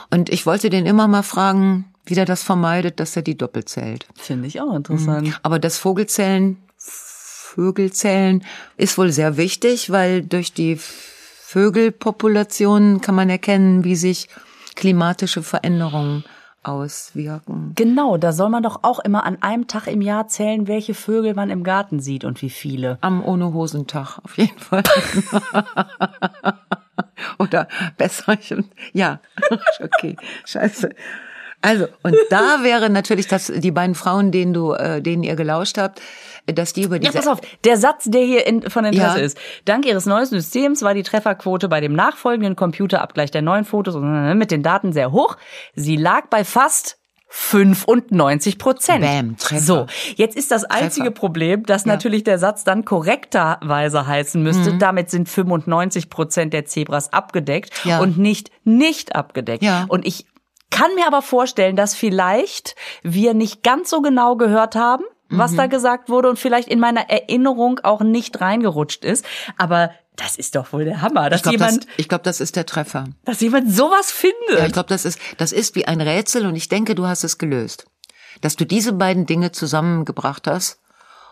Und 0.09 0.29
ich 0.29 0.45
wollte 0.45 0.69
den 0.69 0.85
immer 0.85 1.07
mal 1.07 1.23
fragen, 1.23 1.93
wie 2.05 2.15
der 2.15 2.25
das 2.25 2.43
vermeidet, 2.43 2.99
dass 2.99 3.15
er 3.15 3.21
die 3.21 3.37
doppelt 3.37 3.69
zählt. 3.69 4.07
Finde 4.15 4.47
ich 4.47 4.61
auch 4.61 4.75
interessant. 4.75 5.39
Aber 5.43 5.59
das 5.59 5.77
Vogelzählen, 5.77 6.57
Vögelzählen 6.77 8.43
ist 8.77 8.97
wohl 8.97 9.11
sehr 9.11 9.37
wichtig, 9.37 9.89
weil 9.89 10.21
durch 10.21 10.53
die 10.53 10.79
Vögelpopulationen 11.47 13.01
kann 13.01 13.15
man 13.15 13.29
erkennen, 13.29 13.83
wie 13.83 13.95
sich 13.95 14.27
klimatische 14.75 15.43
Veränderungen 15.43 16.23
auswirken. 16.63 17.73
Genau, 17.75 18.17
da 18.17 18.31
soll 18.33 18.49
man 18.49 18.63
doch 18.63 18.79
auch 18.81 18.99
immer 18.99 19.23
an 19.25 19.37
einem 19.41 19.67
Tag 19.67 19.85
im 19.87 20.01
Jahr 20.01 20.27
zählen, 20.27 20.67
welche 20.67 20.95
Vögel 20.95 21.35
man 21.35 21.51
im 21.51 21.63
Garten 21.63 21.99
sieht 21.99 22.23
und 22.25 22.41
wie 22.41 22.49
viele. 22.49 22.97
Am 23.01 23.23
ohne 23.23 23.53
Hosentag, 23.53 24.17
auf 24.23 24.37
jeden 24.37 24.57
Fall. 24.57 24.83
Oder 27.39 27.67
besser, 27.97 28.33
ich- 28.39 28.53
ja, 28.93 29.19
okay, 29.79 30.15
scheiße. 30.45 30.89
Also, 31.61 31.87
und 32.03 32.15
da 32.29 32.59
wäre 32.63 32.89
natürlich 32.89 33.27
das, 33.27 33.47
die 33.47 33.71
beiden 33.71 33.95
Frauen, 33.95 34.31
denen 34.31 34.53
du, 34.53 34.73
äh, 34.73 35.01
denen 35.01 35.23
ihr 35.23 35.35
gelauscht 35.35 35.77
habt, 35.77 36.01
dass 36.47 36.73
die 36.73 36.83
über 36.83 36.95
Ja, 36.95 37.01
diese 37.01 37.13
pass 37.13 37.27
auf, 37.27 37.41
der 37.63 37.77
Satz, 37.77 38.05
der 38.05 38.21
hier 38.21 38.45
in, 38.45 38.69
von 38.69 38.85
Interesse 38.85 39.19
Ja. 39.19 39.23
ist. 39.25 39.37
Dank 39.65 39.85
ihres 39.85 40.05
neuen 40.05 40.25
Systems 40.25 40.81
war 40.83 40.93
die 40.93 41.03
Trefferquote 41.03 41.67
bei 41.69 41.81
dem 41.81 41.93
nachfolgenden 41.93 42.55
Computerabgleich 42.55 43.31
der 43.31 43.41
neuen 43.41 43.65
Fotos 43.65 43.95
mit 43.95 44.51
den 44.51 44.61
Daten 44.63 44.93
sehr 44.93 45.11
hoch. 45.11 45.37
Sie 45.73 45.95
lag 45.97 46.27
bei 46.29 46.43
fast 46.43 46.97
95 47.27 48.57
Prozent. 48.57 49.01
Bam, 49.01 49.37
Treffer. 49.37 49.61
So, 49.61 49.85
jetzt 50.15 50.37
ist 50.37 50.51
das 50.51 50.63
einzige 50.63 51.07
Treffer. 51.07 51.19
Problem, 51.19 51.63
dass 51.63 51.85
natürlich 51.85 52.23
der 52.23 52.37
Satz 52.37 52.63
dann 52.63 52.85
korrekterweise 52.85 54.07
heißen 54.07 54.41
müsste. 54.41 54.73
Mhm. 54.73 54.79
Damit 54.79 55.09
sind 55.09 55.27
95 55.27 56.09
Prozent 56.09 56.53
der 56.53 56.65
Zebras 56.65 57.11
abgedeckt 57.11 57.71
Ja. 57.85 57.99
und 57.99 58.17
nicht 58.17 58.51
nicht 58.63 59.15
abgedeckt. 59.15 59.63
Ja. 59.63 59.85
Und 59.89 60.05
ich 60.05 60.25
kann 60.69 60.93
mir 60.95 61.07
aber 61.07 61.21
vorstellen, 61.21 61.75
dass 61.75 61.95
vielleicht 61.95 62.75
wir 63.03 63.33
nicht 63.33 63.63
ganz 63.63 63.89
so 63.89 64.01
genau 64.01 64.35
gehört 64.35 64.75
haben, 64.75 65.03
was 65.29 65.51
Mhm. 65.51 65.57
da 65.57 65.67
gesagt 65.67 66.09
wurde 66.09 66.29
und 66.29 66.37
vielleicht 66.39 66.67
in 66.67 66.79
meiner 66.79 67.09
Erinnerung 67.09 67.79
auch 67.83 68.01
nicht 68.01 68.39
reingerutscht 68.41 69.03
ist. 69.03 69.25
Aber 69.57 69.91
das 70.15 70.37
ist 70.37 70.55
doch 70.55 70.71
wohl 70.71 70.85
der 70.85 71.01
Hammer, 71.01 71.29
dass 71.29 71.39
ich 71.39 71.43
glaube, 71.43 71.57
das, 71.57 71.71
jemand, 71.71 71.87
ich 71.97 72.07
glaub, 72.09 72.23
das 72.23 72.39
ist 72.39 72.55
der 72.55 72.65
Treffer. 72.65 73.05
dass 73.25 73.41
jemand 73.41 73.71
sowas 73.71 74.11
findet. 74.11 74.59
Ja, 74.59 74.65
ich 74.65 74.71
glaube, 74.73 74.87
das 74.89 75.03
ist, 75.05 75.19
das 75.37 75.51
ist 75.51 75.75
wie 75.75 75.85
ein 75.87 75.99
Rätsel 75.99 76.45
und 76.45 76.55
ich 76.55 76.69
denke, 76.69 76.95
du 76.95 77.05
hast 77.07 77.23
es 77.23 77.37
gelöst. 77.37 77.85
Dass 78.41 78.55
du 78.55 78.65
diese 78.65 78.93
beiden 78.93 79.25
Dinge 79.25 79.51
zusammengebracht 79.51 80.47
hast 80.47 80.79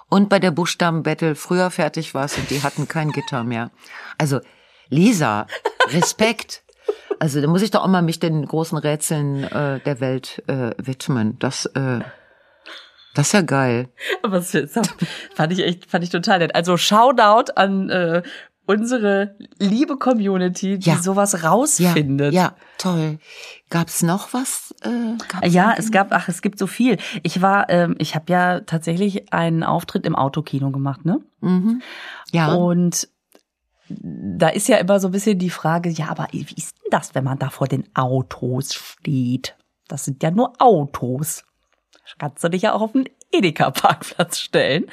und 0.09 0.27
bei 0.29 0.39
der 0.39 0.51
Buchstabenbattle 0.51 1.35
früher 1.35 1.69
fertig 1.71 2.13
warst 2.13 2.37
und 2.37 2.49
die 2.49 2.61
hatten 2.63 2.87
kein 2.87 3.11
Gitter 3.11 3.43
mehr. 3.43 3.71
Also, 4.17 4.39
Lisa, 4.89 5.47
Respekt. 5.91 6.63
Also, 7.19 7.41
da 7.41 7.47
muss 7.47 7.61
ich 7.61 7.71
doch 7.71 7.83
auch 7.83 7.87
mal 7.87 8.01
mich 8.01 8.19
den 8.19 8.45
großen 8.45 8.77
Rätseln 8.77 9.43
äh, 9.45 9.79
der 9.79 9.99
Welt 10.01 10.43
äh, 10.47 10.71
widmen. 10.77 11.37
Das, 11.39 11.65
äh, 11.67 11.99
das 13.13 13.27
ist 13.27 13.33
ja 13.33 13.41
geil. 13.41 13.89
Aber 14.23 14.37
ist- 14.37 14.57
fand 15.35 15.51
ich 15.53 15.59
echt, 15.59 15.89
fand 15.89 16.03
ich 16.03 16.09
total 16.09 16.39
nett. 16.39 16.55
Also 16.55 16.77
Shoutout 16.77 17.51
an 17.55 17.89
äh, 17.89 18.23
unsere 18.65 19.35
liebe 19.59 19.97
Community, 19.97 20.79
die 20.79 20.89
Ja. 20.89 20.97
sowas 21.01 21.33
Ja, 21.33 21.49
rausfindet. 21.49 22.33
ja, 22.33 22.55
toll. 22.77 23.19
Gab's 23.69 24.03
noch 24.03 24.33
was? 24.33 24.73
Äh, 24.83 25.17
gab's 25.27 25.53
Ja, 25.53 25.73
es 25.77 25.91
gab, 25.91 26.13
ach, 26.13 26.29
es 26.29 26.41
gibt 26.41 26.57
so 26.59 26.67
viel. 26.67 26.97
Ich 27.23 27.41
war, 27.41 27.69
ähm, 27.69 27.95
ich 27.99 28.15
habe 28.15 28.31
ja 28.31 28.61
tatsächlich 28.61 29.33
einen 29.33 29.63
Auftritt 29.63 30.05
im 30.05 30.15
Autokino 30.15 30.71
gemacht, 30.71 31.03
ne? 31.05 31.19
ja. 32.31 32.53
Und 32.53 33.09
da 33.89 34.47
ist 34.47 34.69
ja 34.69 34.77
immer 34.77 34.99
so 34.99 35.09
ein 35.09 35.11
bisschen 35.11 35.37
die 35.39 35.49
Frage, 35.49 35.89
ja, 35.89 36.07
aber 36.09 36.27
wie 36.31 36.39
ist 36.55 36.75
denn 36.77 36.89
das, 36.89 37.13
wenn 37.15 37.25
man 37.25 37.37
da 37.39 37.49
vor 37.49 37.67
den 37.67 37.83
Autos 37.95 38.73
steht? 38.73 39.55
Das 39.89 40.05
sind 40.05 40.23
ja 40.23 40.31
nur 40.31 40.53
Autos. 40.59 41.43
Kannst 42.19 42.43
du 42.43 42.49
dich 42.49 42.63
ja 42.63 42.73
auch 42.73 42.81
auf 42.81 42.95
einen 42.95 43.09
Edeka-Parkplatz 43.31 44.39
stellen. 44.39 44.85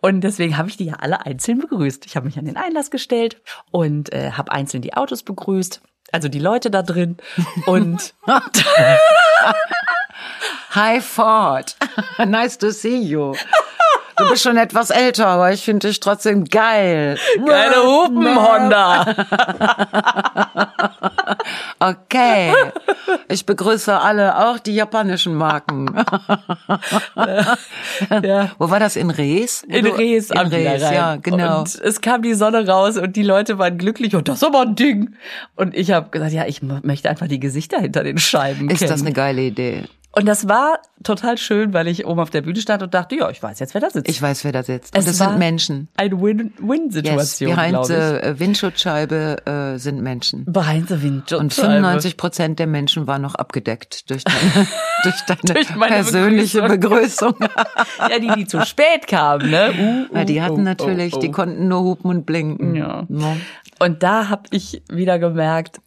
Und 0.00 0.20
deswegen 0.20 0.56
habe 0.56 0.68
ich 0.68 0.76
die 0.76 0.86
ja 0.86 0.94
alle 1.00 1.24
einzeln 1.24 1.58
begrüßt. 1.58 2.06
Ich 2.06 2.16
habe 2.16 2.26
mich 2.26 2.38
an 2.38 2.44
den 2.44 2.56
Einlass 2.56 2.90
gestellt 2.90 3.40
und 3.70 4.12
äh, 4.12 4.32
habe 4.32 4.52
einzeln 4.52 4.82
die 4.82 4.94
Autos 4.94 5.22
begrüßt. 5.22 5.80
Also 6.12 6.28
die 6.28 6.38
Leute 6.38 6.70
da 6.70 6.82
drin. 6.82 7.16
Und 7.66 8.14
Hi 10.70 11.00
Ford. 11.00 11.76
nice 12.26 12.58
to 12.58 12.70
see 12.70 12.98
you. 12.98 13.34
Du 14.16 14.28
bist 14.28 14.42
schon 14.42 14.56
etwas 14.56 14.90
älter, 14.90 15.28
aber 15.28 15.52
ich 15.52 15.64
finde 15.64 15.88
dich 15.88 16.00
trotzdem 16.00 16.44
geil. 16.44 17.18
keine 17.46 17.76
Hupen, 17.76 18.36
Honda. 18.36 19.14
Okay. 21.80 22.52
Ich 23.28 23.46
begrüße 23.46 23.98
alle, 23.98 24.48
auch 24.48 24.58
die 24.58 24.74
japanischen 24.74 25.34
Marken. 25.34 25.94
Ja. 28.22 28.50
Wo 28.58 28.70
war 28.70 28.80
das? 28.80 28.96
In 28.96 29.10
Rees? 29.10 29.62
In 29.68 29.86
Rees, 29.86 30.30
in 30.30 30.38
Rees, 30.38 30.82
ja, 30.82 31.16
genau. 31.16 31.60
Und 31.60 31.74
es 31.74 32.00
kam 32.00 32.22
die 32.22 32.34
Sonne 32.34 32.66
raus 32.66 32.96
und 32.96 33.16
die 33.16 33.22
Leute 33.22 33.58
waren 33.58 33.76
glücklich 33.78 34.14
und 34.14 34.28
das 34.28 34.36
ist 34.38 34.44
aber 34.44 34.62
ein 34.62 34.74
Ding. 34.74 35.14
Und 35.56 35.74
ich 35.74 35.90
habe 35.90 36.10
gesagt, 36.10 36.32
ja, 36.32 36.46
ich 36.46 36.62
möchte 36.62 37.10
einfach 37.10 37.28
die 37.28 37.40
Gesichter 37.40 37.80
hinter 37.80 38.04
den 38.04 38.18
Scheiben 38.18 38.70
Ist 38.70 38.78
kennen. 38.78 38.90
das 38.90 39.00
eine 39.00 39.12
geile 39.12 39.42
Idee? 39.42 39.84
Und 40.18 40.26
das 40.26 40.48
war 40.48 40.80
total 41.04 41.38
schön, 41.38 41.72
weil 41.72 41.86
ich 41.86 42.04
oben 42.04 42.18
auf 42.18 42.30
der 42.30 42.42
Bühne 42.42 42.60
stand 42.60 42.82
und 42.82 42.92
dachte, 42.92 43.14
ja, 43.14 43.30
ich 43.30 43.40
weiß 43.40 43.60
jetzt, 43.60 43.74
wer 43.74 43.80
da 43.80 43.88
sitzt. 43.88 44.08
Ich 44.08 44.20
weiß, 44.20 44.42
wer 44.42 44.50
da 44.50 44.64
sitzt. 44.64 44.92
Und 44.92 44.98
Es 44.98 45.04
das 45.04 45.20
war 45.20 45.28
sind 45.28 45.38
Menschen. 45.38 45.86
Eine 45.96 46.16
Yes, 46.16 46.20
Win-Win-Situation, 46.20 47.54
behind 47.54 47.68
glaube 47.68 47.86
the 47.86 47.94
äh, 47.94 48.40
Windschutzscheibe 48.40 49.46
äh, 49.46 49.78
sind 49.78 50.02
Menschen. 50.02 50.44
Behind 50.46 50.88
the 50.88 51.00
Wind. 51.02 51.32
Und 51.34 51.54
95 51.54 52.16
Prozent 52.16 52.58
der 52.58 52.66
Menschen 52.66 53.06
waren 53.06 53.22
noch 53.22 53.36
abgedeckt 53.36 54.10
durch 54.10 54.24
deine, 54.24 54.66
durch 55.04 55.20
deine 55.20 55.54
Durch 55.54 55.76
meine 55.76 55.94
persönliche 55.94 56.62
Begrüßung. 56.62 57.34
Ja, 57.98 58.18
die, 58.18 58.28
die 58.28 58.46
zu 58.46 58.64
spät 58.64 59.06
kamen, 59.06 59.50
ne? 59.50 59.72
Uh, 59.78 60.12
uh, 60.12 60.16
Ja, 60.16 60.24
die 60.24 60.42
hatten 60.42 60.60
oh, 60.60 60.62
natürlich, 60.62 61.14
oh. 61.14 61.20
die 61.20 61.30
konnten 61.30 61.68
nur 61.68 61.82
hupen 61.82 62.10
und 62.10 62.26
blinken. 62.26 62.74
Ja. 62.74 63.04
No. 63.08 63.36
Und 63.78 64.02
da 64.02 64.28
habe 64.28 64.44
ich 64.50 64.82
wieder 64.88 65.18
gemerkt, 65.18 65.80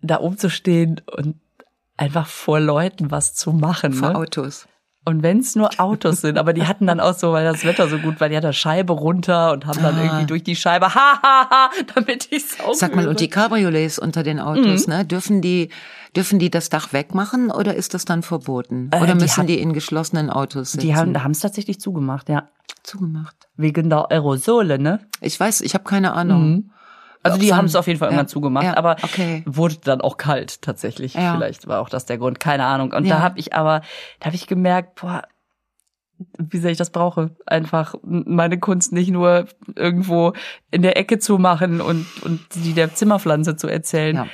da 0.00 0.20
oben 0.20 0.38
zu 0.38 0.50
stehen 0.50 1.00
und 1.16 1.36
einfach 1.96 2.26
vor 2.26 2.60
Leuten 2.60 3.10
was 3.10 3.34
zu 3.34 3.52
machen. 3.52 3.92
Vor 3.92 4.10
Ne? 4.10 4.16
Autos. 4.16 4.66
Und 5.06 5.22
wenn 5.22 5.40
es 5.40 5.54
nur 5.54 5.68
Autos 5.78 6.22
sind, 6.22 6.38
aber 6.38 6.54
die 6.54 6.66
hatten 6.66 6.86
dann 6.86 6.98
auch 6.98 7.12
so, 7.12 7.32
weil 7.34 7.44
das 7.44 7.62
Wetter 7.66 7.88
so 7.88 7.98
gut 7.98 8.20
war, 8.22 8.30
die 8.30 8.36
hatten 8.38 8.46
eine 8.46 8.54
Scheibe 8.54 8.94
runter 8.94 9.52
und 9.52 9.66
haben 9.66 9.82
dann 9.82 9.96
Ah. 9.98 10.02
irgendwie 10.02 10.24
durch 10.24 10.42
die 10.42 10.56
Scheibe, 10.56 10.94
ha, 10.94 11.20
ha, 11.22 11.50
ha, 11.50 11.70
damit 11.94 12.28
ich's 12.32 12.58
auch 12.60 12.72
Sag 12.72 12.96
mal, 12.96 13.06
und 13.06 13.20
die 13.20 13.28
Cabriolets 13.28 13.98
unter 13.98 14.22
den 14.22 14.38
Mhm. 14.38 14.42
Autos, 14.44 14.86
ne? 14.88 15.04
Dürfen 15.04 15.42
die, 15.42 15.68
dürfen 16.16 16.38
die 16.38 16.48
das 16.50 16.70
Dach 16.70 16.94
wegmachen 16.94 17.50
oder 17.50 17.74
ist 17.74 17.92
das 17.92 18.06
dann 18.06 18.22
verboten? 18.22 18.88
Äh, 18.92 18.96
Oder 19.02 19.08
die 19.14 19.20
müssen 19.20 19.42
hat- 19.42 19.48
die 19.50 19.60
in 19.60 19.74
geschlossenen 19.74 20.30
Autos 20.30 20.72
sitzen? 20.72 20.86
Die 20.86 20.96
haben 20.96 21.12
es 21.32 21.40
tatsächlich 21.40 21.80
zugemacht, 21.80 22.30
ja. 22.30 22.48
zugemacht. 22.82 23.36
Wegen 23.56 23.90
der 23.90 24.10
Aerosole, 24.10 24.78
ne? 24.78 25.00
Ich 25.20 25.38
weiß, 25.38 25.60
ich 25.60 25.74
habe 25.74 25.84
keine 25.84 26.14
Ahnung. 26.14 26.70
Also 27.24 27.38
die 27.38 27.54
haben 27.54 27.64
es 27.64 27.74
auf 27.74 27.86
jeden 27.86 27.98
Fall 27.98 28.08
irgendwann 28.08 28.26
ja, 28.26 28.30
zugemacht, 28.30 28.64
ja, 28.64 28.76
aber 28.76 28.96
okay. 29.02 29.42
wurde 29.46 29.76
dann 29.82 30.00
auch 30.02 30.18
kalt 30.18 30.60
tatsächlich. 30.62 31.14
Ja. 31.14 31.34
Vielleicht 31.34 31.66
war 31.66 31.80
auch 31.80 31.88
das 31.88 32.04
der 32.04 32.18
Grund, 32.18 32.38
keine 32.38 32.64
Ahnung. 32.66 32.92
Und 32.92 33.08
da 33.08 33.20
habe 33.20 33.38
ich 33.38 33.54
aber, 33.54 33.80
da 34.20 34.26
habe 34.26 34.36
ich 34.36 34.46
gemerkt, 34.46 35.00
boah, 35.00 35.22
wie 36.38 36.58
sehr 36.58 36.70
ich 36.70 36.78
das 36.78 36.90
brauche, 36.90 37.30
einfach 37.46 37.94
meine 38.02 38.58
Kunst 38.58 38.92
nicht 38.92 39.10
nur 39.10 39.46
irgendwo 39.74 40.32
in 40.70 40.82
der 40.82 40.96
Ecke 40.96 41.18
zu 41.18 41.38
machen 41.38 41.80
und 41.80 42.06
und 42.22 42.40
die 42.54 42.72
der 42.72 42.94
Zimmerpflanze 42.94 43.56
zu 43.56 43.68
erzählen. 43.68 44.28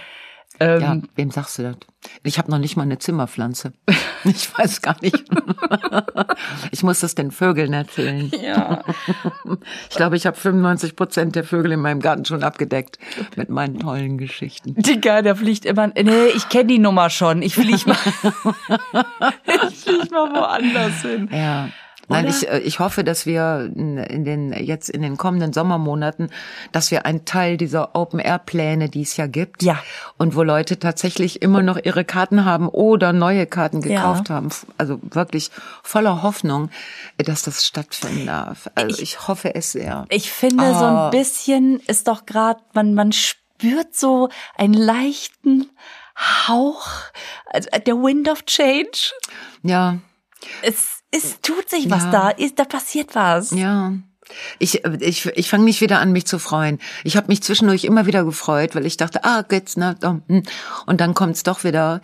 Ähm, 0.61 0.81
Ja, 0.81 0.97
wem 1.17 1.31
sagst 1.31 1.59
du 1.59 1.63
das? 1.63 1.77
Ich 2.23 2.39
habe 2.39 2.51
noch 2.51 2.59
nicht 2.59 2.77
mal 2.77 2.83
eine 2.85 2.99
Zimmerpflanze. 2.99 3.73
Ich 4.25 4.57
weiß 4.59 4.83
gar 4.83 4.97
nicht. 5.01 5.25
Ich 6.73 6.83
muss 6.83 7.01
das 7.01 7.15
den 7.15 7.31
Vögeln 7.31 7.73
erzählen. 7.73 8.31
ja. 8.43 8.85
Ich 9.91 9.97
glaube, 9.97 10.17
ich 10.17 10.27
habe 10.27 10.37
95 10.37 10.95
Prozent 10.97 11.37
der 11.37 11.45
Vögel 11.45 11.73
in 11.73 11.81
meinem 11.81 12.01
Garten 12.01 12.25
schon 12.25 12.43
abgedeckt 12.43 12.99
mit 13.37 13.49
meinen 13.49 13.79
tollen 13.79 14.19
Geschichten. 14.19 14.75
Digga, 14.77 15.23
der 15.23 15.37
fliegt 15.37 15.65
immer. 15.65 15.89
Nee, 15.89 16.27
ich 16.37 16.49
kenne 16.49 16.67
die 16.67 16.79
Nummer 16.79 17.11
schon. 17.11 17.43
Ich 17.43 17.55
flieg 17.55 17.87
mal. 17.87 17.97
ich 19.71 19.79
flieg 19.79 20.11
mal 20.11 20.33
woanders 20.35 21.03
hin. 21.03 21.29
Ja. 21.33 21.69
Nein, 22.11 22.27
ich, 22.29 22.49
äh, 22.49 22.59
ich 22.59 22.79
hoffe, 22.79 23.05
dass 23.05 23.25
wir 23.27 23.71
in 23.75 24.25
den 24.25 24.53
jetzt 24.53 24.91
in 24.91 25.03
den 25.03 25.17
kommenden 25.17 25.53
Sommermonaten, 25.53 26.31
dass 26.73 26.91
wir 26.91 27.07
einen 27.07 27.25
Teil 27.25 27.57
dieser 27.57 27.95
Open-Air-Pläne, 27.95 28.89
die 28.89 29.03
es 29.03 29.17
ja 29.17 29.27
gibt, 29.27 29.63
Ja. 29.63 29.79
und 30.19 30.35
wo 30.37 30.43
Leute 30.43 30.79
tatsächlich 30.79 31.41
immer 31.43 31.63
noch 31.63 31.79
ihre 31.83 32.05
Karten 32.05 32.45
haben 32.45 32.69
oder 32.69 33.13
neue 33.13 33.47
Karten 33.47 33.81
gekauft 33.81 34.29
haben, 34.31 34.49
f- 34.49 34.67
also 34.77 34.99
wirklich 35.03 35.51
voller 35.83 36.23
Hoffnung, 36.23 36.71
äh, 37.19 37.25
dass 37.25 37.43
das 37.43 37.65
stattfinden 37.67 38.27
darf. 38.27 38.69
Also 38.75 39.01
ich, 39.03 39.29
hoffe 39.29 39.55
es 39.55 39.73
sehr. 39.73 40.07
Ich 40.11 40.31
finde, 40.33 40.75
so 40.75 40.85
Ah. 40.85 41.07
ein 41.07 41.11
bisschen 41.11 41.81
ist 41.87 42.09
doch 42.09 42.27
gerade, 42.27 42.61
man, 42.75 42.95
man 42.95 43.13
spürt 43.13 43.95
so 43.95 44.29
einen 44.57 44.75
leichten 44.75 45.71
Hauch, 46.49 46.87
also 47.47 47.69
der 47.87 47.95
Wind 47.97 48.29
of 48.29 48.45
Change. 48.45 49.13
Ja, 49.63 49.99
Es, 50.63 51.00
es 51.11 51.41
tut 51.41 51.69
sich 51.69 51.91
was 51.91 52.05
Ja. 52.05 52.11
da, 52.11 52.31
ist, 52.31 52.59
da 52.59 52.65
passiert 52.65 53.15
was. 53.15 53.51
Ja. 53.51 53.93
Ich, 54.61 54.85
ich, 55.01 55.27
ich 55.27 55.51
fange 55.51 55.65
nicht 55.65 55.81
wieder 55.81 55.99
an, 55.99 56.13
mich 56.13 56.25
zu 56.25 56.39
freuen. 56.39 56.79
Ich 57.03 57.17
habe 57.17 57.27
mich 57.27 57.43
zwischendurch 57.43 57.85
immer 57.85 58.07
wieder 58.07 58.23
gefreut, 58.25 58.77
weil 58.77 58.87
ich 58.87 58.97
dachte, 58.97 59.25
ah, 59.25 59.43
geht's, 59.43 59.77
ne? 59.77 59.97
Und 60.87 61.01
dann 61.01 61.15
kommt's 61.15 61.43
doch 61.43 61.65
wieder. 61.65 62.01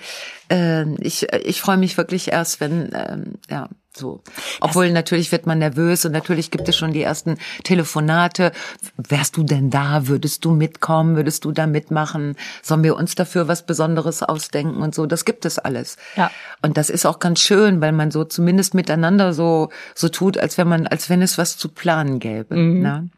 Äh, 0.50 0.92
ich 1.00 1.32
ich 1.32 1.60
freue 1.60 1.76
mich 1.76 1.96
wirklich 1.96 2.32
erst, 2.32 2.58
wenn, 2.58 2.90
ähm, 2.94 3.34
ja, 3.48 3.68
so. 3.98 4.22
Obwohl 4.60 4.90
natürlich 4.90 5.32
wird 5.32 5.46
man 5.46 5.58
nervös 5.58 6.04
und 6.04 6.12
natürlich 6.12 6.50
gibt 6.50 6.68
es 6.68 6.76
schon 6.76 6.92
die 6.92 7.02
ersten 7.02 7.38
Telefonate. 7.64 8.52
Wärst 8.96 9.36
du 9.36 9.42
denn 9.42 9.70
da? 9.70 10.06
Würdest 10.08 10.44
du 10.44 10.52
mitkommen? 10.52 11.16
Würdest 11.16 11.44
du 11.44 11.52
da 11.52 11.66
mitmachen? 11.66 12.36
Sollen 12.62 12.84
wir 12.84 12.96
uns 12.96 13.14
dafür 13.14 13.48
was 13.48 13.66
Besonderes 13.66 14.22
ausdenken 14.22 14.82
und 14.82 14.94
so? 14.94 15.06
Das 15.06 15.24
gibt 15.24 15.44
es 15.44 15.58
alles. 15.58 15.96
Ja. 16.16 16.30
Und 16.62 16.76
das 16.76 16.90
ist 16.90 17.06
auch 17.06 17.18
ganz 17.18 17.40
schön, 17.40 17.80
weil 17.80 17.92
man 17.92 18.10
so 18.10 18.24
zumindest 18.24 18.74
miteinander 18.74 19.32
so 19.32 19.70
so 19.94 20.08
tut, 20.08 20.38
als 20.38 20.58
wenn 20.58 20.68
man, 20.68 20.86
als 20.86 21.10
wenn 21.10 21.22
es 21.22 21.38
was 21.38 21.56
zu 21.56 21.68
planen 21.68 22.18
gäbe. 22.18 22.56
Ne? 22.56 23.10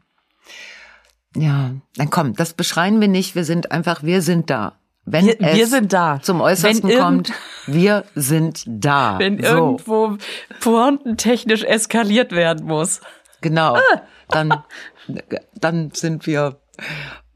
Ja, 1.36 1.72
dann 1.96 2.10
komm, 2.10 2.34
das 2.34 2.54
beschreien 2.54 3.00
wir 3.00 3.08
nicht. 3.08 3.34
Wir 3.34 3.44
sind 3.44 3.70
einfach, 3.70 4.02
wir 4.02 4.22
sind 4.22 4.50
da. 4.50 4.78
Wenn 5.10 5.26
Wir- 5.26 5.40
es 5.40 5.56
wir 5.56 5.66
sind 5.66 5.92
da. 5.92 6.20
zum 6.22 6.40
Äußersten 6.40 6.88
Wenn 6.90 6.98
kommt, 6.98 7.32
wir 7.66 8.04
sind 8.14 8.62
da. 8.66 9.18
Wenn 9.18 9.42
so, 9.42 9.48
irgendwo 9.48 10.16
pointentechnisch 10.60 11.64
eskaliert 11.64 12.32
werden 12.32 12.66
muss. 12.66 13.00
genau. 13.40 13.78
Dann, 14.30 14.62
dann 15.54 15.90
sind 15.92 16.26
wir. 16.26 16.60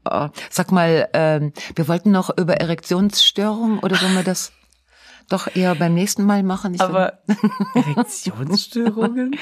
äh, 0.09 0.29
Sag 0.51 0.71
mal, 0.71 1.09
ähm, 1.13 1.53
wir 1.75 1.87
wollten 1.87 2.11
noch 2.11 2.29
über 2.37 2.55
Erektionsstörungen 2.57 3.79
oder 3.79 3.95
sollen 3.95 4.13
wir 4.13 4.23
das 4.23 4.51
doch 5.29 5.47
eher 5.55 5.73
beim 5.75 5.93
nächsten 5.95 6.23
Mal 6.25 6.43
machen? 6.43 6.75
Ich 6.75 6.81
Aber 6.81 7.19
Erektionsstörungen? 7.73 9.35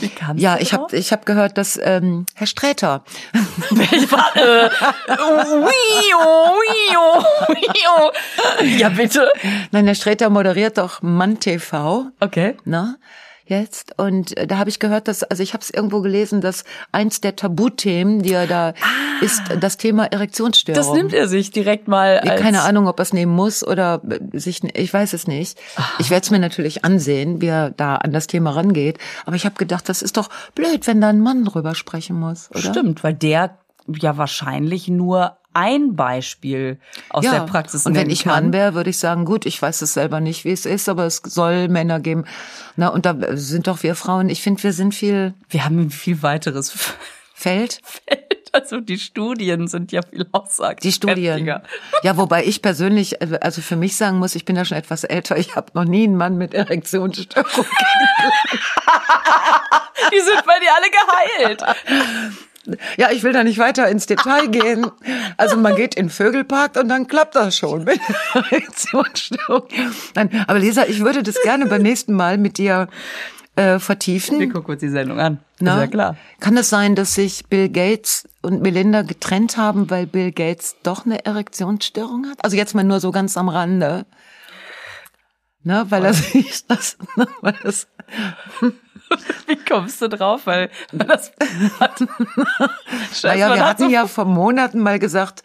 Wie 0.00 0.08
kannst 0.08 0.42
Ja, 0.42 0.56
ich 0.58 0.72
habe 0.72 0.96
ich 0.96 1.12
hab 1.12 1.26
gehört, 1.26 1.58
dass 1.58 1.78
ähm, 1.82 2.26
Herr 2.34 2.46
Sträter, 2.46 3.02
Ich 3.92 4.10
war, 4.12 4.36
äh, 4.36 4.70
wio, 5.08 6.54
wio, 6.64 7.24
wio. 7.48 8.76
Ja, 8.78 8.88
bitte. 8.88 9.30
nein, 9.70 9.86
Herr 9.86 9.94
Sträter 9.94 10.30
moderiert 10.30 10.78
doch 10.78 11.02
Mann 11.02 11.40
TV, 11.40 12.06
Okay. 12.20 12.56
ne? 12.64 12.96
Jetzt 13.48 13.94
und 13.96 14.36
äh, 14.36 14.46
da 14.46 14.58
habe 14.58 14.68
ich 14.68 14.78
gehört, 14.78 15.08
dass 15.08 15.22
also 15.22 15.42
ich 15.42 15.54
habe 15.54 15.62
es 15.62 15.70
irgendwo 15.70 16.02
gelesen, 16.02 16.42
dass 16.42 16.64
eins 16.92 17.22
der 17.22 17.34
Tabuthemen, 17.34 18.20
die 18.20 18.34
er 18.34 18.46
da 18.46 18.74
ist, 19.22 19.40
das 19.58 19.78
Thema 19.78 20.04
Erektionsstörung. 20.04 20.82
Ah. 20.82 20.86
Das 20.86 20.94
nimmt 20.94 21.14
er 21.14 21.28
sich 21.28 21.50
direkt 21.50 21.88
mal 21.88 22.18
als 22.18 22.42
Keine 22.42 22.60
Ahnung, 22.60 22.88
ob 22.88 23.00
er 23.00 23.04
es 23.04 23.14
nehmen 23.14 23.34
muss 23.34 23.66
oder 23.66 24.02
äh, 24.06 24.38
sich, 24.38 24.62
ich 24.76 24.92
weiß 24.92 25.14
es 25.14 25.26
nicht. 25.26 25.58
Ich 25.98 26.10
werde 26.10 26.24
es 26.24 26.30
mir 26.30 26.38
natürlich 26.38 26.84
ansehen, 26.84 27.40
wie 27.40 27.46
er 27.46 27.70
da 27.70 27.96
an 27.96 28.12
das 28.12 28.26
Thema 28.26 28.50
rangeht. 28.50 28.98
Aber 29.24 29.34
ich 29.34 29.46
habe 29.46 29.54
gedacht, 29.54 29.88
das 29.88 30.02
ist 30.02 30.18
doch 30.18 30.28
blöd, 30.54 30.86
wenn 30.86 31.00
da 31.00 31.08
ein 31.08 31.20
Mann 31.20 31.46
drüber 31.46 31.74
sprechen 31.74 32.20
muss, 32.20 32.50
oder? 32.50 32.60
Stimmt, 32.60 33.02
weil 33.02 33.14
der 33.14 33.56
ja 33.86 34.18
wahrscheinlich 34.18 34.88
nur 34.88 35.37
ein 35.54 35.96
Beispiel 35.96 36.78
aus 37.10 37.24
der 37.24 37.40
Praxis 37.40 37.86
Und 37.86 37.94
wenn 37.94 38.10
ich 38.10 38.24
kann. 38.24 38.44
Mann 38.44 38.52
wäre, 38.52 38.74
würde 38.74 38.90
ich 38.90 38.98
sagen, 38.98 39.24
gut, 39.24 39.46
ich 39.46 39.60
weiß 39.60 39.82
es 39.82 39.94
selber 39.94 40.20
nicht, 40.20 40.44
wie 40.44 40.52
es 40.52 40.66
ist, 40.66 40.88
aber 40.88 41.06
es 41.06 41.22
soll 41.24 41.68
Männer 41.68 42.00
geben. 42.00 42.24
Na, 42.76 42.88
und 42.88 43.06
da 43.06 43.16
sind 43.36 43.66
doch 43.66 43.82
wir 43.82 43.94
Frauen, 43.94 44.28
ich 44.28 44.42
finde, 44.42 44.62
wir 44.62 44.72
sind 44.72 44.94
viel 44.94 45.34
Wir 45.48 45.64
haben 45.64 45.78
ein 45.78 45.90
viel 45.90 46.22
weiteres 46.22 46.70
Feld. 47.34 47.80
Feld. 47.84 48.38
Also 48.52 48.80
die 48.80 48.98
Studien 48.98 49.68
sind 49.68 49.92
ja 49.92 50.00
viel 50.02 50.26
aussagekräftiger. 50.32 50.80
Die 50.80 50.92
Studien. 50.92 51.60
Ja, 52.02 52.16
wobei 52.16 52.44
ich 52.44 52.62
persönlich, 52.62 53.20
also 53.42 53.60
für 53.60 53.76
mich 53.76 53.96
sagen 53.96 54.18
muss, 54.18 54.34
ich 54.34 54.44
bin 54.44 54.56
ja 54.56 54.64
schon 54.64 54.78
etwas 54.78 55.04
älter, 55.04 55.36
ich 55.36 55.54
habe 55.54 55.70
noch 55.74 55.84
nie 55.84 56.04
einen 56.04 56.16
Mann 56.16 56.36
mit 56.36 56.54
Erektionsstörung. 56.54 57.46
Die 60.10 60.20
sind 60.20 60.44
bei 60.46 60.58
dir 60.60 60.70
alle 60.74 60.90
geheilt. 60.90 61.62
Ja, 62.96 63.10
ich 63.10 63.22
will 63.22 63.32
da 63.32 63.44
nicht 63.44 63.58
weiter 63.58 63.88
ins 63.88 64.06
Detail 64.06 64.46
gehen. 64.50 64.86
Also 65.36 65.56
man 65.56 65.76
geht 65.76 65.94
in 65.94 66.06
den 66.06 66.10
Vögelpark 66.10 66.76
und 66.76 66.88
dann 66.88 67.06
klappt 67.06 67.36
das 67.36 67.56
schon 67.56 67.84
mit 67.84 68.00
Erektionsstörung. 68.34 69.68
Nein, 70.14 70.44
aber 70.46 70.58
Lisa, 70.58 70.84
ich 70.86 71.00
würde 71.00 71.22
das 71.22 71.40
gerne 71.42 71.66
beim 71.66 71.82
nächsten 71.82 72.12
Mal 72.12 72.38
mit 72.38 72.58
dir 72.58 72.88
äh, 73.56 73.78
vertiefen. 73.78 74.38
Wir 74.38 74.50
gucken 74.50 74.72
uns 74.72 74.80
die 74.80 74.88
Sendung 74.88 75.18
an. 75.18 75.38
Na? 75.60 75.74
Ist 75.74 75.80
ja 75.80 75.86
klar. 75.88 76.16
Kann 76.40 76.56
es 76.56 76.68
sein, 76.68 76.94
dass 76.94 77.14
sich 77.14 77.46
Bill 77.46 77.68
Gates 77.68 78.28
und 78.40 78.62
Melinda 78.62 79.02
getrennt 79.02 79.56
haben, 79.56 79.90
weil 79.90 80.06
Bill 80.06 80.30
Gates 80.30 80.76
doch 80.82 81.04
eine 81.04 81.24
Erektionsstörung 81.24 82.26
hat? 82.30 82.44
Also 82.44 82.56
jetzt 82.56 82.74
mal 82.74 82.84
nur 82.84 83.00
so 83.00 83.10
ganz 83.10 83.36
am 83.36 83.48
Rande. 83.48 84.06
Ne, 85.64 85.84
weil 85.88 86.04
er 86.04 86.14
sich 86.14 86.66
das, 86.66 86.96
ne, 87.16 87.26
weil 87.40 87.54
das, 87.62 87.88
Wie 89.46 89.56
kommst 89.56 90.00
du 90.02 90.08
drauf? 90.08 90.42
Weil 90.44 90.70
das 90.92 91.32
hat. 91.80 92.00
naja, 93.22 93.48
man 93.48 93.56
wir 93.58 93.64
hat 93.64 93.70
hatten 93.70 93.84
so- 93.84 93.90
ja 93.90 94.06
vor 94.06 94.24
Monaten 94.24 94.80
mal 94.80 94.98
gesagt 94.98 95.42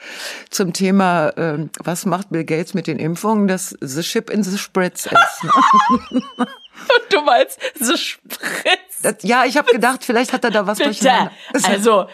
zum 0.49 0.73
Thema, 0.73 1.31
ähm, 1.37 1.69
was 1.83 2.05
macht 2.05 2.29
Bill 2.29 2.43
Gates 2.43 2.73
mit 2.73 2.87
den 2.87 2.99
Impfungen, 2.99 3.47
dass 3.47 3.75
the 3.81 4.03
ship 4.03 4.29
in 4.29 4.43
the 4.43 4.57
spritz 4.57 5.05
ist. 5.05 5.43
Ne? 5.43 6.21
Du 7.11 7.21
meinst, 7.21 7.59
so 7.79 7.95
spritzt. 7.95 9.03
Das, 9.03 9.15
ja, 9.21 9.45
ich 9.45 9.57
habe 9.57 9.71
gedacht, 9.71 10.03
vielleicht 10.03 10.33
hat 10.33 10.43
er 10.43 10.49
da 10.51 10.65
was 10.65 10.79
Bitte. 10.79 10.89
durcheinander. 10.89 11.31
Also, 11.63 12.07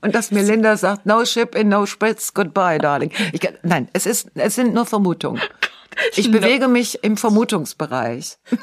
Und 0.00 0.14
dass 0.14 0.30
Melinda 0.30 0.76
sagt, 0.76 1.04
no 1.06 1.24
ship 1.24 1.54
in 1.54 1.68
no 1.68 1.84
spritz, 1.86 2.32
goodbye, 2.32 2.78
darling. 2.78 3.12
Ich, 3.32 3.40
nein, 3.62 3.88
es 3.92 4.06
ist, 4.06 4.28
es 4.34 4.54
sind 4.54 4.72
nur 4.74 4.86
Vermutungen. 4.86 5.40
Ich 6.16 6.30
bewege 6.30 6.68
mich 6.68 7.02
im 7.04 7.16
Vermutungsbereich. 7.16 8.36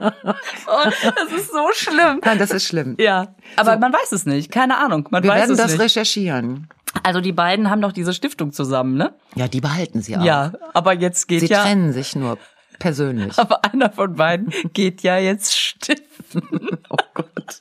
Oh, 0.00 0.90
das 1.02 1.32
ist 1.40 1.50
so 1.52 1.68
schlimm. 1.72 2.20
Nein, 2.24 2.38
das 2.38 2.50
ist 2.50 2.64
schlimm. 2.64 2.96
Ja, 2.98 3.34
aber 3.56 3.76
man 3.78 3.92
weiß 3.92 4.12
es 4.12 4.26
nicht. 4.26 4.50
Keine 4.52 4.78
Ahnung. 4.78 5.08
Man 5.10 5.22
Wir 5.22 5.30
weiß 5.30 5.40
werden 5.40 5.52
es 5.52 5.58
das 5.58 5.72
nicht. 5.72 5.80
recherchieren. 5.80 6.68
Also 7.02 7.20
die 7.20 7.32
beiden 7.32 7.70
haben 7.70 7.80
doch 7.80 7.92
diese 7.92 8.12
Stiftung 8.14 8.52
zusammen, 8.52 8.96
ne? 8.96 9.14
Ja, 9.34 9.48
die 9.48 9.60
behalten 9.60 10.02
sie 10.02 10.16
auch. 10.16 10.22
Ja, 10.24 10.52
aber 10.74 10.94
jetzt 10.94 11.28
geht 11.28 11.40
Sie 11.40 11.46
ja. 11.46 11.62
trennen 11.62 11.92
sich 11.92 12.16
nur 12.16 12.38
persönlich. 12.78 13.38
Aber 13.38 13.64
einer 13.64 13.90
von 13.90 14.14
beiden 14.14 14.52
geht 14.72 15.02
ja 15.02 15.18
jetzt 15.18 15.56
stiften. 15.58 16.42
Oh 16.88 16.96
Gott. 17.14 17.60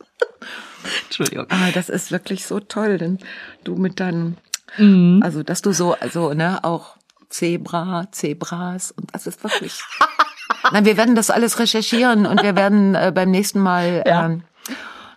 Entschuldigung. 1.06 1.48
Ah, 1.50 1.72
das 1.74 1.89
ist 1.89 2.12
wirklich 2.12 2.45
so 2.45 2.60
toll, 2.60 2.98
denn 2.98 3.20
du 3.64 3.76
mit 3.76 4.00
deinem, 4.00 4.38
Mhm. 4.78 5.22
also 5.24 5.43
dass 5.43 5.62
du 5.62 5.72
so, 5.72 5.93
also 5.93 6.34
ne, 6.34 6.64
auch 6.64 6.97
Zebra, 7.30 8.07
Zebras 8.11 8.91
und 8.91 9.13
das 9.13 9.28
ist 9.28 9.43
wirklich. 9.43 9.80
Nein, 10.71 10.86
wir 10.86 10.97
werden 10.97 11.15
das 11.15 11.30
alles 11.30 11.59
recherchieren 11.59 12.25
und 12.25 12.41
wir 12.43 12.55
werden 12.55 12.95
äh, 12.95 13.11
beim 13.13 13.32
nächsten 13.32 13.59
Mal, 13.59 14.03
Ja. 14.05 14.25
ähm, 14.25 14.43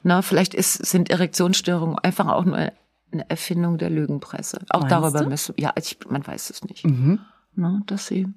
na, 0.03 0.23
vielleicht 0.23 0.55
ist, 0.55 0.75
sind 0.87 1.11
Erektionsstörungen 1.11 1.99
einfach 1.99 2.27
auch 2.29 2.45
nur 2.45 2.57
eine 2.57 3.29
Erfindung 3.29 3.77
der 3.79 3.91
Lügenpresse. 3.91 4.61
Auch 4.71 4.81
Meinst 4.81 4.93
darüber 4.93 5.19
du? 5.19 5.25
Mhm. 5.25 5.31
müssen, 5.31 5.55
ja, 5.59 5.73
ich, 5.77 5.99
man 6.09 6.27
weiß 6.27 6.51
es 6.51 6.65
nicht. 6.65 6.85
Na, 7.55 7.81
dass 7.87 8.07
sie, 8.07 8.29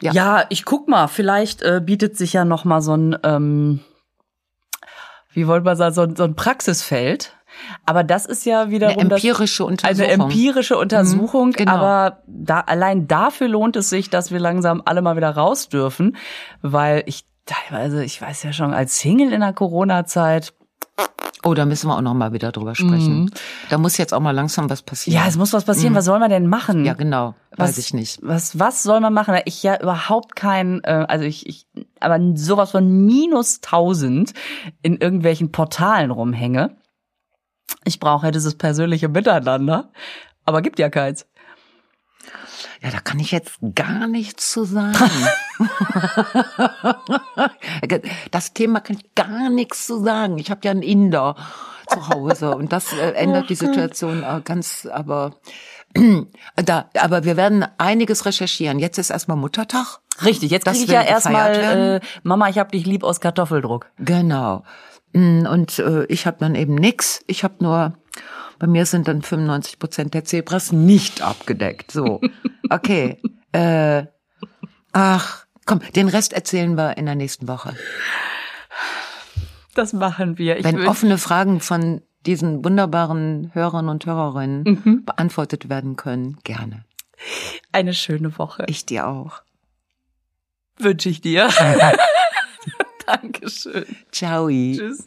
Ja. 0.00 0.12
Ja. 0.12 0.44
ich 0.50 0.64
guck 0.64 0.88
mal, 0.88 1.08
vielleicht 1.08 1.62
äh, 1.62 1.80
bietet 1.84 2.16
sich 2.16 2.32
ja 2.34 2.44
noch 2.44 2.64
mal 2.64 2.80
so 2.82 2.94
ein, 2.94 3.16
ähm, 3.22 3.80
wie 5.32 5.46
wollen 5.46 5.64
wir 5.64 5.76
sagen, 5.76 6.14
so 6.16 6.24
ein 6.24 6.36
Praxisfeld. 6.36 7.35
Aber 7.84 8.04
das 8.04 8.26
ist 8.26 8.44
ja 8.44 8.70
wiederum 8.70 8.98
eine 8.98 9.08
das, 9.08 9.22
empirische 9.22 9.64
eine 9.64 9.72
Untersuchung. 9.72 10.20
empirische 10.30 10.78
Untersuchung. 10.78 11.52
genau. 11.52 11.72
Aber 11.72 12.22
da, 12.26 12.60
allein 12.60 13.06
dafür 13.08 13.48
lohnt 13.48 13.76
es 13.76 13.90
sich, 13.90 14.10
dass 14.10 14.30
wir 14.30 14.40
langsam 14.40 14.82
alle 14.84 15.02
mal 15.02 15.16
wieder 15.16 15.30
raus 15.30 15.68
dürfen, 15.68 16.16
weil 16.62 17.02
ich 17.06 17.24
teilweise, 17.46 18.04
ich 18.04 18.20
weiß 18.20 18.42
ja 18.42 18.52
schon, 18.52 18.74
als 18.74 18.98
Single 18.98 19.32
in 19.32 19.40
der 19.40 19.52
Corona-Zeit, 19.52 20.52
Oh, 21.44 21.54
da 21.54 21.64
müssen 21.64 21.86
wir 21.88 21.96
auch 21.96 22.00
noch 22.00 22.14
mal 22.14 22.32
wieder 22.32 22.50
drüber 22.50 22.74
sprechen. 22.74 23.30
Da 23.68 23.78
muss 23.78 23.98
jetzt 23.98 24.12
auch 24.12 24.18
mal 24.20 24.32
langsam 24.32 24.68
was 24.68 24.82
passieren. 24.82 25.16
Mhm. 25.16 25.22
ja, 25.22 25.28
es 25.28 25.36
muss 25.36 25.52
was 25.52 25.64
passieren. 25.64 25.94
Was 25.94 26.06
soll 26.06 26.18
man 26.18 26.28
denn 26.28 26.48
machen? 26.48 26.84
Ja, 26.84 26.94
genau. 26.94 27.34
Weiß 27.56 27.70
Was- 27.70 27.78
ich 27.78 27.94
nicht. 27.94 28.18
Was, 28.22 28.58
was 28.58 28.82
soll 28.82 28.98
man 29.00 29.12
machen? 29.14 29.36
Ich 29.44 29.62
ja 29.62 29.80
überhaupt 29.80 30.34
kein, 30.34 30.82
äh, 30.82 31.04
also 31.06 31.24
ich, 31.24 31.46
ich, 31.46 31.66
aber 32.00 32.18
sowas 32.34 32.72
von 32.72 33.04
minus 33.06 33.60
1000 33.62 34.32
in 34.82 34.96
irgendwelchen 34.96 35.52
Portalen 35.52 36.10
rumhänge. 36.10 36.76
Ich 37.86 38.00
brauche 38.00 38.24
halt 38.24 38.34
dieses 38.34 38.56
persönliche 38.56 39.08
Miteinander, 39.08 39.90
aber 40.44 40.60
gibt 40.60 40.78
ja 40.78 40.90
keins. 40.90 41.26
Ja, 42.82 42.90
da 42.90 42.98
kann 42.98 43.20
ich 43.20 43.30
jetzt 43.30 43.58
gar 43.74 44.08
nichts 44.08 44.50
zu 44.50 44.64
sagen. 44.64 44.96
das 48.30 48.52
Thema 48.52 48.80
kann 48.80 48.96
ich 48.96 49.14
gar 49.14 49.50
nichts 49.50 49.86
zu 49.86 50.02
sagen. 50.02 50.38
Ich 50.38 50.50
habe 50.50 50.60
ja 50.64 50.72
einen 50.72 50.82
Inder 50.82 51.36
zu 51.88 52.08
Hause 52.08 52.56
und 52.56 52.72
das 52.72 52.92
äh, 52.92 53.12
ändert 53.12 53.48
die 53.48 53.54
Situation 53.54 54.24
äh, 54.24 54.40
ganz, 54.42 54.88
aber 54.90 55.36
da, 56.56 56.90
aber 56.98 57.24
wir 57.24 57.36
werden 57.36 57.64
einiges 57.78 58.26
recherchieren. 58.26 58.80
Jetzt 58.80 58.98
ist 58.98 59.10
erstmal 59.10 59.36
Muttertag. 59.36 60.00
Richtig, 60.24 60.50
jetzt 60.50 60.66
kriege 60.66 60.84
ich 60.84 60.90
ja 60.90 61.02
erstmal, 61.02 62.00
äh. 62.02 62.06
Mama, 62.22 62.48
ich 62.48 62.58
hab 62.58 62.72
dich 62.72 62.84
lieb 62.84 63.04
aus 63.04 63.20
Kartoffeldruck. 63.20 63.86
Genau. 63.98 64.64
Mm, 65.12 65.46
Und 65.46 65.78
äh, 65.78 66.04
ich 66.06 66.26
habe 66.26 66.36
dann 66.40 66.54
eben 66.54 66.74
nix. 66.74 67.22
Ich 67.26 67.44
habe 67.44 67.54
nur, 67.60 67.96
bei 68.58 68.66
mir 68.66 68.86
sind 68.86 69.08
dann 69.08 69.22
95 69.22 69.78
Prozent 69.78 70.14
der 70.14 70.24
Zebras 70.24 70.72
nicht 70.72 71.22
abgedeckt. 71.22 71.90
So, 71.90 72.20
okay. 72.70 73.20
äh, 73.52 74.04
ach, 74.92 75.46
komm, 75.64 75.80
den 75.94 76.08
Rest 76.08 76.32
erzählen 76.32 76.76
wir 76.76 76.96
in 76.98 77.06
der 77.06 77.14
nächsten 77.14 77.48
Woche. 77.48 77.74
Das 79.74 79.92
machen 79.92 80.38
wir. 80.38 80.56
Ich 80.58 80.64
Wenn 80.64 80.86
offene 80.88 81.18
Fragen 81.18 81.60
von 81.60 82.00
diesen 82.24 82.64
wunderbaren 82.64 83.50
Hörern 83.54 83.88
und 83.88 84.06
Hörerinnen 84.06 84.62
Mhm. 84.64 85.04
beantwortet 85.04 85.68
werden 85.68 85.96
können, 85.96 86.38
gerne. 86.44 86.84
eine 87.72 87.94
schöne 87.94 88.36
Woche. 88.38 88.64
Ich 88.68 88.84
dir 88.86 89.06
auch. 89.06 89.42
Wünsche 90.78 91.08
ich 91.08 91.20
dir. 91.20 91.48
Dankeschön. 93.22 93.86
Ciao. 94.10 94.48
Tschüss. 94.48 95.06